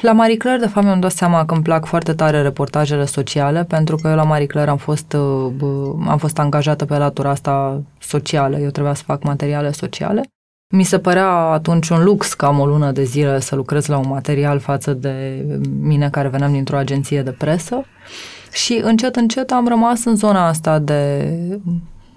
la 0.00 0.12
Marie 0.12 0.36
Claire, 0.36 0.60
de 0.60 0.66
fapt, 0.66 0.86
mi-am 0.86 1.00
dat 1.00 1.10
seama 1.10 1.44
că 1.44 1.54
îmi 1.54 1.62
plac 1.62 1.84
foarte 1.84 2.14
tare 2.14 2.42
reportajele 2.42 3.04
sociale, 3.04 3.64
pentru 3.64 3.96
că 3.96 4.08
eu 4.08 4.14
la 4.14 4.22
Marie 4.22 4.46
Claire 4.46 4.70
am 4.70 4.76
fost, 4.76 5.12
uh, 5.12 5.52
am 6.06 6.18
fost 6.18 6.38
angajată 6.38 6.84
pe 6.84 6.96
latura 6.96 7.30
asta 7.30 7.82
socială. 7.98 8.58
Eu 8.58 8.70
trebuia 8.70 8.94
să 8.94 9.02
fac 9.06 9.22
materiale 9.22 9.70
sociale. 9.70 10.22
Mi 10.74 10.82
se 10.82 10.98
părea 10.98 11.28
atunci 11.28 11.88
un 11.88 12.04
lux 12.04 12.34
ca 12.34 12.46
am 12.46 12.58
o 12.58 12.66
lună 12.66 12.90
de 12.90 13.04
zile 13.04 13.40
să 13.40 13.54
lucrez 13.54 13.86
la 13.86 13.98
un 13.98 14.08
material 14.08 14.58
față 14.58 14.92
de 14.92 15.44
mine 15.80 16.10
care 16.10 16.28
veneam 16.28 16.52
dintr-o 16.52 16.76
agenție 16.76 17.22
de 17.22 17.30
presă. 17.30 17.84
Și 18.56 18.80
încet, 18.82 19.16
încet 19.16 19.50
am 19.50 19.68
rămas 19.68 20.04
în 20.04 20.16
zona 20.16 20.46
asta 20.46 20.78
de 20.78 21.30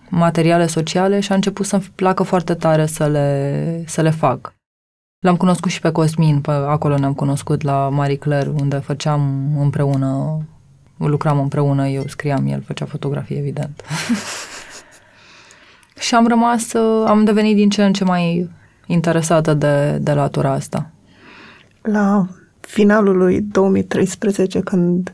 materiale 0.10 0.68
sociale 0.68 1.20
și 1.20 1.32
a 1.32 1.36
început 1.36 1.66
să-mi 1.66 1.92
placă 1.96 2.24
foarte 2.24 2.54
tare 2.54 2.86
să 2.86 3.08
le, 3.08 3.84
să 3.88 4.02
le 4.02 4.10
fac. 4.10 4.54
L-am 5.20 5.38
cunoscut 5.38 5.72
și 5.72 5.80
pe 5.80 5.92
Cosmin, 5.92 6.42
pe 6.42 6.52
acolo 6.52 6.98
ne-am 6.98 7.14
cunoscut 7.14 7.62
la 7.62 7.90
Marie 7.90 8.18
Claire, 8.18 8.50
unde 8.60 8.78
făceam 8.78 9.52
împreună, 9.58 10.42
lucram 10.98 11.40
împreună, 11.40 11.88
eu 11.88 12.08
scriam, 12.08 12.48
el 12.48 12.62
făcea 12.62 12.86
fotografie, 12.86 13.38
evident. 13.38 13.82
și 16.06 16.16
am 16.16 16.28
rămas, 16.28 16.74
am 17.06 17.24
devenit 17.24 17.56
din 17.56 17.70
ce 17.70 17.84
în 17.84 17.94
ce 17.94 18.04
mai 18.04 18.50
interesată 18.86 19.54
de, 19.54 19.98
de 20.02 20.14
latura 20.14 20.52
asta. 20.52 20.90
La 21.82 22.28
finalul 22.60 23.18
lui 23.18 23.42
2013, 23.42 24.60
când 24.60 25.14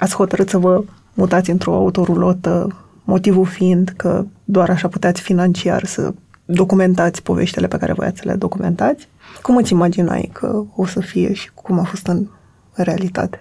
ați 0.00 0.14
hotărât 0.14 0.48
să 0.48 0.58
vă 0.58 0.84
mutați 1.14 1.50
într-o 1.50 1.74
autorulotă, 1.74 2.76
motivul 3.04 3.44
fiind 3.44 3.92
că 3.96 4.24
doar 4.44 4.70
așa 4.70 4.88
puteți 4.88 5.20
financiar 5.20 5.84
să 5.84 6.14
documentați 6.44 7.22
poveștile 7.22 7.66
pe 7.66 7.76
care 7.76 7.92
voiați 7.92 8.18
să 8.18 8.28
le 8.28 8.34
documentați. 8.34 9.08
Cum 9.42 9.56
îți 9.56 9.72
imaginai 9.72 10.30
că 10.32 10.62
o 10.76 10.86
să 10.86 11.00
fie 11.00 11.32
și 11.32 11.50
cum 11.54 11.78
a 11.78 11.82
fost 11.82 12.06
în 12.06 12.26
realitate 12.72 13.38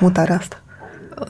mutarea 0.00 0.36
asta? 0.36 0.62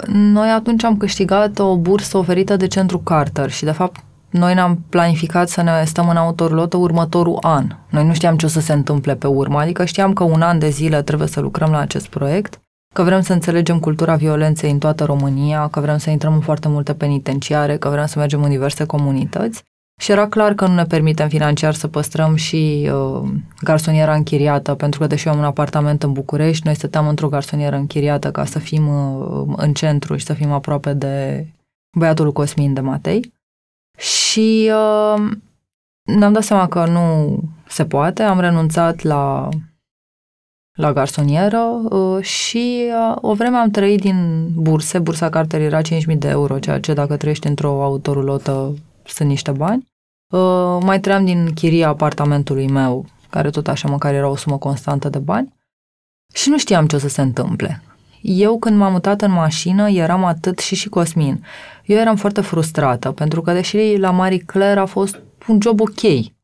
Noi 0.07 0.51
atunci 0.51 0.85
am 0.85 0.97
câștigat 0.97 1.59
o 1.59 1.77
bursă 1.77 2.17
oferită 2.17 2.57
de 2.57 2.67
Centru 2.67 2.99
Carter 2.99 3.51
și, 3.51 3.65
de 3.65 3.71
fapt, 3.71 4.01
noi 4.31 4.55
ne-am 4.55 4.79
planificat 4.89 5.49
să 5.49 5.63
ne 5.63 5.85
stăm 5.85 6.09
în 6.09 6.17
autorulotă 6.17 6.77
următorul 6.77 7.39
an. 7.41 7.67
Noi 7.91 8.07
nu 8.07 8.15
știam 8.15 8.37
ce 8.37 8.47
o 8.47 8.49
să 8.49 8.61
se 8.61 8.73
întâmple 8.73 9.15
pe 9.15 9.27
urmă, 9.27 9.59
adică 9.59 9.85
știam 9.85 10.13
că 10.13 10.23
un 10.25 10.43
an 10.43 10.59
de 10.59 10.69
zile 10.69 11.03
trebuie 11.03 11.29
să 11.29 11.41
lucrăm 11.41 11.71
la 11.71 11.79
acest 11.79 12.07
proiect 12.07 12.61
că 12.95 13.03
vrem 13.03 13.21
să 13.21 13.33
înțelegem 13.33 13.79
cultura 13.81 14.15
violenței 14.17 14.71
în 14.71 14.79
toată 14.79 15.05
România, 15.05 15.69
că 15.69 15.81
vrem 15.81 15.99
să 15.99 16.11
intrăm 16.11 16.35
în 16.35 16.41
foarte 16.41 16.69
multe 16.69 16.95
penitenciare, 16.95 17.77
că 17.77 17.89
vrem 17.89 18.07
să 18.07 18.19
mergem 18.19 18.43
în 18.43 18.51
diverse 18.51 18.85
comunități. 18.85 19.63
Și 20.01 20.11
era 20.11 20.29
clar 20.29 20.55
că 20.55 20.67
nu 20.67 20.75
ne 20.75 20.85
permitem 20.85 21.29
financiar 21.29 21.75
să 21.75 21.89
păstrăm 21.89 22.35
și 22.35 22.91
uh, 22.93 23.29
garsoniera 23.63 24.15
închiriată, 24.15 24.75
pentru 24.75 25.01
că 25.01 25.07
deși 25.07 25.27
eu 25.27 25.33
am 25.33 25.39
un 25.39 25.45
apartament 25.45 26.03
în 26.03 26.13
București, 26.13 26.65
noi 26.65 26.75
stăteam 26.75 27.09
într-o 27.09 27.29
garsonieră 27.29 27.77
închiriată 27.77 28.31
ca 28.31 28.45
să 28.45 28.59
fim 28.59 28.89
uh, 28.89 29.55
în 29.57 29.73
centru 29.73 30.17
și 30.17 30.25
să 30.25 30.33
fim 30.33 30.53
aproape 30.53 30.93
de 30.93 31.47
băiatul 31.99 32.33
Cosmin 32.33 32.75
de 32.75 32.81
Matei. 32.81 33.33
Și 33.99 34.71
uh, 34.73 35.31
ne-am 36.03 36.33
dat 36.33 36.43
seama 36.43 36.69
că 36.69 36.87
nu 36.87 37.39
se 37.69 37.85
poate, 37.85 38.23
am 38.23 38.41
renunțat 38.41 39.03
la 39.03 39.49
la 40.79 40.93
garsonieră 40.93 41.59
uh, 41.59 42.23
și 42.23 42.85
uh, 43.11 43.17
o 43.21 43.35
vreme 43.35 43.57
am 43.57 43.71
trăit 43.71 44.01
din 44.01 44.49
burse. 44.55 44.99
Bursa 44.99 45.29
Carter 45.29 45.61
era 45.61 45.81
5.000 45.83 46.19
de 46.19 46.29
euro, 46.29 46.59
ceea 46.59 46.81
ce 46.81 46.93
dacă 46.93 47.17
trăiești 47.17 47.47
într-o 47.47 47.83
autorulotă 47.83 48.75
sunt 49.05 49.29
niște 49.29 49.51
bani. 49.51 49.87
Uh, 50.33 50.79
mai 50.83 51.01
trăiam 51.01 51.25
din 51.25 51.53
chiria 51.55 51.89
apartamentului 51.89 52.69
meu, 52.69 53.07
care 53.31 53.51
tot 53.51 53.69
așa 53.69 53.89
măcar 53.89 54.15
era 54.15 54.29
o 54.29 54.37
sumă 54.37 54.59
constantă 54.59 55.09
de 55.09 55.19
bani. 55.19 55.55
Și 56.35 56.49
nu 56.49 56.59
știam 56.59 56.87
ce 56.87 56.97
o 56.97 56.99
să 56.99 57.09
se 57.09 57.21
întâmple. 57.21 57.83
Eu 58.21 58.59
când 58.59 58.77
m-am 58.77 58.93
mutat 58.93 59.21
în 59.21 59.33
mașină 59.33 59.91
eram 59.91 60.25
atât 60.25 60.59
și 60.59 60.75
și 60.75 60.89
Cosmin. 60.89 61.45
Eu 61.85 61.97
eram 61.97 62.17
foarte 62.17 62.41
frustrată 62.41 63.13
pentru 63.13 63.43
că 63.43 63.53
deși 63.53 63.97
la 63.97 64.11
Marie 64.11 64.39
Claire 64.47 64.81
a 64.81 64.87
fost 64.87 65.21
un 65.49 65.59
job 65.61 65.81
ok, 65.81 66.03
Uh, 66.03 66.38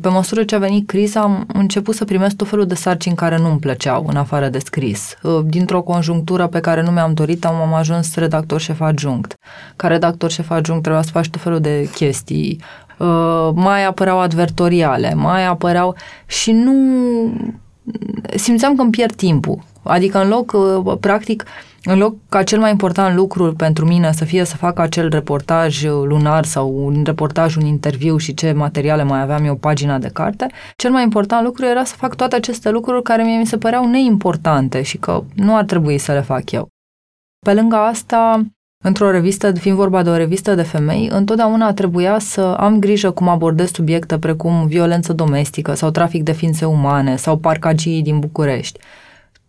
pe 0.00 0.08
măsură 0.08 0.44
ce 0.44 0.54
a 0.54 0.58
venit 0.58 0.86
criza, 0.86 1.20
am 1.20 1.46
început 1.52 1.94
să 1.94 2.04
primesc 2.04 2.36
tot 2.36 2.48
felul 2.48 2.66
de 2.66 2.74
sarcini 2.74 3.14
care 3.14 3.38
nu-mi 3.38 3.58
plăceau, 3.58 4.06
în 4.08 4.16
afară 4.16 4.48
de 4.48 4.58
scris. 4.58 5.14
Uh, 5.22 5.40
dintr-o 5.44 5.82
conjunctură 5.82 6.46
pe 6.46 6.60
care 6.60 6.82
nu 6.82 6.90
mi-am 6.90 7.14
dorit, 7.14 7.44
am 7.44 7.74
ajuns 7.74 8.14
redactor 8.14 8.60
șef 8.60 8.80
adjunct. 8.80 9.36
Ca 9.76 9.88
redactor 9.88 10.30
șef 10.30 10.50
adjunct 10.50 10.82
trebuia 10.82 11.02
să 11.02 11.10
faci 11.12 11.28
tot 11.28 11.40
felul 11.40 11.60
de 11.60 11.90
chestii. 11.94 12.60
Uh, 12.98 13.50
mai 13.54 13.84
apăreau 13.84 14.20
advertoriale, 14.20 15.14
mai 15.14 15.46
apăreau... 15.46 15.96
Și 16.26 16.52
nu... 16.52 16.72
Simțeam 18.36 18.76
că 18.76 18.82
îmi 18.82 18.90
pierd 18.90 19.14
timpul. 19.14 19.58
Adică 19.82 20.22
în 20.22 20.28
loc, 20.28 20.56
practic, 21.00 21.44
în 21.84 21.98
loc 21.98 22.14
ca 22.28 22.42
cel 22.42 22.58
mai 22.58 22.70
important 22.70 23.16
lucru 23.16 23.52
pentru 23.52 23.86
mine 23.86 24.12
să 24.12 24.24
fie 24.24 24.44
să 24.44 24.56
fac 24.56 24.78
acel 24.78 25.08
reportaj 25.08 25.84
lunar 25.84 26.44
sau 26.44 26.84
un 26.84 27.02
reportaj, 27.04 27.56
un 27.56 27.64
interviu 27.64 28.16
și 28.16 28.34
ce 28.34 28.52
materiale 28.52 29.02
mai 29.02 29.20
aveam 29.20 29.44
eu, 29.44 29.54
pagina 29.54 29.98
de 29.98 30.10
carte, 30.12 30.46
cel 30.76 30.90
mai 30.90 31.02
important 31.02 31.44
lucru 31.44 31.64
era 31.64 31.84
să 31.84 31.94
fac 31.96 32.14
toate 32.14 32.36
aceste 32.36 32.70
lucruri 32.70 33.02
care 33.02 33.22
mie 33.22 33.38
mi 33.38 33.46
se 33.46 33.58
păreau 33.58 33.86
neimportante 33.86 34.82
și 34.82 34.98
că 34.98 35.22
nu 35.34 35.56
ar 35.56 35.64
trebui 35.64 35.98
să 35.98 36.12
le 36.12 36.20
fac 36.20 36.50
eu. 36.50 36.68
Pe 37.46 37.54
lângă 37.54 37.76
asta, 37.76 38.44
într-o 38.84 39.10
revistă, 39.10 39.52
fiind 39.52 39.76
vorba 39.76 40.02
de 40.02 40.10
o 40.10 40.16
revistă 40.16 40.54
de 40.54 40.62
femei, 40.62 41.08
întotdeauna 41.12 41.72
trebuia 41.72 42.18
să 42.18 42.40
am 42.40 42.78
grijă 42.78 43.10
cum 43.10 43.28
abordez 43.28 43.72
subiecte 43.72 44.18
precum 44.18 44.66
violență 44.66 45.12
domestică 45.12 45.74
sau 45.74 45.90
trafic 45.90 46.22
de 46.22 46.32
ființe 46.32 46.64
umane 46.64 47.16
sau 47.16 47.36
parcagii 47.36 48.02
din 48.02 48.18
București 48.18 48.78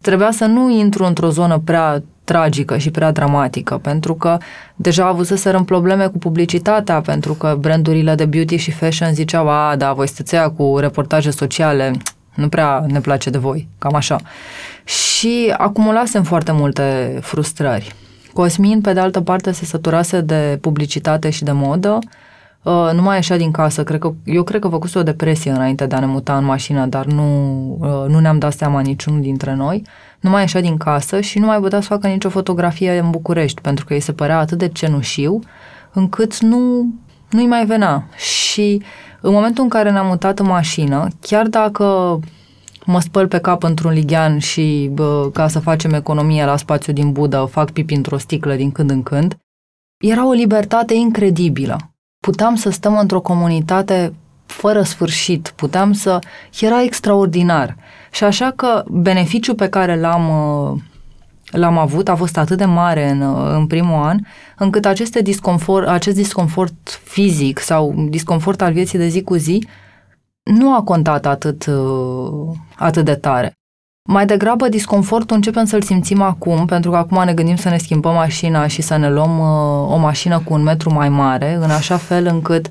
trebuia 0.02 0.32
să 0.32 0.45
nu 0.45 0.70
intru 0.70 1.04
într-o 1.06 1.30
zonă 1.30 1.62
prea 1.66 2.04
tragică 2.24 2.78
și 2.78 2.91
prea 2.91 3.12
dramatică, 3.12 3.78
pentru 3.78 4.16
că 4.16 4.38
deja 4.76 5.06
avuseserăm 5.06 5.66
probleme 5.66 6.08
cu 6.08 6.18
publicitatea, 6.18 7.02
pentru 7.02 7.34
că 7.34 7.58
brandurile 7.60 8.16
de 8.16 8.26
beauty 8.26 8.56
și 8.56 8.72
fashion 8.72 9.14
ziceau, 9.14 9.49
a, 9.49 9.76
da, 9.76 9.93
voi 9.93 10.08
stățea 10.08 10.49
cu 10.49 10.78
reportaje 10.80 11.32
sociale, 11.32 11.91
nu 12.36 12.49
prea 12.49 12.86
ne 12.88 12.99
place 12.99 13.30
de 13.30 13.38
voi, 13.38 13.68
cam 13.78 13.95
așa. 13.95 14.20
Și 14.84 15.54
acumulasem 15.58 16.24
foarte 16.24 16.52
multe 16.52 17.18
frustrări. 17.22 17.95
Cosmin, 18.34 18.82
pe 18.82 18.93
de 18.93 18.99
altă 18.99 19.22
parte, 19.22 19.52
se 19.52 19.66
săturase 19.66 20.22
de 20.22 20.58
publicitate 20.62 21.30
și 21.30 21.43
de 21.43 21.52
modă, 21.52 21.99
Uh, 22.64 22.89
nu 22.93 23.01
mai 23.01 23.16
ieșea 23.16 23.38
din 23.38 23.51
casă. 23.51 23.84
Cred 23.84 23.99
că, 23.99 24.14
eu 24.26 24.43
cred 24.43 24.62
că 24.62 24.68
făcuse 24.68 24.99
o 24.99 25.03
depresie 25.03 25.51
înainte 25.51 25.86
de 25.86 25.95
a 25.95 25.99
ne 25.99 26.05
muta 26.05 26.38
în 26.38 26.45
mașină, 26.45 26.86
dar 26.86 27.05
nu, 27.05 27.62
uh, 27.80 28.09
nu 28.09 28.20
ne-am 28.20 28.39
dat 28.39 28.53
seama 28.53 28.80
niciunul 28.80 29.22
dintre 29.22 29.53
noi. 29.53 29.84
Nu 30.20 30.30
mai 30.30 30.41
ieșea 30.41 30.62
din 30.62 30.78
casă 30.78 31.22
și 31.22 31.39
nu 31.39 31.45
mai 31.45 31.59
putea 31.59 31.82
să 31.82 31.88
facă 31.88 32.07
nicio 32.07 32.30
fotografie 32.30 32.99
în 32.99 33.09
București, 33.09 33.62
pentru 33.62 33.86
că 33.86 33.93
îi 33.93 33.99
se 33.99 34.14
părea 34.14 34.39
atât 34.39 34.57
de 34.57 34.68
cenușiu, 34.68 35.39
încât 35.93 36.39
nu, 36.39 36.86
nu-i 37.30 37.47
mai 37.47 37.66
venea. 37.66 38.07
Și 38.16 38.82
în 39.22 39.34
momentul 39.34 39.64
în 39.64 39.70
care 39.70 39.91
ne-am 39.91 40.07
mutat 40.07 40.39
în 40.39 40.45
mașină, 40.45 41.07
chiar 41.20 41.47
dacă 41.47 42.20
mă 42.86 42.99
spăl 42.99 43.28
pe 43.28 43.38
cap 43.38 43.64
într-un 43.64 43.91
lighean 43.91 44.38
și 44.38 44.89
bă, 44.93 45.30
ca 45.34 45.47
să 45.47 45.59
facem 45.59 45.93
economie 45.93 46.45
la 46.45 46.57
spațiu 46.57 46.93
din 46.93 47.12
Buda, 47.12 47.45
fac 47.45 47.72
pipi 47.72 47.93
într-o 47.93 48.18
sticlă 48.18 48.55
din 48.55 48.72
când 48.72 48.89
în 48.89 49.03
când, 49.03 49.38
era 49.97 50.28
o 50.28 50.32
libertate 50.32 50.93
incredibilă 50.93 51.91
puteam 52.22 52.56
să 52.56 52.70
stăm 52.70 52.98
într-o 52.98 53.22
comunitate 53.22 54.14
fără 54.46 54.82
sfârșit, 54.82 55.54
puteam 55.56 55.94
să... 55.94 56.20
Era 56.60 56.84
extraordinar. 56.84 57.76
Și 58.12 58.24
așa 58.24 58.52
că 58.56 58.84
beneficiul 58.88 59.56
pe 59.56 59.70
care 59.70 60.00
l-am, 60.00 60.30
uh, 60.30 60.80
l-am 61.52 61.78
avut 61.78 62.10
a 62.10 62.16
fost 62.16 62.38
atât 62.38 62.58
de 62.58 62.66
mare 62.66 63.10
în, 63.10 63.22
uh, 63.22 63.52
în 63.54 63.68
primul 63.68 64.04
an, 64.04 64.18
încât 64.58 64.86
aceste 64.86 65.22
disconfort, 65.22 65.88
acest 65.88 66.16
disconfort 66.16 67.02
fizic 67.04 67.60
sau 67.60 68.06
disconfort 68.10 68.62
al 68.62 68.74
vieții 68.74 68.98
de 68.98 69.08
zi 69.08 69.22
cu 69.22 69.36
zi 69.36 69.68
nu 70.44 70.76
a 70.76 70.84
contat 70.84 71.26
atât, 71.26 71.66
uh, 71.66 72.56
atât 72.76 73.06
de 73.06 73.16
tare. 73.16 73.54
Mai 74.12 74.26
degrabă 74.26 74.70
disconfortul 74.70 75.36
începem 75.36 75.66
să-l 75.66 75.82
simțim 75.82 76.22
acum, 76.22 76.66
pentru 76.66 76.91
că 76.91 76.97
acum 76.97 77.24
ne 77.24 77.34
gândim 77.34 77.55
să 77.55 77.70
ne 77.70 77.78
schimbăm 77.78 78.14
mașina 78.14 78.68
și 78.68 78.82
să 78.82 78.97
ne 78.97 79.09
luăm 79.09 79.39
uh, 79.39 79.93
o 79.93 79.97
mașină 79.97 80.39
cu 80.39 80.53
un 80.53 80.64
metru 80.64 80.93
mai 80.93 81.09
mare, 81.09 81.53
în 81.53 81.70
așa 81.70 81.97
fel 81.97 82.26
încât 82.26 82.68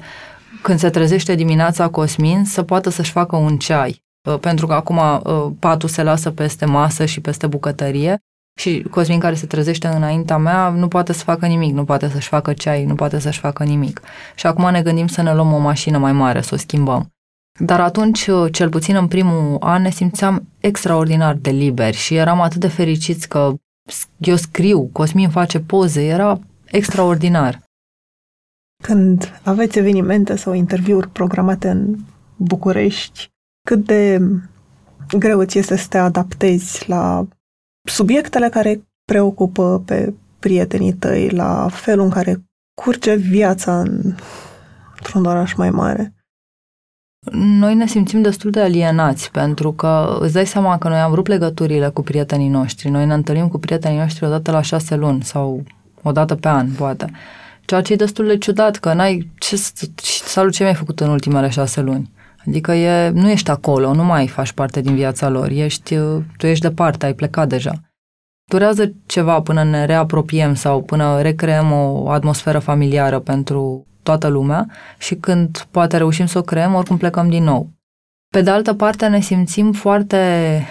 când 0.62 0.78
se 0.78 0.91
trezește 0.91 1.34
dimineața 1.34 1.88
Cosmin 1.88 2.45
să 2.45 2.62
poată 2.62 2.91
să-și 2.91 3.11
facă 3.11 3.36
un 3.36 3.57
ceai. 3.57 4.03
Uh, 4.28 4.38
pentru 4.38 4.66
că 4.66 4.72
acum 4.72 4.97
uh, 4.97 5.47
patul 5.59 5.88
se 5.88 6.03
lasă 6.03 6.30
peste 6.30 6.64
masă 6.64 7.05
și 7.05 7.20
peste 7.20 7.47
bucătărie 7.47 8.18
și 8.59 8.86
Cosmin 8.91 9.18
care 9.18 9.34
se 9.34 9.47
trezește 9.47 9.86
înaintea 9.86 10.36
mea 10.36 10.68
nu 10.68 10.88
poate 10.88 11.12
să 11.12 11.24
facă 11.24 11.47
nimic, 11.47 11.74
nu 11.74 11.84
poate 11.84 12.09
să-și 12.09 12.28
facă 12.28 12.53
ceai, 12.53 12.84
nu 12.84 12.95
poate 12.95 13.18
să-și 13.18 13.38
facă 13.38 13.64
nimic. 13.64 14.01
Și 14.34 14.47
acum 14.47 14.70
ne 14.70 14.82
gândim 14.82 15.07
să 15.07 15.22
ne 15.22 15.34
luăm 15.34 15.53
o 15.53 15.59
mașină 15.59 15.99
mai 15.99 16.12
mare, 16.12 16.41
să 16.41 16.51
o 16.55 16.59
schimbăm. 16.59 17.10
Dar 17.63 17.81
atunci, 17.81 18.27
uh, 18.27 18.53
cel 18.53 18.69
puțin 18.69 18.97
în 18.97 19.09
primul 19.09 19.57
an, 19.61 19.83
ne 19.83 19.91
simțeam 19.91 20.49
extraordinar 20.59 21.35
de 21.35 21.51
liberi 21.51 21.97
și 21.97 22.15
eram 22.15 22.41
atât 22.41 22.61
de 22.61 22.69
fericiți 22.69 23.29
că 23.29 23.55
eu 24.19 24.37
scriu, 24.37 24.89
Cosmin 24.93 25.31
face 25.31 25.61
poze, 25.61 26.07
era 26.07 26.39
extraordinar. 26.65 27.63
Când 28.83 29.41
aveți 29.45 29.79
evenimente 29.79 30.37
sau 30.37 30.53
interviuri 30.53 31.09
programate 31.09 31.69
în 31.69 31.97
București, 32.37 33.29
cât 33.69 33.85
de 33.85 34.21
greu 35.19 35.39
îți 35.39 35.59
este 35.59 35.77
să 35.77 35.87
te 35.89 35.99
adaptezi 35.99 36.89
la 36.89 37.27
subiectele 37.89 38.49
care 38.49 38.83
preocupă 39.05 39.83
pe 39.87 40.15
prietenii 40.39 40.93
tăi, 40.93 41.31
la 41.31 41.69
felul 41.71 42.05
în 42.05 42.11
care 42.11 42.45
curge 42.83 43.15
viața 43.15 43.81
în, 43.81 44.15
într-un 44.97 45.25
oraș 45.25 45.55
mai 45.55 45.71
mare? 45.71 46.15
Noi 47.33 47.75
ne 47.75 47.87
simțim 47.87 48.23
destul 48.23 48.51
de 48.51 48.61
alienați, 48.61 49.31
pentru 49.31 49.73
că 49.73 50.18
îți 50.21 50.33
dai 50.33 50.47
seama 50.47 50.79
că 50.79 50.89
noi 50.89 50.99
am 50.99 51.14
rupt 51.14 51.29
legăturile 51.29 51.89
cu 51.89 52.03
prietenii 52.03 52.49
noștri. 52.49 52.89
Noi 52.89 53.07
ne 53.07 53.14
întâlnim 53.14 53.49
cu 53.49 53.59
prietenii 53.59 53.99
noștri 53.99 54.25
odată 54.25 54.51
la 54.51 54.61
șase 54.61 54.97
luni 54.97 55.23
sau 55.23 55.62
o 56.03 56.12
dată 56.12 56.35
pe 56.35 56.49
an, 56.49 56.71
poate. 56.71 57.11
Ceea 57.64 57.81
ce 57.81 57.93
e 57.93 57.97
destul 57.97 58.27
de 58.27 58.39
ciudat, 58.39 58.77
că 58.77 58.93
n-ai... 58.93 59.31
Ce, 59.39 59.57
salut, 60.25 60.53
ce 60.53 60.62
mi-ai 60.62 60.75
făcut 60.75 61.01
în 61.01 61.09
ultimele 61.09 61.49
șase 61.49 61.81
luni? 61.81 62.11
Adică 62.47 62.73
e, 62.73 63.09
nu 63.09 63.31
ești 63.31 63.51
acolo, 63.51 63.95
nu 63.95 64.05
mai 64.05 64.27
faci 64.27 64.53
parte 64.53 64.81
din 64.81 64.95
viața 64.95 65.29
lor, 65.29 65.49
ești, 65.51 65.97
tu 66.37 66.47
ești 66.47 66.66
departe, 66.66 67.07
ai 67.07 67.14
plecat 67.14 67.49
deja. 67.49 67.73
Durează 68.45 68.93
ceva 69.07 69.41
până 69.41 69.64
ne 69.64 69.85
reapropiem 69.85 70.55
sau 70.55 70.83
până 70.83 71.21
recreăm 71.21 71.73
o 71.73 72.11
atmosferă 72.11 72.59
familiară 72.59 73.18
pentru 73.18 73.87
toată 74.03 74.29
lumea 74.29 74.67
și 74.99 75.15
când 75.15 75.67
poate 75.71 75.97
reușim 75.97 76.27
să 76.27 76.39
o 76.39 76.43
creăm, 76.43 76.75
oricum 76.75 76.97
plecăm 76.97 77.29
din 77.29 77.45
nou. 77.45 77.69
Pe 78.29 78.43
de 78.43 78.51
altă 78.51 78.75
parte 78.75 79.07
ne 79.07 79.21
simțim 79.21 79.73
foarte, 79.73 80.65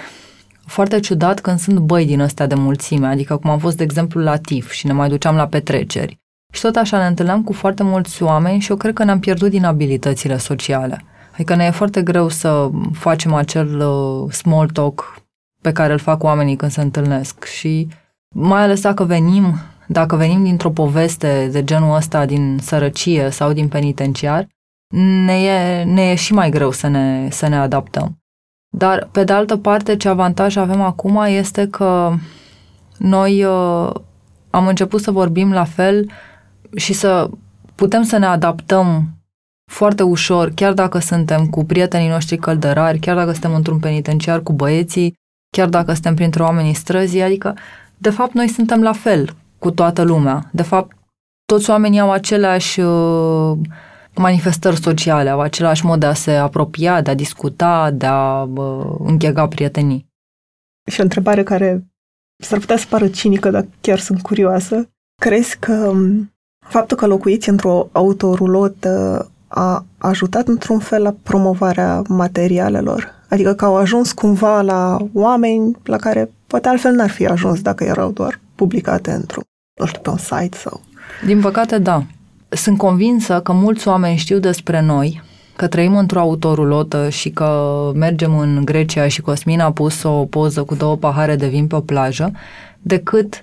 foarte 0.66 1.00
ciudat 1.00 1.40
când 1.40 1.60
sunt 1.60 1.80
băi 1.80 2.06
din 2.06 2.20
ăstea 2.20 2.48
de 2.48 2.56
mulțime, 2.56 3.08
adică 3.08 3.38
cum 3.38 3.50
am 3.50 3.60
fost, 3.60 3.78
de 3.78 3.84
exemplu, 3.84 4.22
la 4.22 4.38
TIF 4.38 4.72
și 4.72 4.86
ne 4.86 4.94
mai 4.94 5.10
duceam 5.10 5.36
la 5.36 5.48
petreceri. 5.48 6.20
Și 6.54 6.62
tot 6.62 6.76
așa 6.76 6.98
ne 6.98 7.06
întâlneam 7.06 7.44
cu 7.44 7.54
foarte 7.54 7.84
mulți 7.84 8.24
oameni 8.24 8.60
și 8.60 8.72
eu 8.72 8.78
cred 8.78 8.94
că 8.94 9.04
ne-am 9.04 9.20
pierdut 9.20 9.50
din 9.50 9.66
abilitățile 9.66 10.38
sociale. 10.38 11.04
Adică 11.34 11.56
ne 11.56 11.66
e 11.66 11.72
foarte 11.72 12.02
greu 12.02 12.30
să 12.30 12.70
facem 12.94 13.34
acel 13.34 13.80
uh, 13.80 14.32
small 14.32 14.70
talk 14.70 15.22
pe 15.62 15.72
care 15.72 15.94
îl 15.94 16.00
fac 16.00 16.24
oamenii 16.24 16.56
când 16.56 16.72
se 16.72 16.82
întâlnesc 16.82 17.46
și 17.46 17.88
mai 18.36 18.62
ales 18.62 18.82
dacă 18.82 19.04
venim, 19.04 19.54
dacă 19.92 20.16
venim 20.16 20.44
dintr-o 20.44 20.70
poveste 20.70 21.50
de 21.52 21.64
genul 21.64 21.96
ăsta 21.96 22.26
din 22.26 22.58
sărăcie 22.62 23.30
sau 23.30 23.54
din 23.54 23.68
penitenciar, 23.68 24.48
ne 25.26 25.44
e, 25.44 25.84
ne 25.84 26.10
e 26.10 26.16
și 26.16 26.34
mai 26.34 26.50
greu 26.50 26.72
să 26.72 26.88
ne, 26.88 27.28
să 27.32 27.48
ne 27.48 27.56
adaptăm. 27.56 28.18
Dar, 28.78 29.10
pe 29.12 29.24
de 29.24 29.34
altă 29.34 29.58
parte, 29.58 29.98
ce 29.98 30.10
avantaj 30.10 30.56
avem 30.56 30.82
acum 30.82 31.24
este 31.28 31.68
că 31.68 32.14
noi 32.98 33.44
uh, 33.44 33.90
am 34.50 34.68
început 34.68 35.02
să 35.02 35.12
vorbim 35.12 35.54
la 35.54 35.64
fel 35.64 36.12
și 36.76 36.94
să 36.94 37.30
putem 37.76 38.04
să 38.04 38.18
ne 38.18 38.26
adaptăm 38.26 39.10
foarte 39.72 40.04
ușor, 40.04 40.52
chiar 40.56 40.74
dacă 40.74 41.00
suntem 41.00 41.48
cu 41.48 41.66
prietenii 41.66 42.10
noștri 42.10 42.38
căldărari, 42.38 43.00
chiar 43.00 43.16
dacă 43.16 43.32
suntem 43.32 43.54
într-un 43.54 43.80
penitenciar 43.80 44.42
cu 44.44 44.54
băieții, 44.54 45.14
chiar 45.58 45.70
dacă 45.70 45.92
suntem 45.94 46.16
printre 46.16 46.44
oamenii 46.44 46.74
străzi, 46.74 47.22
adică, 47.22 47.58
de 47.98 48.10
fapt, 48.10 48.34
noi 48.34 48.48
suntem 48.48 48.82
la 48.82 48.94
fel 48.94 49.36
cu 49.60 49.72
toată 49.72 50.02
lumea. 50.02 50.50
De 50.52 50.64
fapt, 50.64 50.98
toți 51.46 51.70
oamenii 51.70 52.00
au 52.00 52.12
aceleași 52.12 52.80
uh, 52.80 53.58
manifestări 54.16 54.82
sociale, 54.82 55.30
au 55.30 55.40
același 55.40 55.86
mod 55.86 56.00
de 56.00 56.06
a 56.06 56.14
se 56.14 56.32
apropia, 56.32 57.02
de 57.02 57.10
a 57.10 57.16
discuta, 57.16 57.92
de 57.92 58.06
a 58.06 58.42
uh, 58.42 58.96
închega 59.00 59.48
prietenii. 59.48 60.08
Și 60.92 61.00
o 61.00 61.04
întrebare 61.04 61.44
care 61.44 61.86
s-ar 62.44 62.60
putea 62.60 62.78
să 62.78 62.86
pară 62.90 63.08
cinică, 63.08 63.50
dar 63.50 63.66
chiar 63.82 64.00
sunt 64.00 64.22
curioasă. 64.22 64.90
Crezi 65.22 65.58
că 65.60 65.74
um, 65.74 66.34
faptul 66.68 66.98
că 66.98 67.08
locuiți 67.08 67.50
într-o 67.50 67.90
autorulotă 67.92 69.26
a 69.48 69.86
ajutat 69.98 70.48
într-un 70.48 70.80
fel 70.80 71.02
la 71.02 71.16
promovarea 71.24 72.02
materialelor? 72.08 73.18
Adică 73.30 73.54
că 73.54 73.66
au 73.66 73.76
ajuns 73.76 74.12
cumva 74.12 74.62
la 74.62 74.98
oameni 75.14 75.76
la 75.84 75.98
care 75.98 76.32
poate 76.48 76.68
altfel 76.68 76.94
n-ar 76.94 77.10
fi 77.10 77.26
ajuns 77.26 77.62
dacă 77.62 77.84
erau 77.84 78.12
doar 78.12 78.40
publicate 78.56 79.12
într-un, 79.12 79.44
nu 79.80 79.86
știu, 79.86 80.02
pe 80.02 80.10
un 80.10 80.18
site 80.18 80.58
sau... 80.58 80.82
Din 81.26 81.40
păcate, 81.40 81.78
da. 81.78 82.04
Sunt 82.50 82.78
convinsă 82.78 83.40
că 83.42 83.52
mulți 83.52 83.88
oameni 83.88 84.18
știu 84.18 84.40
despre 84.40 84.82
noi, 84.82 85.22
că 85.56 85.68
trăim 85.68 85.98
într-o 85.98 86.20
autorulotă 86.20 87.10
și 87.10 87.30
că 87.30 87.92
mergem 87.96 88.38
în 88.38 88.66
Grecia 88.66 89.08
și 89.08 89.22
Cosmin 89.22 89.60
a 89.60 89.72
pus 89.72 90.04
o 90.04 90.26
poză 90.26 90.64
cu 90.64 90.76
două 90.76 90.96
pahare 90.96 91.36
de 91.36 91.48
vin 91.48 91.68
pe 91.68 91.76
o 91.76 91.80
plajă, 91.80 92.32
decât 92.82 93.42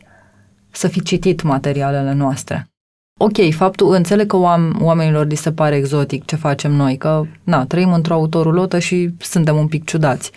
să 0.71 0.89
fi 0.89 1.03
citit 1.03 1.43
materialele 1.43 2.13
noastre. 2.13 2.69
Ok, 3.21 3.55
faptul, 3.55 3.95
înțeleg 3.95 4.27
că 4.27 4.37
oam- 4.37 4.81
oamenilor 4.81 5.27
li 5.27 5.35
se 5.35 5.53
pare 5.53 5.77
exotic 5.77 6.25
ce 6.25 6.37
facem 6.37 6.73
noi, 6.73 6.97
că, 6.97 7.23
na, 7.45 7.67
trăim 7.67 7.93
într-o 7.93 8.15
autorulotă 8.15 8.79
și 8.79 9.15
suntem 9.19 9.57
un 9.57 9.67
pic 9.67 9.85
ciudați. 9.85 10.31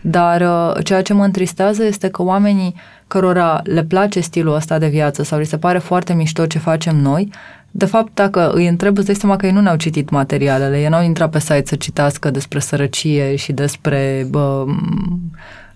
Dar 0.00 0.40
uh, 0.40 0.84
ceea 0.84 1.02
ce 1.02 1.12
mă 1.12 1.24
întristează 1.24 1.84
este 1.84 2.08
că 2.08 2.22
oamenii 2.22 2.74
cărora 3.06 3.60
le 3.64 3.84
place 3.84 4.20
stilul 4.20 4.54
ăsta 4.54 4.78
de 4.78 4.88
viață 4.88 5.22
sau 5.22 5.38
li 5.38 5.46
se 5.46 5.58
pare 5.58 5.78
foarte 5.78 6.12
mișto 6.12 6.46
ce 6.46 6.58
facem 6.58 6.96
noi, 6.96 7.30
de 7.70 7.84
fapt, 7.84 8.14
dacă 8.14 8.50
îi 8.50 8.66
întreb, 8.66 8.96
îți 8.96 9.06
dai 9.06 9.14
seama 9.14 9.36
că 9.36 9.46
ei 9.46 9.52
nu 9.52 9.60
ne-au 9.60 9.76
citit 9.76 10.10
materialele, 10.10 10.80
ei 10.80 10.88
n-au 10.88 11.02
intrat 11.02 11.30
pe 11.30 11.38
site 11.38 11.62
să 11.64 11.76
citească 11.76 12.30
despre 12.30 12.58
sărăcie 12.58 13.36
și 13.36 13.52
despre 13.52 14.26
bă, 14.30 14.64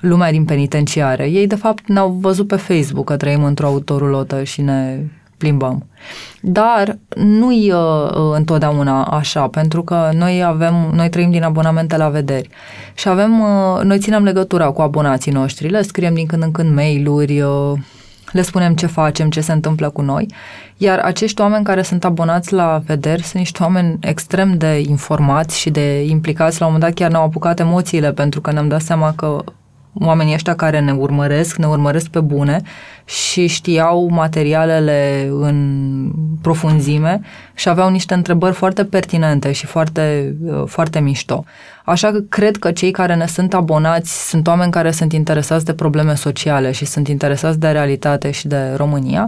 lumea 0.01 0.31
din 0.31 0.45
penitenciare. 0.45 1.31
Ei, 1.31 1.47
de 1.47 1.55
fapt, 1.55 1.89
ne-au 1.89 2.11
văzut 2.11 2.47
pe 2.47 2.57
Facebook 2.57 3.07
că 3.07 3.16
trăim 3.16 3.45
într-o 3.45 3.66
autorulotă 3.66 4.43
și 4.43 4.61
ne 4.61 4.99
plimbăm. 5.39 5.87
Dar 6.41 6.99
nu-i 7.16 7.72
uh, 7.72 8.11
uh, 8.11 8.32
întotdeauna 8.35 9.05
așa, 9.05 9.49
pentru 9.49 9.82
că 9.82 10.11
noi 10.12 10.45
avem, 10.45 10.91
noi 10.93 11.09
trăim 11.09 11.30
din 11.30 11.43
abonamente 11.43 11.97
la 11.97 12.09
vederi. 12.09 12.49
Și 12.95 13.09
avem, 13.09 13.41
uh, 13.41 13.80
noi 13.82 13.99
ținem 13.99 14.24
legătura 14.24 14.70
cu 14.70 14.82
abonații 14.82 15.32
noștri, 15.32 15.68
le 15.68 15.82
scriem 15.82 16.14
din 16.14 16.26
când 16.26 16.43
în 16.43 16.51
când 16.51 16.74
mail-uri, 16.74 17.41
uh, 17.41 17.72
le 18.32 18.43
spunem 18.43 18.74
ce 18.74 18.87
facem, 18.87 19.30
ce 19.30 19.41
se 19.41 19.53
întâmplă 19.53 19.91
cu 19.91 20.01
noi, 20.03 20.26
iar 20.76 20.99
acești 20.99 21.41
oameni 21.41 21.64
care 21.64 21.82
sunt 21.82 22.05
abonați 22.05 22.53
la 22.53 22.82
vederi 22.87 23.22
sunt 23.22 23.35
niște 23.35 23.62
oameni 23.62 23.99
extrem 24.01 24.57
de 24.57 24.82
informați 24.89 25.59
și 25.59 25.70
de 25.70 26.05
implicați, 26.05 26.61
la 26.61 26.66
un 26.66 26.72
moment 26.72 26.91
dat 26.91 27.01
chiar 27.01 27.11
ne-au 27.11 27.24
apucat 27.24 27.61
emoțiile 27.61 28.12
pentru 28.12 28.41
că 28.41 28.53
ne-am 28.53 28.68
dat 28.68 28.80
seama 28.80 29.12
că 29.16 29.45
oamenii 30.01 30.34
ăștia 30.34 30.55
care 30.55 30.80
ne 30.80 30.92
urmăresc, 30.92 31.57
ne 31.57 31.66
urmăresc 31.66 32.09
pe 32.09 32.20
bune 32.20 32.62
și 33.05 33.47
știau 33.47 34.09
materialele 34.11 35.28
în 35.30 36.11
profunzime 36.42 37.20
și 37.55 37.68
aveau 37.68 37.90
niște 37.90 38.14
întrebări 38.14 38.55
foarte 38.55 38.84
pertinente 38.84 39.53
și 39.53 39.66
foarte, 39.66 40.34
uh, 40.45 40.62
foarte 40.66 41.01
mișto. 41.01 41.45
Așa 41.84 42.11
că 42.11 42.20
cred 42.20 42.57
că 42.57 42.72
cei 42.72 42.90
care 42.90 43.14
ne 43.14 43.26
sunt 43.26 43.55
abonați 43.55 44.28
sunt 44.28 44.47
oameni 44.47 44.72
care 44.72 44.90
sunt 44.90 45.12
interesați 45.12 45.64
de 45.64 45.74
probleme 45.74 46.14
sociale 46.14 46.72
și 46.72 46.84
sunt 46.84 47.09
interesați 47.09 47.59
de 47.59 47.68
realitate 47.68 48.30
și 48.30 48.47
de 48.49 48.72
România. 48.76 49.26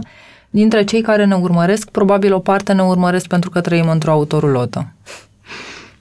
Dintre 0.49 0.83
cei 0.83 1.01
care 1.01 1.25
ne 1.25 1.35
urmăresc, 1.35 1.89
probabil 1.89 2.33
o 2.33 2.39
parte 2.39 2.73
ne 2.73 2.83
urmăresc 2.83 3.27
pentru 3.27 3.49
că 3.49 3.61
trăim 3.61 3.89
într-o 3.89 4.11
autorulotă. 4.11 4.91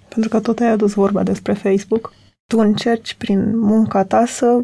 Pentru 0.08 0.30
că 0.30 0.40
tot 0.40 0.58
ai 0.58 0.70
adus 0.70 0.92
vorba 0.94 1.22
despre 1.22 1.52
Facebook 1.52 2.12
tu 2.46 2.58
încerci 2.58 3.14
prin 3.14 3.58
munca 3.58 4.04
ta 4.04 4.24
să 4.26 4.62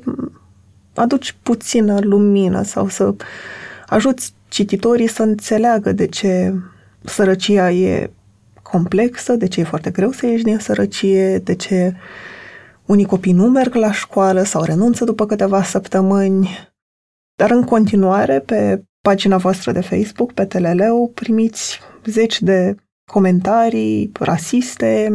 aduci 0.95 1.37
puțină 1.43 1.99
lumină 2.01 2.63
sau 2.63 2.89
să 2.89 3.15
ajuți 3.87 4.35
cititorii 4.49 5.07
să 5.07 5.23
înțeleagă 5.23 5.93
de 5.93 6.07
ce 6.07 6.55
sărăcia 7.05 7.71
e 7.71 8.11
complexă, 8.63 9.37
de 9.37 9.49
ce 9.49 9.61
e 9.61 9.65
foarte 9.65 9.91
greu 9.91 10.11
să 10.11 10.27
ieși 10.27 10.43
din 10.43 10.59
sărăcie, 10.59 11.39
de 11.39 11.55
ce 11.55 11.95
unii 12.87 13.05
copii 13.05 13.33
nu 13.33 13.49
merg 13.49 13.75
la 13.75 13.93
școală 13.93 14.43
sau 14.43 14.63
renunță 14.63 15.05
după 15.05 15.27
câteva 15.27 15.63
săptămâni. 15.63 16.49
Dar 17.35 17.51
în 17.51 17.63
continuare, 17.63 18.41
pe 18.41 18.83
pagina 19.01 19.37
voastră 19.37 19.73
de 19.73 19.81
Facebook, 19.81 20.33
pe 20.33 20.45
TLL, 20.45 21.11
primiți 21.15 21.81
zeci 22.05 22.43
de 22.43 22.75
comentarii 23.11 24.11
rasiste, 24.21 25.09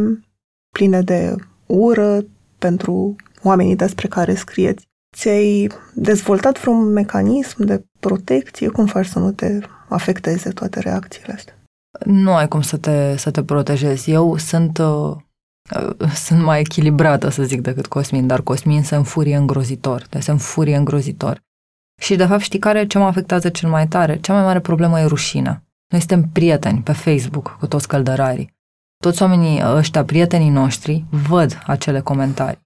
pline 0.70 1.02
de 1.02 1.36
ură, 1.66 2.26
pentru 2.60 3.16
oamenii 3.44 3.76
despre 3.76 4.08
care 4.08 4.36
scrieți. 4.36 4.86
ți-ai 5.16 5.70
dezvoltat 5.94 6.62
vreun 6.62 6.92
mecanism 6.92 7.64
de 7.64 7.86
protecție? 8.00 8.68
Cum 8.68 8.86
faci 8.86 9.06
să 9.06 9.20
nu 9.20 9.32
te 9.32 9.60
afecteze 9.90 10.50
toate 10.50 10.80
reacțiile 10.80 11.34
astea? 11.34 11.58
Nu 12.06 12.34
ai 12.34 12.48
cum 12.48 12.62
să 12.62 12.78
te, 12.78 13.18
să 13.18 13.32
te 13.32 13.44
protejezi. 13.44 14.12
Eu 14.12 14.38
sunt, 14.38 14.78
uh, 14.78 15.16
uh, 15.76 16.12
sunt 16.26 16.44
mai 16.44 16.60
echilibrată, 16.60 17.30
să 17.30 17.44
zic, 17.44 17.62
decât 17.62 17.88
Cosmin, 17.88 18.28
dar 18.28 18.42
Cosmin 18.42 18.84
se 18.84 18.96
înfurie 18.96 19.36
îngrozitor. 19.36 20.06
Deci 20.10 20.24
se 20.24 20.32
înfurie 20.32 20.76
îngrozitor. 20.76 21.46
Și, 22.02 22.16
de 22.16 22.26
fapt, 22.26 22.42
știi 22.42 22.60
care 22.60 22.88
ce 22.88 22.98
mă 22.98 23.06
afectează 23.06 23.50
cel 23.50 23.70
mai 23.70 23.88
tare? 23.88 24.20
Cea 24.20 24.34
mai 24.34 24.44
mare 24.44 24.60
problemă 24.60 25.00
e 25.00 25.06
rușinea. 25.06 25.64
Noi 25.92 26.00
suntem 26.00 26.30
prieteni 26.30 26.82
pe 26.82 26.92
Facebook 26.92 27.56
cu 27.60 27.68
toți 27.68 27.88
căldărarii. 27.88 28.56
Toți 29.04 29.22
oamenii 29.22 29.62
ăștia, 29.64 30.04
prietenii 30.04 30.50
noștri, 30.50 31.06
văd 31.28 31.64
acele 31.66 32.00
comentarii. 32.00 32.66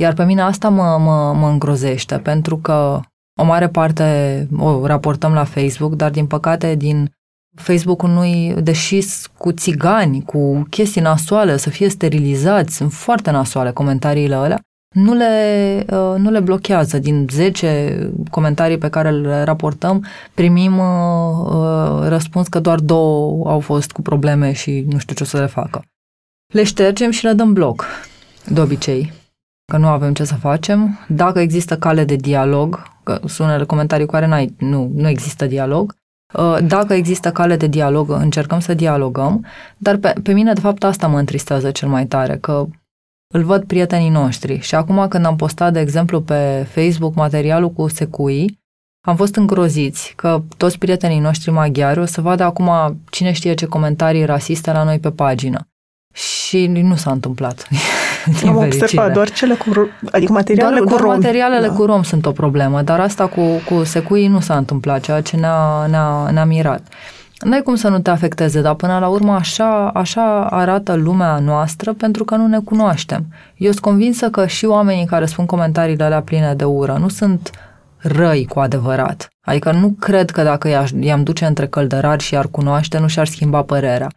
Iar 0.00 0.14
pe 0.14 0.24
mine 0.24 0.40
asta 0.40 0.68
mă, 0.68 0.98
mă, 0.98 1.32
mă 1.32 1.48
îngrozește, 1.48 2.18
pentru 2.18 2.56
că 2.56 3.00
o 3.40 3.44
mare 3.44 3.68
parte 3.68 4.48
o 4.58 4.86
raportăm 4.86 5.32
la 5.32 5.44
Facebook, 5.44 5.94
dar 5.94 6.10
din 6.10 6.26
păcate 6.26 6.74
din 6.74 7.10
Facebook-ul 7.54 8.08
nu 8.08 8.60
deși 8.60 9.04
cu 9.36 9.52
țigani, 9.52 10.22
cu 10.22 10.62
chestii 10.70 11.00
nasoale, 11.00 11.56
să 11.56 11.70
fie 11.70 11.88
sterilizați, 11.88 12.74
sunt 12.74 12.92
foarte 12.92 13.30
nasoale 13.30 13.70
comentariile 13.70 14.34
alea, 14.34 14.60
nu 14.92 15.14
le, 15.14 15.84
uh, 15.90 16.14
nu 16.16 16.30
le 16.30 16.40
blochează. 16.40 16.98
Din 16.98 17.26
10 17.30 18.12
comentarii 18.30 18.78
pe 18.78 18.88
care 18.88 19.10
le 19.10 19.42
raportăm, 19.42 20.04
primim 20.34 20.78
uh, 20.78 20.84
uh, 21.44 22.08
răspuns 22.08 22.48
că 22.48 22.60
doar 22.60 22.78
două 22.80 23.50
au 23.50 23.60
fost 23.60 23.92
cu 23.92 24.02
probleme 24.02 24.52
și 24.52 24.84
nu 24.88 24.98
știu 24.98 25.14
ce 25.14 25.22
o 25.22 25.26
să 25.26 25.38
le 25.38 25.46
facă. 25.46 25.84
Le 26.54 26.62
ștergem 26.62 27.10
și 27.10 27.24
le 27.24 27.32
dăm 27.32 27.52
bloc, 27.52 27.84
de 28.48 28.60
obicei, 28.60 29.12
că 29.72 29.76
nu 29.76 29.86
avem 29.86 30.12
ce 30.12 30.24
să 30.24 30.34
facem. 30.34 30.98
Dacă 31.08 31.38
există 31.38 31.78
cale 31.78 32.04
de 32.04 32.16
dialog, 32.16 32.82
că 33.02 33.20
sunt 33.26 33.48
unele 33.48 33.64
comentarii 33.64 34.06
cu 34.06 34.12
care 34.12 34.26
n-ai, 34.26 34.54
nu, 34.58 34.90
nu 34.94 35.08
există 35.08 35.46
dialog, 35.46 35.94
dacă 36.64 36.94
există 36.94 37.32
cale 37.32 37.56
de 37.56 37.66
dialog, 37.66 38.10
încercăm 38.10 38.60
să 38.60 38.74
dialogăm, 38.74 39.44
dar 39.76 39.96
pe, 39.96 40.14
pe 40.22 40.32
mine, 40.32 40.52
de 40.52 40.60
fapt, 40.60 40.84
asta 40.84 41.06
mă 41.06 41.18
întristează 41.18 41.70
cel 41.70 41.88
mai 41.88 42.06
tare, 42.06 42.36
că 42.36 42.66
îl 43.32 43.42
văd 43.42 43.64
prietenii 43.64 44.08
noștri. 44.08 44.58
Și 44.58 44.74
acum 44.74 45.06
când 45.08 45.26
am 45.26 45.36
postat, 45.36 45.72
de 45.72 45.80
exemplu, 45.80 46.20
pe 46.20 46.66
Facebook 46.70 47.14
materialul 47.14 47.70
cu 47.70 47.88
secui, 47.88 48.60
am 49.06 49.16
fost 49.16 49.36
îngroziți 49.36 50.12
că 50.16 50.42
toți 50.56 50.78
prietenii 50.78 51.18
noștri 51.18 51.50
maghiari 51.50 52.00
o 52.00 52.04
să 52.04 52.20
vadă 52.20 52.42
acum 52.42 52.70
cine 53.10 53.32
știe 53.32 53.54
ce 53.54 53.66
comentarii 53.66 54.24
rasiste 54.24 54.72
la 54.72 54.82
noi 54.82 54.98
pe 54.98 55.10
pagină. 55.10 55.66
Și 56.14 56.66
nu 56.66 56.96
s-a 56.96 57.10
întâmplat. 57.10 57.68
Am 58.46 58.56
observat 58.56 59.12
doar 59.12 59.30
cele 59.30 59.54
cu 59.54 59.90
adică 60.10 60.32
materialele 60.32 60.76
doar, 60.76 60.88
cu 60.88 60.88
doar 60.88 61.00
rom. 61.00 61.10
materialele 61.10 61.66
da. 61.66 61.72
cu 61.72 61.84
rom 61.84 62.02
sunt 62.02 62.26
o 62.26 62.30
problemă, 62.30 62.82
dar 62.82 63.00
asta 63.00 63.26
cu, 63.26 63.40
cu 63.68 63.84
secui 63.84 64.26
nu 64.26 64.40
s-a 64.40 64.56
întâmplat, 64.56 65.00
ceea 65.00 65.20
ce 65.20 65.36
ne-a, 65.36 65.86
ne-a, 65.86 66.30
ne-a 66.30 66.44
mirat. 66.44 66.82
N-ai 67.42 67.62
cum 67.62 67.74
să 67.74 67.88
nu 67.88 68.00
te 68.00 68.10
afecteze, 68.10 68.60
dar 68.60 68.74
până 68.74 68.98
la 68.98 69.08
urmă 69.08 69.32
așa, 69.32 69.88
așa 69.88 70.44
arată 70.44 70.94
lumea 70.94 71.38
noastră 71.38 71.92
pentru 71.92 72.24
că 72.24 72.36
nu 72.36 72.46
ne 72.46 72.58
cunoaștem. 72.58 73.26
Eu 73.56 73.70
sunt 73.70 73.82
convinsă 73.82 74.30
că 74.30 74.46
și 74.46 74.64
oamenii 74.64 75.06
care 75.06 75.26
spun 75.26 75.46
comentariile 75.46 76.04
alea 76.04 76.22
pline 76.22 76.54
de 76.54 76.64
ură 76.64 76.96
nu 77.00 77.08
sunt 77.08 77.50
răi 77.96 78.46
cu 78.46 78.60
adevărat. 78.60 79.28
Adică 79.46 79.72
nu 79.72 79.90
cred 79.90 80.30
că 80.30 80.42
dacă 80.42 80.88
i-am 81.00 81.22
duce 81.22 81.44
între 81.44 81.68
căldărari 81.68 82.22
și 82.22 82.36
ar 82.36 82.46
cunoaște, 82.46 82.98
nu 82.98 83.08
și-ar 83.08 83.26
schimba 83.26 83.62
părerea. 83.62 84.10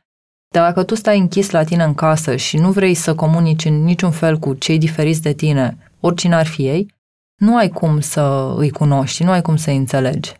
Dar 0.53 0.67
dacă 0.67 0.84
tu 0.84 0.95
stai 0.95 1.19
închis 1.19 1.49
la 1.49 1.63
tine 1.63 1.84
în 1.84 1.93
casă 1.93 2.36
și 2.36 2.57
nu 2.57 2.71
vrei 2.71 2.93
să 2.93 3.15
comunici 3.15 3.65
în 3.65 3.84
niciun 3.84 4.11
fel 4.11 4.38
cu 4.38 4.53
cei 4.53 4.78
diferiți 4.78 5.21
de 5.21 5.34
tine, 5.34 5.78
oricine 5.99 6.36
ar 6.36 6.45
fi 6.45 6.67
ei, 6.67 6.93
nu 7.36 7.55
ai 7.55 7.69
cum 7.69 7.99
să 7.99 8.53
îi 8.57 8.69
cunoști, 8.69 9.23
nu 9.23 9.32
ai 9.32 9.41
cum 9.41 9.55
să 9.55 9.69
îi 9.69 9.76
înțelegi. 9.76 10.34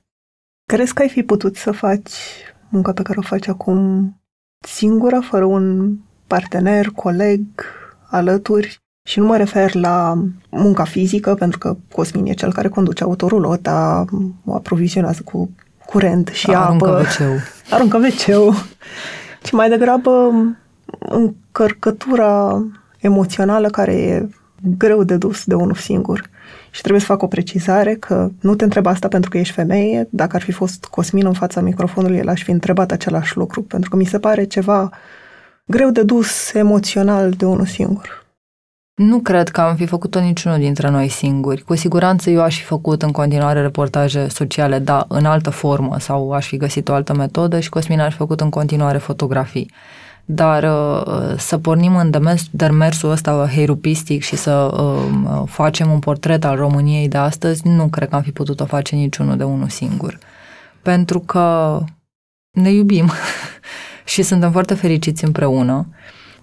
Crezi 0.68 0.94
că 0.94 1.02
ai 1.02 1.10
fi 1.10 1.24
putut 1.24 1.56
să 1.56 1.72
faci 1.72 2.12
munca 2.76 2.94
pe 2.94 3.02
care 3.02 3.20
o 3.20 3.22
faci 3.22 3.48
acum 3.48 4.10
singură, 4.60 5.20
fără 5.20 5.46
un 5.46 5.96
partener, 6.28 6.86
coleg, 6.96 7.42
alături? 8.10 8.80
Și 9.08 9.20
nu 9.20 9.26
mă 9.26 9.38
refer 9.38 9.74
la 9.76 10.24
munca 10.50 10.84
fizică, 10.84 11.36
pentru 11.36 11.58
că 11.58 11.76
Cosmin 11.92 12.26
e 12.26 12.34
cel 12.34 12.54
care 12.54 12.68
conduce 12.68 13.04
autorulota, 13.04 14.06
o 14.46 14.56
aprovizionează 14.56 15.22
cu 15.24 15.50
curent 15.86 16.28
și 16.28 16.50
Aruncă 16.50 16.88
apă. 16.88 16.96
Aruncă 17.70 17.98
Aruncă 17.98 17.98
wc 17.98 18.56
ci 19.46 19.52
mai 19.52 19.70
degrabă 19.70 20.32
încărcătura 21.00 22.64
emoțională 22.98 23.70
care 23.70 23.94
e 23.94 24.30
greu 24.78 25.04
de 25.04 25.18
dus 25.18 25.44
de 25.44 25.54
unul 25.54 25.76
singur. 25.76 26.30
Și 26.76 26.82
trebuie 26.82 27.02
să 27.02 27.08
fac 27.08 27.22
o 27.22 27.28
precizare 27.28 27.96
că 27.96 28.30
nu 28.42 28.56
te 28.56 28.64
întreb 28.64 28.86
asta 28.86 29.08
pentru 29.08 29.30
că 29.30 29.38
ești 29.38 29.54
femeie. 29.54 30.08
Dacă 30.10 30.36
ar 30.36 30.42
fi 30.42 30.52
fost 30.52 30.86
Cosmin 30.86 31.26
în 31.26 31.34
fața 31.34 31.62
microfonului, 31.62 32.18
el 32.18 32.28
aș 32.28 32.44
fi 32.44 32.52
întrebat 32.52 32.92
același 32.92 33.38
lucru, 33.38 33.62
pentru 33.62 33.90
că 33.90 33.96
mi 33.96 34.06
se 34.06 34.20
pare 34.20 34.44
ceva 34.44 34.90
greu 35.66 35.90
de 35.90 36.04
dus 36.04 36.54
emoțional 36.54 37.32
de 37.32 37.46
unul 37.46 37.66
singur. 37.66 38.26
Nu 38.94 39.20
cred 39.20 39.50
că 39.50 39.62
am 39.62 39.76
fi 39.76 39.86
făcut-o 39.86 40.20
niciunul 40.20 40.58
dintre 40.58 40.90
noi 40.90 41.08
singuri. 41.08 41.62
Cu 41.62 41.76
siguranță 41.76 42.30
eu 42.30 42.42
aș 42.42 42.58
fi 42.58 42.64
făcut 42.64 43.02
în 43.02 43.12
continuare 43.12 43.62
reportaje 43.62 44.28
sociale, 44.28 44.80
da, 44.80 45.06
în 45.08 45.26
altă 45.26 45.50
formă 45.50 46.00
sau 46.00 46.32
aș 46.32 46.48
fi 46.48 46.58
găsit 46.58 46.90
o 46.90 46.94
altă 46.94 47.14
metodă 47.14 47.60
și 47.60 47.70
Cosmin 47.70 48.00
ar 48.00 48.12
fi 48.12 48.18
făcut 48.18 48.42
în 48.42 48.50
continuare 48.50 48.98
fotografii. 48.98 49.72
Dar 50.26 50.64
uh, 50.64 51.38
să 51.38 51.58
pornim 51.58 51.96
în 51.96 52.12
demersul 52.52 53.10
ăsta 53.10 53.48
heirupistic 53.54 54.24
și 54.24 54.36
să 54.36 54.52
uh, 54.52 55.44
facem 55.46 55.92
un 55.92 56.00
portret 56.00 56.46
al 56.46 56.56
României 56.56 57.08
de 57.08 57.18
astăzi, 57.18 57.68
nu 57.68 57.88
cred 57.88 58.10
că 58.10 58.16
am 58.16 58.22
fi 58.22 58.32
putut-o 58.32 58.66
face 58.66 58.96
niciunul 58.96 59.38
de 59.38 59.44
unul 59.44 59.70
singur. 59.70 60.18
Pentru 60.82 61.20
că 61.20 61.80
ne 62.52 62.72
iubim 62.72 63.12
și 64.06 64.22
suntem 64.22 64.52
foarte 64.52 64.74
fericiți 64.74 65.24
împreună. 65.24 65.88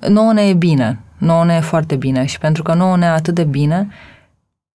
Nouă 0.08 0.32
ne 0.32 0.42
e 0.42 0.54
bine, 0.54 1.00
nouă 1.18 1.44
ne 1.44 1.54
e 1.54 1.60
foarte 1.60 1.96
bine 1.96 2.24
și 2.24 2.38
pentru 2.38 2.62
că 2.62 2.74
nouă 2.74 2.96
ne 2.96 3.06
e 3.06 3.08
atât 3.08 3.34
de 3.34 3.44
bine, 3.44 3.88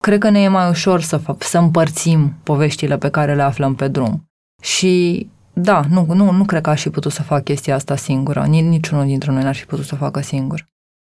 cred 0.03 0.19
că 0.19 0.31
ne 0.31 0.43
e 0.43 0.49
mai 0.49 0.69
ușor 0.69 1.01
să, 1.01 1.21
să 1.39 1.59
împărțim 1.59 2.35
poveștile 2.43 2.99
pe 2.99 3.09
care 3.09 3.35
le 3.35 3.43
aflăm 3.43 3.75
pe 3.75 3.89
drum. 3.89 4.29
Și 4.63 5.27
da, 5.53 5.83
nu, 5.91 6.07
nu, 6.15 6.31
nu 6.31 6.45
cred 6.45 6.63
că 6.63 6.71
aș 6.71 6.83
fi 6.83 6.91
putut 6.91 7.13
să 7.13 7.23
fac 7.23 7.45
chestia 7.45 7.75
asta 7.75 7.97
singură. 7.97 8.45
Niciunul 8.49 9.07
dintre 9.07 9.33
noi 9.33 9.43
n-ar 9.43 9.55
fi 9.55 9.65
putut 9.65 9.85
să 9.85 9.95
facă 9.95 10.21
singur. 10.21 10.71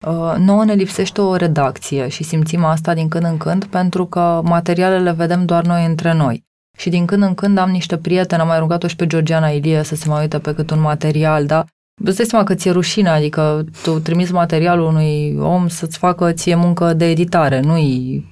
Uh, 0.08 0.36
nouă 0.38 0.66
ne 0.66 0.74
lipsește 0.74 1.22
o 1.22 1.36
redacție 1.36 2.08
și 2.08 2.24
simțim 2.24 2.64
asta 2.64 2.94
din 2.94 3.08
când 3.08 3.24
în 3.24 3.38
când 3.38 3.66
pentru 3.66 4.06
că 4.06 4.42
materialele 4.44 5.12
vedem 5.12 5.46
doar 5.46 5.66
noi 5.66 5.86
între 5.86 6.14
noi. 6.14 6.44
Și 6.78 6.90
din 6.90 7.06
când 7.06 7.24
în 7.24 7.34
când 7.34 7.58
am 7.58 7.70
niște 7.70 7.98
prieteni, 7.98 8.42
am 8.42 8.48
mai 8.48 8.60
rugat-o 8.60 8.88
și 8.88 8.96
pe 8.96 9.08
Georgiana 9.08 9.48
Ilie 9.48 9.84
să 9.84 9.96
se 9.96 10.10
mai 10.10 10.22
uite 10.22 10.40
pe 10.40 10.54
cât 10.54 10.70
un 10.70 10.80
material, 10.80 11.46
da? 11.46 11.66
Îți 12.04 12.18
dai 12.18 12.26
seama 12.26 12.46
că 12.46 12.56
ți-e 12.56 12.72
rușine, 12.72 13.10
adică 13.10 13.66
tu 13.84 14.00
trimiți 14.00 14.32
materialul 14.32 14.88
unui 14.88 15.38
om 15.40 15.68
să-ți 15.68 15.98
facă 15.98 16.32
ție 16.32 16.56
muncă 16.56 16.94
de 16.94 17.10
editare, 17.10 17.60
nu-i, 17.60 18.26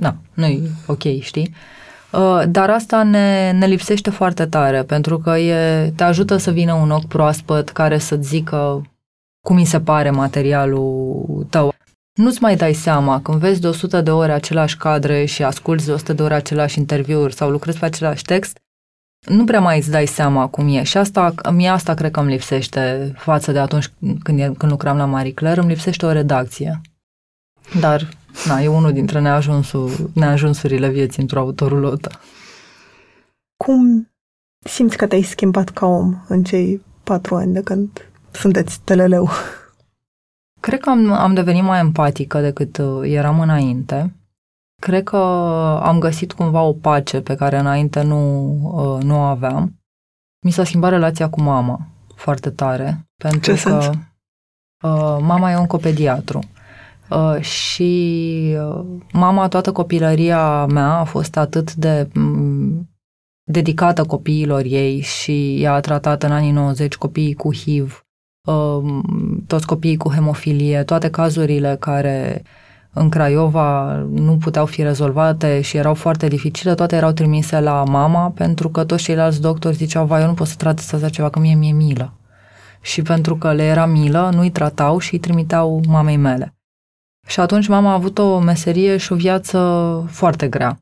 na, 0.00 0.16
nu-i 0.34 0.62
ok, 0.86 1.02
știi? 1.20 1.54
Uh, 2.12 2.42
dar 2.48 2.70
asta 2.70 3.02
ne, 3.02 3.50
ne 3.50 3.66
lipsește 3.66 4.10
foarte 4.10 4.46
tare, 4.46 4.82
pentru 4.82 5.18
că 5.18 5.30
e, 5.38 5.90
te 5.96 6.04
ajută 6.04 6.36
să 6.36 6.50
vină 6.50 6.72
un 6.72 6.90
ochi 6.90 7.08
proaspăt 7.08 7.68
care 7.68 7.98
să-ți 7.98 8.28
zică 8.28 8.82
cum 9.46 9.56
mi 9.56 9.64
se 9.64 9.80
pare 9.80 10.10
materialul 10.10 11.46
tău. 11.50 11.74
Nu-ți 12.12 12.42
mai 12.42 12.56
dai 12.56 12.72
seama 12.72 13.20
când 13.20 13.38
vezi 13.38 13.60
de 13.60 13.66
100 13.66 14.00
de 14.00 14.10
ore 14.10 14.32
același 14.32 14.76
cadre 14.76 15.24
și 15.24 15.42
asculți 15.42 15.86
de 15.86 15.92
100 15.92 16.12
de 16.12 16.22
ore 16.22 16.34
același 16.34 16.78
interviuri 16.78 17.34
sau 17.34 17.50
lucrezi 17.50 17.78
pe 17.78 17.84
același 17.84 18.22
text, 18.22 18.58
nu 19.26 19.44
prea 19.44 19.60
mai 19.60 19.76
îți 19.76 19.90
dai 19.90 20.06
seama 20.06 20.46
cum 20.46 20.68
e. 20.68 20.82
Și 20.82 20.96
asta, 20.96 21.34
mie 21.52 21.68
asta 21.68 21.94
cred 21.94 22.10
că 22.10 22.20
îmi 22.20 22.30
lipsește 22.30 23.12
față 23.16 23.52
de 23.52 23.58
atunci 23.58 23.90
când, 24.22 24.38
e, 24.38 24.52
când 24.58 24.70
lucram 24.70 24.96
la 24.96 25.04
Marie 25.04 25.32
Claire, 25.32 25.60
îmi 25.60 25.68
lipsește 25.68 26.06
o 26.06 26.12
redacție. 26.12 26.80
Dar, 27.80 28.08
na, 28.46 28.60
e 28.60 28.68
unul 28.68 28.92
dintre 28.92 29.20
neajunsul, 29.20 30.10
neajunsurile 30.14 30.88
vieții 30.88 31.22
într-o 31.22 31.40
autorulotă. 31.40 32.10
Cum 33.56 34.10
simți 34.58 34.96
că 34.96 35.06
te-ai 35.06 35.22
schimbat 35.22 35.68
ca 35.68 35.86
om 35.86 36.16
în 36.28 36.42
cei 36.42 36.84
patru 37.04 37.34
ani 37.34 37.52
de 37.52 37.60
când 37.60 38.10
sunteți 38.30 38.80
teleleu? 38.84 39.28
Cred 40.60 40.80
că 40.80 40.90
am, 40.90 41.12
am 41.12 41.34
devenit 41.34 41.62
mai 41.62 41.78
empatică 41.78 42.40
decât 42.40 42.78
uh, 42.78 43.00
eram 43.02 43.40
înainte. 43.40 44.16
Cred 44.80 45.04
că 45.04 45.16
am 45.82 45.98
găsit 45.98 46.32
cumva 46.32 46.62
o 46.62 46.72
pace 46.72 47.20
pe 47.20 47.34
care 47.34 47.58
înainte 47.58 48.02
nu, 48.02 48.50
uh, 48.62 49.02
nu 49.02 49.14
o 49.14 49.22
aveam. 49.22 49.76
Mi 50.44 50.50
s-a 50.50 50.64
schimbat 50.64 50.90
relația 50.90 51.30
cu 51.30 51.40
mama 51.40 51.86
foarte 52.14 52.50
tare. 52.50 53.06
Pentru 53.16 53.40
Ce 53.40 53.50
că 53.50 53.56
sens? 53.56 53.86
Uh, 53.86 55.16
mama 55.20 55.50
e 55.50 55.56
oncopediatru. 55.56 56.40
Uh, 57.14 57.40
și 57.40 58.56
uh, 58.58 58.84
mama, 59.12 59.48
toată 59.48 59.72
copilăria 59.72 60.66
mea 60.66 60.98
a 60.98 61.04
fost 61.04 61.36
atât 61.36 61.74
de 61.74 62.08
um, 62.14 62.90
dedicată 63.44 64.04
copiilor 64.04 64.62
ei 64.64 65.00
și 65.00 65.62
ea 65.62 65.72
a 65.72 65.80
tratat 65.80 66.22
în 66.22 66.32
anii 66.32 66.50
90 66.50 66.96
copiii 66.96 67.34
cu 67.34 67.54
HIV, 67.54 68.04
uh, 68.48 69.00
toți 69.46 69.66
copiii 69.66 69.96
cu 69.96 70.10
hemofilie, 70.12 70.82
toate 70.82 71.10
cazurile 71.10 71.76
care 71.80 72.42
în 72.92 73.08
Craiova 73.08 73.94
nu 73.96 74.36
puteau 74.36 74.66
fi 74.66 74.82
rezolvate 74.82 75.60
și 75.60 75.76
erau 75.76 75.94
foarte 75.94 76.28
dificile, 76.28 76.74
toate 76.74 76.96
erau 76.96 77.12
trimise 77.12 77.60
la 77.60 77.84
mama 77.84 78.30
pentru 78.30 78.68
că 78.68 78.84
toți 78.84 79.02
ceilalți 79.02 79.40
doctori 79.40 79.76
ziceau, 79.76 80.06
vai, 80.06 80.20
eu 80.20 80.26
nu 80.26 80.34
pot 80.34 80.46
să 80.46 80.54
tratez 80.56 80.92
asta 80.92 81.08
ceva, 81.08 81.30
că 81.30 81.38
mie 81.38 81.54
mi-e 81.54 81.72
milă. 81.72 82.12
Și 82.80 83.02
pentru 83.02 83.36
că 83.36 83.52
le 83.52 83.62
era 83.62 83.86
milă, 83.86 84.30
nu-i 84.34 84.50
tratau 84.50 84.98
și 84.98 85.12
îi 85.12 85.20
trimiteau 85.20 85.80
mamei 85.88 86.16
mele. 86.16 86.54
Și 87.26 87.40
atunci 87.40 87.68
mama 87.68 87.90
a 87.90 87.94
avut 87.94 88.18
o 88.18 88.38
meserie 88.38 88.96
și 88.96 89.12
o 89.12 89.16
viață 89.16 89.58
foarte 90.10 90.48
grea. 90.48 90.78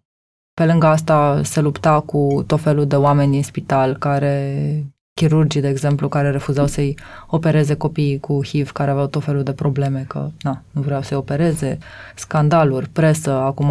Pe 0.54 0.66
lângă 0.66 0.86
asta 0.86 1.40
se 1.44 1.60
lupta 1.60 2.00
cu 2.00 2.44
tot 2.46 2.60
felul 2.60 2.86
de 2.86 2.96
oameni 2.96 3.32
din 3.32 3.42
spital 3.42 3.96
care 3.96 4.84
chirurgii, 5.20 5.60
de 5.60 5.68
exemplu, 5.68 6.08
care 6.08 6.30
refuzau 6.30 6.66
să-i 6.66 6.98
opereze 7.26 7.74
copiii 7.74 8.20
cu 8.20 8.44
HIV, 8.44 8.70
care 8.70 8.90
aveau 8.90 9.06
tot 9.06 9.24
felul 9.24 9.42
de 9.42 9.52
probleme, 9.52 10.04
că 10.08 10.28
na, 10.42 10.62
nu 10.70 10.80
vreau 10.80 11.02
să-i 11.02 11.16
opereze, 11.16 11.78
scandaluri, 12.14 12.88
presă, 12.88 13.30
acum 13.30 13.70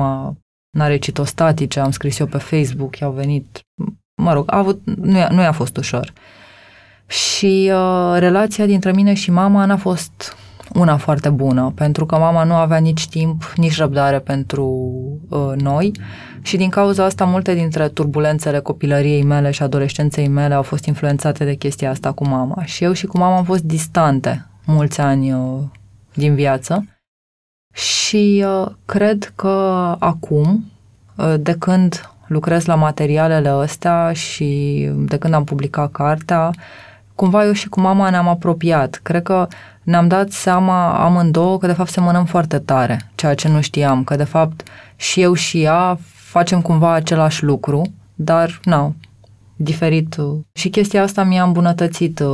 n-are 0.78 0.98
citostatice, 0.98 1.80
am 1.80 1.92
scris 1.92 2.20
eu 2.20 2.26
pe 2.26 2.38
Facebook, 2.38 2.98
i-au 2.98 3.12
venit, 3.12 3.60
mă 4.22 4.34
rog, 4.34 4.52
a 4.52 4.58
avut, 4.58 4.82
nu, 4.86 5.18
i-a, 5.18 5.30
nu 5.30 5.42
i-a 5.42 5.52
fost 5.52 5.78
ușor. 5.78 6.14
Și 7.08 7.72
uh, 7.74 8.16
relația 8.18 8.66
dintre 8.66 8.92
mine 8.92 9.14
și 9.14 9.32
mama 9.32 9.66
n-a 9.66 9.78
fost 9.78 10.36
una 10.74 10.98
foarte 10.98 11.30
bună, 11.30 11.72
pentru 11.76 12.06
că 12.06 12.18
mama 12.18 12.44
nu 12.44 12.54
avea 12.54 12.78
nici 12.78 13.08
timp, 13.08 13.54
nici 13.56 13.78
răbdare 13.78 14.20
pentru 14.20 14.66
uh, 15.30 15.52
noi 15.56 15.92
și 16.42 16.58
din 16.58 16.70
cauza 16.70 17.04
asta 17.04 17.26
multe 17.26 17.54
dintre 17.54 17.88
turbulențele 17.88 18.60
copilăriei 18.60 19.24
mele 19.24 19.52
și 19.52 19.64
adolescenței 19.64 20.28
mele 20.28 20.54
au 20.54 20.62
fost 20.62 20.86
influențate 20.86 21.46
de 21.46 21.54
chestia 21.54 21.90
asta 21.90 22.12
cu 22.12 22.28
mama. 22.28 22.64
Și 22.66 22.84
eu 22.84 22.94
și 22.94 23.06
cu 23.06 23.18
mama 23.18 23.38
am 23.38 23.44
fost 23.44 23.64
distante 23.64 24.46
mulți 24.66 25.02
ani 25.02 25.34
uh, 25.34 25.60
din 26.14 26.36
viață 26.36 26.86
și 27.74 28.46
uh, 28.48 28.68
cred 28.86 29.32
că 29.36 29.96
acum, 30.00 30.66
uh, 31.16 31.36
de 31.40 31.56
când 31.60 32.10
lucrez 32.28 32.66
la 32.66 32.76
materialele 32.76 33.50
astea 33.50 34.14
și 34.14 34.90
de 34.96 35.18
când 35.18 35.34
am 35.34 35.44
publicat 35.44 35.92
cartea, 35.92 36.52
cumva 37.16 37.46
eu 37.46 37.52
și 37.52 37.70
cu 37.70 37.80
mama 37.80 38.10
ne-am 38.10 38.28
apropiat. 38.28 39.00
Cred 39.04 39.24
că 39.24 39.48
ne-am 39.90 40.08
dat 40.08 40.32
seama 40.32 41.04
amândouă 41.04 41.58
că 41.58 41.68
de 41.68 41.74
fapt 41.74 41.90
semănăm 41.90 42.26
foarte 42.26 42.58
tare, 42.58 43.10
ceea 43.16 43.34
ce 43.34 43.48
nu 43.48 43.62
știam, 43.62 44.04
că 44.04 44.16
de 44.16 44.24
fapt 44.24 44.68
și 44.96 45.22
eu 45.22 45.34
și 45.34 45.62
ea 45.62 45.98
facem 46.14 46.62
cumva 46.62 46.94
același 46.94 47.44
lucru, 47.44 47.82
dar 48.16 48.60
nu, 48.64 48.96
diferit. 49.56 50.16
Și 50.54 50.70
chestia 50.70 51.04
asta 51.04 51.24
mi-a 51.24 51.44
îmbunătățit 51.44 52.20
uh, 52.20 52.28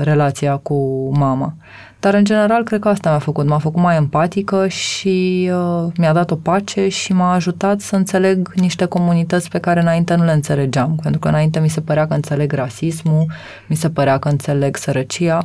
relația 0.00 0.56
cu 0.56 1.10
mama. 1.16 1.54
Dar 2.00 2.14
în 2.14 2.24
general 2.24 2.64
cred 2.64 2.80
că 2.80 2.88
asta 2.88 3.10
mi-a 3.10 3.18
făcut. 3.18 3.46
M-a 3.46 3.58
făcut 3.58 3.82
mai 3.82 3.96
empatică 3.96 4.68
și 4.68 5.50
uh, 5.52 5.92
mi-a 5.96 6.12
dat 6.12 6.30
o 6.30 6.34
pace 6.34 6.88
și 6.88 7.12
m-a 7.12 7.32
ajutat 7.32 7.80
să 7.80 7.96
înțeleg 7.96 8.52
niște 8.54 8.84
comunități 8.84 9.50
pe 9.50 9.58
care 9.58 9.80
înainte 9.80 10.14
nu 10.14 10.24
le 10.24 10.32
înțelegeam. 10.32 10.98
Pentru 11.02 11.20
că 11.20 11.28
înainte 11.28 11.58
mi 11.58 11.68
se 11.68 11.80
părea 11.80 12.06
că 12.06 12.14
înțeleg 12.14 12.52
rasismul, 12.52 13.26
mi 13.66 13.76
se 13.76 13.90
părea 13.90 14.18
că 14.18 14.28
înțeleg 14.28 14.76
sărăcia, 14.76 15.44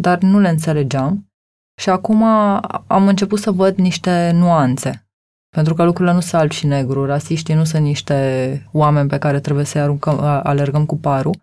dar 0.00 0.18
nu 0.18 0.38
le 0.38 0.48
înțelegeam. 0.48 1.26
Și 1.80 1.90
acum 1.90 2.22
am 2.86 3.08
început 3.08 3.38
să 3.38 3.50
văd 3.50 3.76
niște 3.76 4.30
nuanțe. 4.34 5.06
Pentru 5.48 5.74
că 5.74 5.84
lucrurile 5.84 6.14
nu 6.14 6.20
sunt 6.20 6.40
alb 6.40 6.50
și 6.50 6.66
negru. 6.66 7.06
Rasiștii 7.06 7.54
nu 7.54 7.64
sunt 7.64 7.82
niște 7.82 8.68
oameni 8.72 9.08
pe 9.08 9.18
care 9.18 9.40
trebuie 9.40 9.64
să-i 9.64 9.80
aruncăm, 9.80 10.20
alergăm 10.20 10.86
cu 10.86 10.96
parul. 10.96 11.34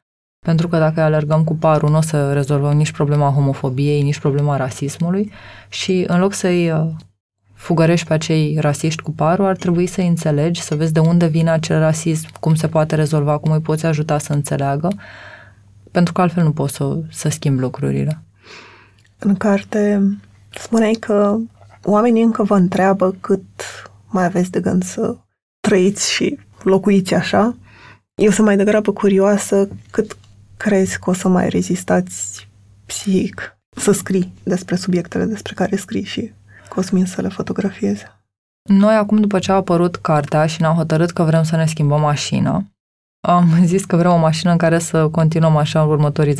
Pentru 0.45 0.67
că 0.67 0.77
dacă 0.77 1.01
alergăm 1.01 1.43
cu 1.43 1.55
parul, 1.55 1.89
nu 1.89 1.97
o 1.97 2.01
să 2.01 2.33
rezolvăm 2.33 2.77
nici 2.77 2.91
problema 2.91 3.29
homofobiei, 3.29 4.01
nici 4.01 4.19
problema 4.19 4.57
rasismului 4.57 5.31
și 5.69 6.03
în 6.07 6.19
loc 6.19 6.33
să-i 6.33 6.71
uh, 6.71 6.87
fugărești 7.53 8.07
pe 8.07 8.13
acei 8.13 8.57
rasiști 8.59 9.01
cu 9.01 9.11
parul, 9.11 9.45
ar 9.45 9.55
trebui 9.55 9.87
să-i 9.87 10.07
înțelegi, 10.07 10.61
să 10.61 10.75
vezi 10.75 10.93
de 10.93 10.99
unde 10.99 11.27
vine 11.27 11.49
acel 11.49 11.79
rasism, 11.79 12.27
cum 12.39 12.55
se 12.55 12.67
poate 12.67 12.95
rezolva, 12.95 13.37
cum 13.37 13.51
îi 13.51 13.61
poți 13.61 13.85
ajuta 13.85 14.17
să 14.17 14.33
înțeleagă, 14.33 14.87
pentru 15.91 16.13
că 16.13 16.21
altfel 16.21 16.43
nu 16.43 16.51
poți 16.51 16.75
să, 16.75 16.99
să 17.09 17.29
schimbi 17.29 17.61
lucrurile. 17.61 18.24
În 19.19 19.35
carte 19.35 20.01
spuneai 20.49 20.93
că 20.93 21.37
oamenii 21.83 22.23
încă 22.23 22.43
vă 22.43 22.55
întreabă 22.55 23.15
cât 23.19 23.43
mai 24.07 24.25
aveți 24.25 24.51
de 24.51 24.59
gând 24.59 24.83
să 24.83 25.15
trăiți 25.59 26.11
și 26.11 26.39
locuiți 26.63 27.13
așa. 27.13 27.55
Eu 28.15 28.31
sunt 28.31 28.45
mai 28.45 28.57
degrabă 28.57 28.91
curioasă 28.91 29.69
cât 29.91 30.17
crezi 30.57 30.99
că 30.99 31.09
o 31.09 31.13
să 31.13 31.27
mai 31.27 31.49
rezistați 31.49 32.47
psihic 32.85 33.57
să 33.75 33.91
scrii 33.91 34.33
despre 34.43 34.75
subiectele 34.75 35.25
despre 35.25 35.53
care 35.53 35.75
scrii 35.75 36.03
și 36.03 36.33
Cosmin 36.69 37.05
să 37.05 37.21
le 37.21 37.27
fotografieze. 37.27 38.19
Noi 38.69 38.95
acum, 38.95 39.17
după 39.17 39.39
ce 39.39 39.51
a 39.51 39.55
apărut 39.55 39.95
cartea 39.95 40.45
și 40.45 40.61
ne-am 40.61 40.75
hotărât 40.75 41.11
că 41.11 41.23
vrem 41.23 41.43
să 41.43 41.55
ne 41.55 41.65
schimbăm 41.65 42.01
mașină, 42.01 42.74
am 43.25 43.49
zis 43.71 43.85
că 43.85 43.95
vrem 43.95 44.11
o 44.11 44.17
mașină 44.17 44.51
în 44.51 44.57
care 44.57 44.79
să 44.79 45.07
continuăm 45.07 45.57
așa 45.57 45.81
în 45.81 45.87
următorii 45.87 46.35
10-15 46.35 46.37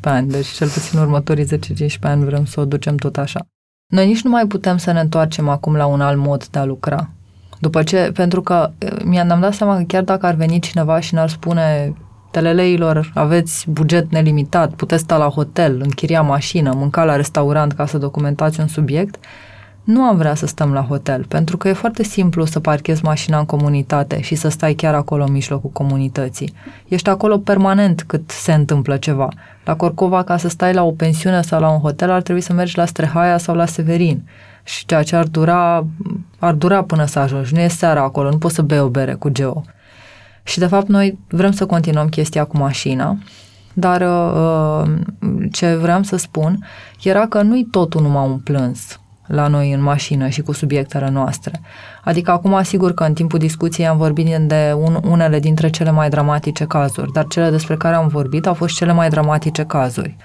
ani. 0.00 0.28
Deci 0.28 0.46
cel 0.46 0.68
puțin 0.68 0.98
în 0.98 1.04
următorii 1.04 1.46
10-15 1.46 1.56
ani 2.00 2.24
vrem 2.24 2.44
să 2.44 2.60
o 2.60 2.64
ducem 2.64 2.96
tot 2.96 3.16
așa. 3.16 3.46
Noi 3.92 4.06
nici 4.06 4.22
nu 4.22 4.30
mai 4.30 4.46
putem 4.46 4.76
să 4.76 4.92
ne 4.92 5.00
întoarcem 5.00 5.48
acum 5.48 5.76
la 5.76 5.86
un 5.86 6.00
alt 6.00 6.18
mod 6.18 6.46
de 6.46 6.58
a 6.58 6.64
lucra. 6.64 7.10
După 7.58 7.82
ce, 7.82 8.10
pentru 8.14 8.40
că 8.40 8.70
mi-am 9.04 9.40
dat 9.40 9.54
seama 9.54 9.76
că 9.76 9.82
chiar 9.82 10.02
dacă 10.02 10.26
ar 10.26 10.34
veni 10.34 10.60
cineva 10.60 11.00
și 11.00 11.14
ne-ar 11.14 11.28
spune 11.28 11.94
teleleilor, 12.30 13.10
aveți 13.14 13.70
buget 13.70 14.10
nelimitat, 14.10 14.72
puteți 14.72 15.02
sta 15.02 15.16
la 15.16 15.28
hotel, 15.28 15.80
închiria 15.82 16.22
mașină, 16.22 16.72
mânca 16.74 17.04
la 17.04 17.16
restaurant 17.16 17.72
ca 17.72 17.86
să 17.86 17.98
documentați 17.98 18.60
un 18.60 18.66
subiect, 18.66 19.24
nu 19.84 20.02
am 20.02 20.16
vrea 20.16 20.34
să 20.34 20.46
stăm 20.46 20.72
la 20.72 20.82
hotel, 20.82 21.24
pentru 21.24 21.56
că 21.56 21.68
e 21.68 21.72
foarte 21.72 22.02
simplu 22.02 22.44
să 22.44 22.60
parchezi 22.60 23.04
mașina 23.04 23.38
în 23.38 23.44
comunitate 23.44 24.20
și 24.20 24.34
să 24.34 24.48
stai 24.48 24.74
chiar 24.74 24.94
acolo 24.94 25.24
în 25.24 25.32
mijlocul 25.32 25.70
comunității. 25.70 26.54
Ești 26.88 27.08
acolo 27.08 27.38
permanent 27.38 28.02
cât 28.02 28.30
se 28.30 28.52
întâmplă 28.52 28.96
ceva. 28.96 29.28
La 29.64 29.76
Corcova, 29.76 30.22
ca 30.22 30.36
să 30.36 30.48
stai 30.48 30.74
la 30.74 30.82
o 30.82 30.90
pensiune 30.90 31.42
sau 31.42 31.60
la 31.60 31.70
un 31.70 31.78
hotel, 31.78 32.10
ar 32.10 32.22
trebui 32.22 32.40
să 32.40 32.52
mergi 32.52 32.76
la 32.76 32.84
Strehaia 32.84 33.38
sau 33.38 33.54
la 33.54 33.66
Severin. 33.66 34.28
Și 34.62 34.86
ceea 34.86 35.02
ce 35.02 35.16
ar 35.16 35.24
dura, 35.24 35.86
ar 36.38 36.52
dura 36.52 36.82
până 36.82 37.04
să 37.04 37.18
ajungi. 37.18 37.54
Nu 37.54 37.60
e 37.60 37.68
seara 37.68 38.02
acolo, 38.02 38.30
nu 38.30 38.38
poți 38.38 38.54
să 38.54 38.62
bei 38.62 38.80
o 38.80 38.88
bere 38.88 39.14
cu 39.14 39.28
Geo. 39.28 39.64
Și 40.42 40.58
de 40.58 40.66
fapt 40.66 40.88
noi 40.88 41.18
vrem 41.28 41.52
să 41.52 41.66
continuăm 41.66 42.08
chestia 42.08 42.44
cu 42.44 42.56
mașina, 42.56 43.18
dar 43.72 44.00
uh, 44.00 44.90
ce 45.52 45.74
vreau 45.74 46.02
să 46.02 46.16
spun 46.16 46.66
era 47.02 47.26
că 47.26 47.42
nu-i 47.42 47.66
totul 47.70 48.02
numai 48.02 48.26
un 48.26 48.38
plâns 48.38 48.98
la 49.26 49.46
noi 49.46 49.72
în 49.72 49.82
mașină 49.82 50.28
și 50.28 50.42
cu 50.42 50.52
subiectele 50.52 51.10
noastre. 51.10 51.60
Adică 52.04 52.30
acum 52.30 52.54
asigur 52.54 52.94
că 52.94 53.04
în 53.04 53.12
timpul 53.12 53.38
discuției 53.38 53.86
am 53.86 53.96
vorbit 53.96 54.36
de 54.36 54.72
un, 54.76 54.98
unele 55.04 55.38
dintre 55.38 55.70
cele 55.70 55.90
mai 55.90 56.08
dramatice 56.08 56.64
cazuri, 56.64 57.12
dar 57.12 57.26
cele 57.26 57.50
despre 57.50 57.76
care 57.76 57.94
am 57.94 58.08
vorbit 58.08 58.46
au 58.46 58.54
fost 58.54 58.74
cele 58.74 58.92
mai 58.92 59.08
dramatice 59.08 59.64
cazuri. 59.64 60.16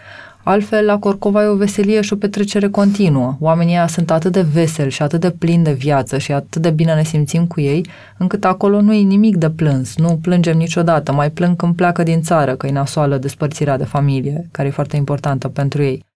Altfel, 0.43 0.85
la 0.85 0.99
Corcova 0.99 1.43
e 1.43 1.47
o 1.47 1.55
veselie 1.55 2.01
și 2.01 2.13
o 2.13 2.15
petrecere 2.15 2.69
continuă. 2.69 3.37
Oamenii 3.39 3.73
ăia 3.73 3.87
sunt 3.87 4.11
atât 4.11 4.31
de 4.31 4.41
veseli 4.41 4.91
și 4.91 5.01
atât 5.01 5.19
de 5.19 5.29
plini 5.31 5.63
de 5.63 5.73
viață 5.73 6.17
și 6.17 6.31
atât 6.31 6.61
de 6.61 6.69
bine 6.69 6.93
ne 6.93 7.03
simțim 7.03 7.47
cu 7.47 7.61
ei, 7.61 7.85
încât 8.17 8.45
acolo 8.45 8.81
nu 8.81 8.93
e 8.93 9.01
nimic 9.01 9.35
de 9.35 9.49
plâns. 9.49 9.97
Nu 9.97 10.19
plângem 10.21 10.57
niciodată. 10.57 11.11
Mai 11.11 11.31
plâng 11.31 11.55
când 11.55 11.75
pleacă 11.75 12.03
din 12.03 12.21
țară, 12.21 12.55
că 12.55 12.67
e 12.67 12.71
nasoală 12.71 13.17
despărțirea 13.17 13.77
de 13.77 13.83
familie, 13.83 14.47
care 14.51 14.67
e 14.67 14.71
foarte 14.71 14.95
importantă 14.95 15.47
pentru 15.47 15.81
ei. 15.81 16.08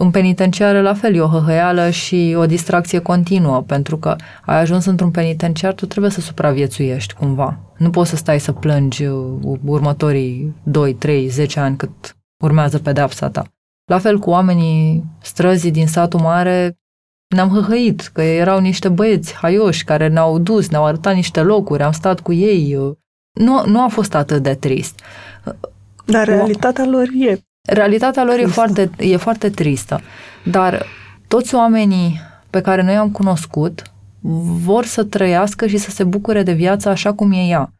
În 0.00 0.10
penitenciar, 0.10 0.82
la 0.82 0.94
fel, 0.94 1.14
e 1.14 1.20
o 1.20 1.28
hăhăială 1.28 1.90
și 1.90 2.34
o 2.36 2.46
distracție 2.46 2.98
continuă, 2.98 3.62
pentru 3.62 3.96
că 3.96 4.16
ai 4.44 4.60
ajuns 4.60 4.84
într-un 4.84 5.10
penitenciar, 5.10 5.74
tu 5.74 5.86
trebuie 5.86 6.10
să 6.10 6.20
supraviețuiești 6.20 7.14
cumva. 7.14 7.58
Nu 7.76 7.90
poți 7.90 8.10
să 8.10 8.16
stai 8.16 8.40
să 8.40 8.52
plângi 8.52 9.04
uh, 9.04 9.58
următorii 9.64 10.54
2, 10.62 10.94
3, 10.94 11.28
10 11.28 11.60
ani 11.60 11.76
cât 11.76 12.16
urmează 12.44 12.78
pedepsa 12.78 13.30
ta. 13.30 13.44
La 13.90 13.98
fel 13.98 14.18
cu 14.18 14.30
oamenii 14.30 15.04
străzii 15.22 15.70
din 15.70 15.86
satul 15.86 16.20
mare, 16.20 16.78
ne-am 17.34 17.48
hăhăit 17.48 18.00
că 18.00 18.22
erau 18.22 18.60
niște 18.60 18.88
băieți 18.88 19.34
haioși 19.34 19.84
care 19.84 20.08
ne-au 20.08 20.38
dus, 20.38 20.68
ne-au 20.68 20.84
arătat 20.84 21.14
niște 21.14 21.40
locuri, 21.40 21.82
am 21.82 21.92
stat 21.92 22.20
cu 22.20 22.32
ei. 22.32 22.76
Nu, 23.32 23.66
nu 23.66 23.82
a 23.82 23.88
fost 23.88 24.14
atât 24.14 24.42
de 24.42 24.54
trist. 24.54 25.00
Dar 26.04 26.26
realitatea 26.26 26.84
lor 26.84 27.06
e 27.18 27.38
Realitatea 27.70 28.24
lor 28.24 28.38
e 28.38 28.46
foarte, 28.46 28.90
e 28.98 29.16
foarte 29.16 29.50
tristă, 29.50 30.00
dar 30.44 30.86
toți 31.26 31.54
oamenii 31.54 32.20
pe 32.50 32.60
care 32.60 32.82
noi 32.82 32.96
am 32.96 33.10
cunoscut 33.10 33.82
vor 34.62 34.84
să 34.84 35.04
trăiască 35.04 35.66
și 35.66 35.76
să 35.76 35.90
se 35.90 36.04
bucure 36.04 36.42
de 36.42 36.52
viața 36.52 36.90
așa 36.90 37.12
cum 37.12 37.32
e 37.32 37.46
ea. 37.46 37.72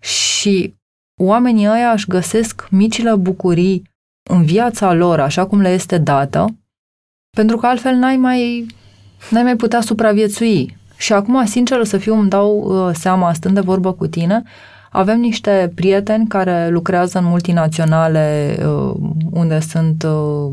Și 0.00 0.74
oamenii 1.20 1.68
ăia 1.68 1.90
își 1.90 2.06
găsesc 2.06 2.66
micile 2.70 3.16
bucurii 3.16 3.82
în 4.30 4.44
viața 4.44 4.92
lor 4.92 5.20
așa 5.20 5.46
cum 5.46 5.60
le 5.60 5.68
este 5.68 5.98
dată, 5.98 6.46
pentru 7.36 7.56
că 7.56 7.66
altfel 7.66 7.94
n-ai 7.94 8.16
mai, 8.16 8.66
n-ai 9.30 9.42
mai 9.42 9.56
putea 9.56 9.80
supraviețui. 9.80 10.76
Și 10.96 11.12
acum, 11.12 11.44
sincer 11.46 11.84
să 11.84 11.98
fiu, 11.98 12.14
îmi 12.14 12.28
dau 12.28 12.58
uh, 12.58 12.94
seama, 12.94 13.32
stând 13.32 13.54
de 13.54 13.60
vorbă 13.60 13.92
cu 13.92 14.06
tine, 14.06 14.42
avem 14.98 15.20
niște 15.20 15.72
prieteni 15.74 16.26
care 16.26 16.68
lucrează 16.68 17.18
în 17.18 17.24
multinaționale 17.24 18.56
uh, 18.58 18.94
unde 19.30 19.60
sunt 19.60 20.02
uh, 20.02 20.52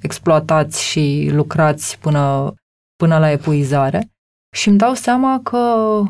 exploatați 0.00 0.82
și 0.84 1.30
lucrați 1.32 1.98
până, 1.98 2.54
până 2.96 3.18
la 3.18 3.30
epuizare 3.30 4.10
și 4.56 4.68
îmi 4.68 4.78
dau 4.78 4.94
seama 4.94 5.40
că 5.42 6.02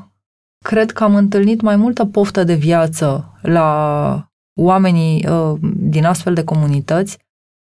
cred 0.65 0.91
că 0.91 1.05
am 1.05 1.15
întâlnit 1.15 1.61
mai 1.61 1.77
multă 1.77 2.05
poftă 2.05 2.45
de 2.45 2.55
viață 2.55 3.39
la 3.43 4.29
oamenii 4.61 5.29
uh, 5.29 5.59
din 5.77 6.05
astfel 6.05 6.35
de 6.35 6.45
comunități 6.45 7.19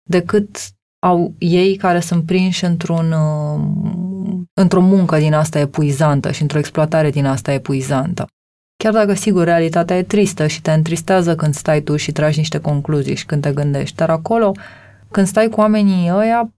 decât 0.09 0.57
au 1.05 1.33
ei 1.37 1.75
care 1.75 1.99
sunt 1.99 2.25
prinși 2.25 2.65
într-un, 2.65 3.11
uh, 3.11 3.61
într-o 4.53 4.81
muncă 4.81 5.17
din 5.17 5.33
asta 5.33 5.59
epuizantă 5.59 6.31
și 6.31 6.41
într-o 6.41 6.57
exploatare 6.57 7.09
din 7.09 7.25
asta 7.25 7.51
epuizantă. 7.51 8.27
Chiar 8.81 8.93
dacă, 8.93 9.13
sigur, 9.13 9.43
realitatea 9.43 9.97
e 9.97 10.03
tristă 10.03 10.47
și 10.47 10.61
te 10.61 10.71
întristează 10.71 11.35
când 11.35 11.53
stai 11.53 11.81
tu 11.81 11.95
și 11.95 12.11
tragi 12.11 12.37
niște 12.37 12.59
concluzii 12.59 13.15
și 13.15 13.25
când 13.25 13.41
te 13.41 13.51
gândești, 13.51 13.95
dar 13.95 14.09
acolo, 14.09 14.51
când 15.11 15.27
stai 15.27 15.49
cu 15.49 15.59
oamenii 15.59 16.11
ăia, 16.13 16.53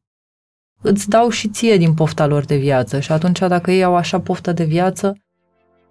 îți 0.81 1.09
dau 1.09 1.29
și 1.29 1.47
ție 1.47 1.77
din 1.77 1.93
pofta 1.93 2.25
lor 2.25 2.45
de 2.45 2.55
viață 2.55 2.99
și 2.99 3.11
atunci 3.11 3.39
dacă 3.39 3.71
ei 3.71 3.83
au 3.83 3.95
așa 3.95 4.19
poftă 4.19 4.51
de 4.51 4.63
viață, 4.63 5.17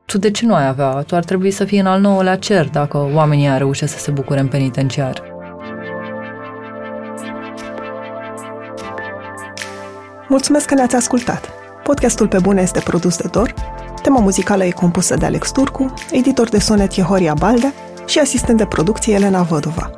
tu 0.07 0.18
de 0.18 0.30
ce 0.30 0.47
nu 0.47 0.55
ai 0.55 0.66
avea? 0.66 1.03
Tu 1.03 1.14
ar 1.14 1.24
trebui 1.24 1.51
să 1.51 1.64
fii 1.64 1.78
în 1.78 1.87
al 1.87 2.01
nouălea 2.01 2.37
cer 2.37 2.68
dacă 2.68 3.11
oamenii 3.14 3.49
ar 3.49 3.59
reușit 3.59 3.89
să 3.89 3.99
se 3.99 4.11
bucure 4.11 4.41
în 4.41 4.49
penitenciar. 4.49 5.22
Mulțumesc 10.28 10.66
că 10.66 10.74
ne-ați 10.74 10.97
ascultat! 10.97 11.51
Podcastul 11.83 12.28
Pe 12.28 12.39
Bune 12.39 12.62
este 12.62 12.80
produs 12.80 13.16
de 13.16 13.28
Dor, 13.33 13.55
tema 14.03 14.20
muzicală 14.20 14.64
e 14.64 14.70
compusă 14.70 15.16
de 15.16 15.24
Alex 15.24 15.50
Turcu, 15.50 15.94
editor 16.11 16.48
de 16.48 16.59
sonet 16.59 16.96
e 16.96 17.03
Horia 17.03 17.34
Balde 17.34 17.72
și 18.07 18.18
asistent 18.18 18.59
de 18.59 18.66
producție 18.66 19.14
Elena 19.14 19.42
Văduva. 19.42 19.90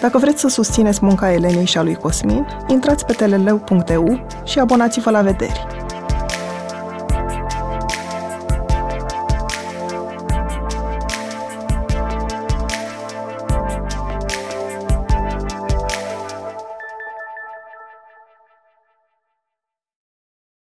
Dacă 0.00 0.18
vreți 0.18 0.40
să 0.40 0.48
susțineți 0.48 1.04
munca 1.04 1.32
Elenei 1.32 1.66
și 1.66 1.78
a 1.78 1.82
lui 1.82 1.94
Cosmin, 1.94 2.46
intrați 2.66 3.06
pe 3.06 3.12
teleleu.eu 3.12 4.26
și 4.44 4.58
abonați-vă 4.58 5.10
la 5.10 5.20
vederi. 5.20 5.66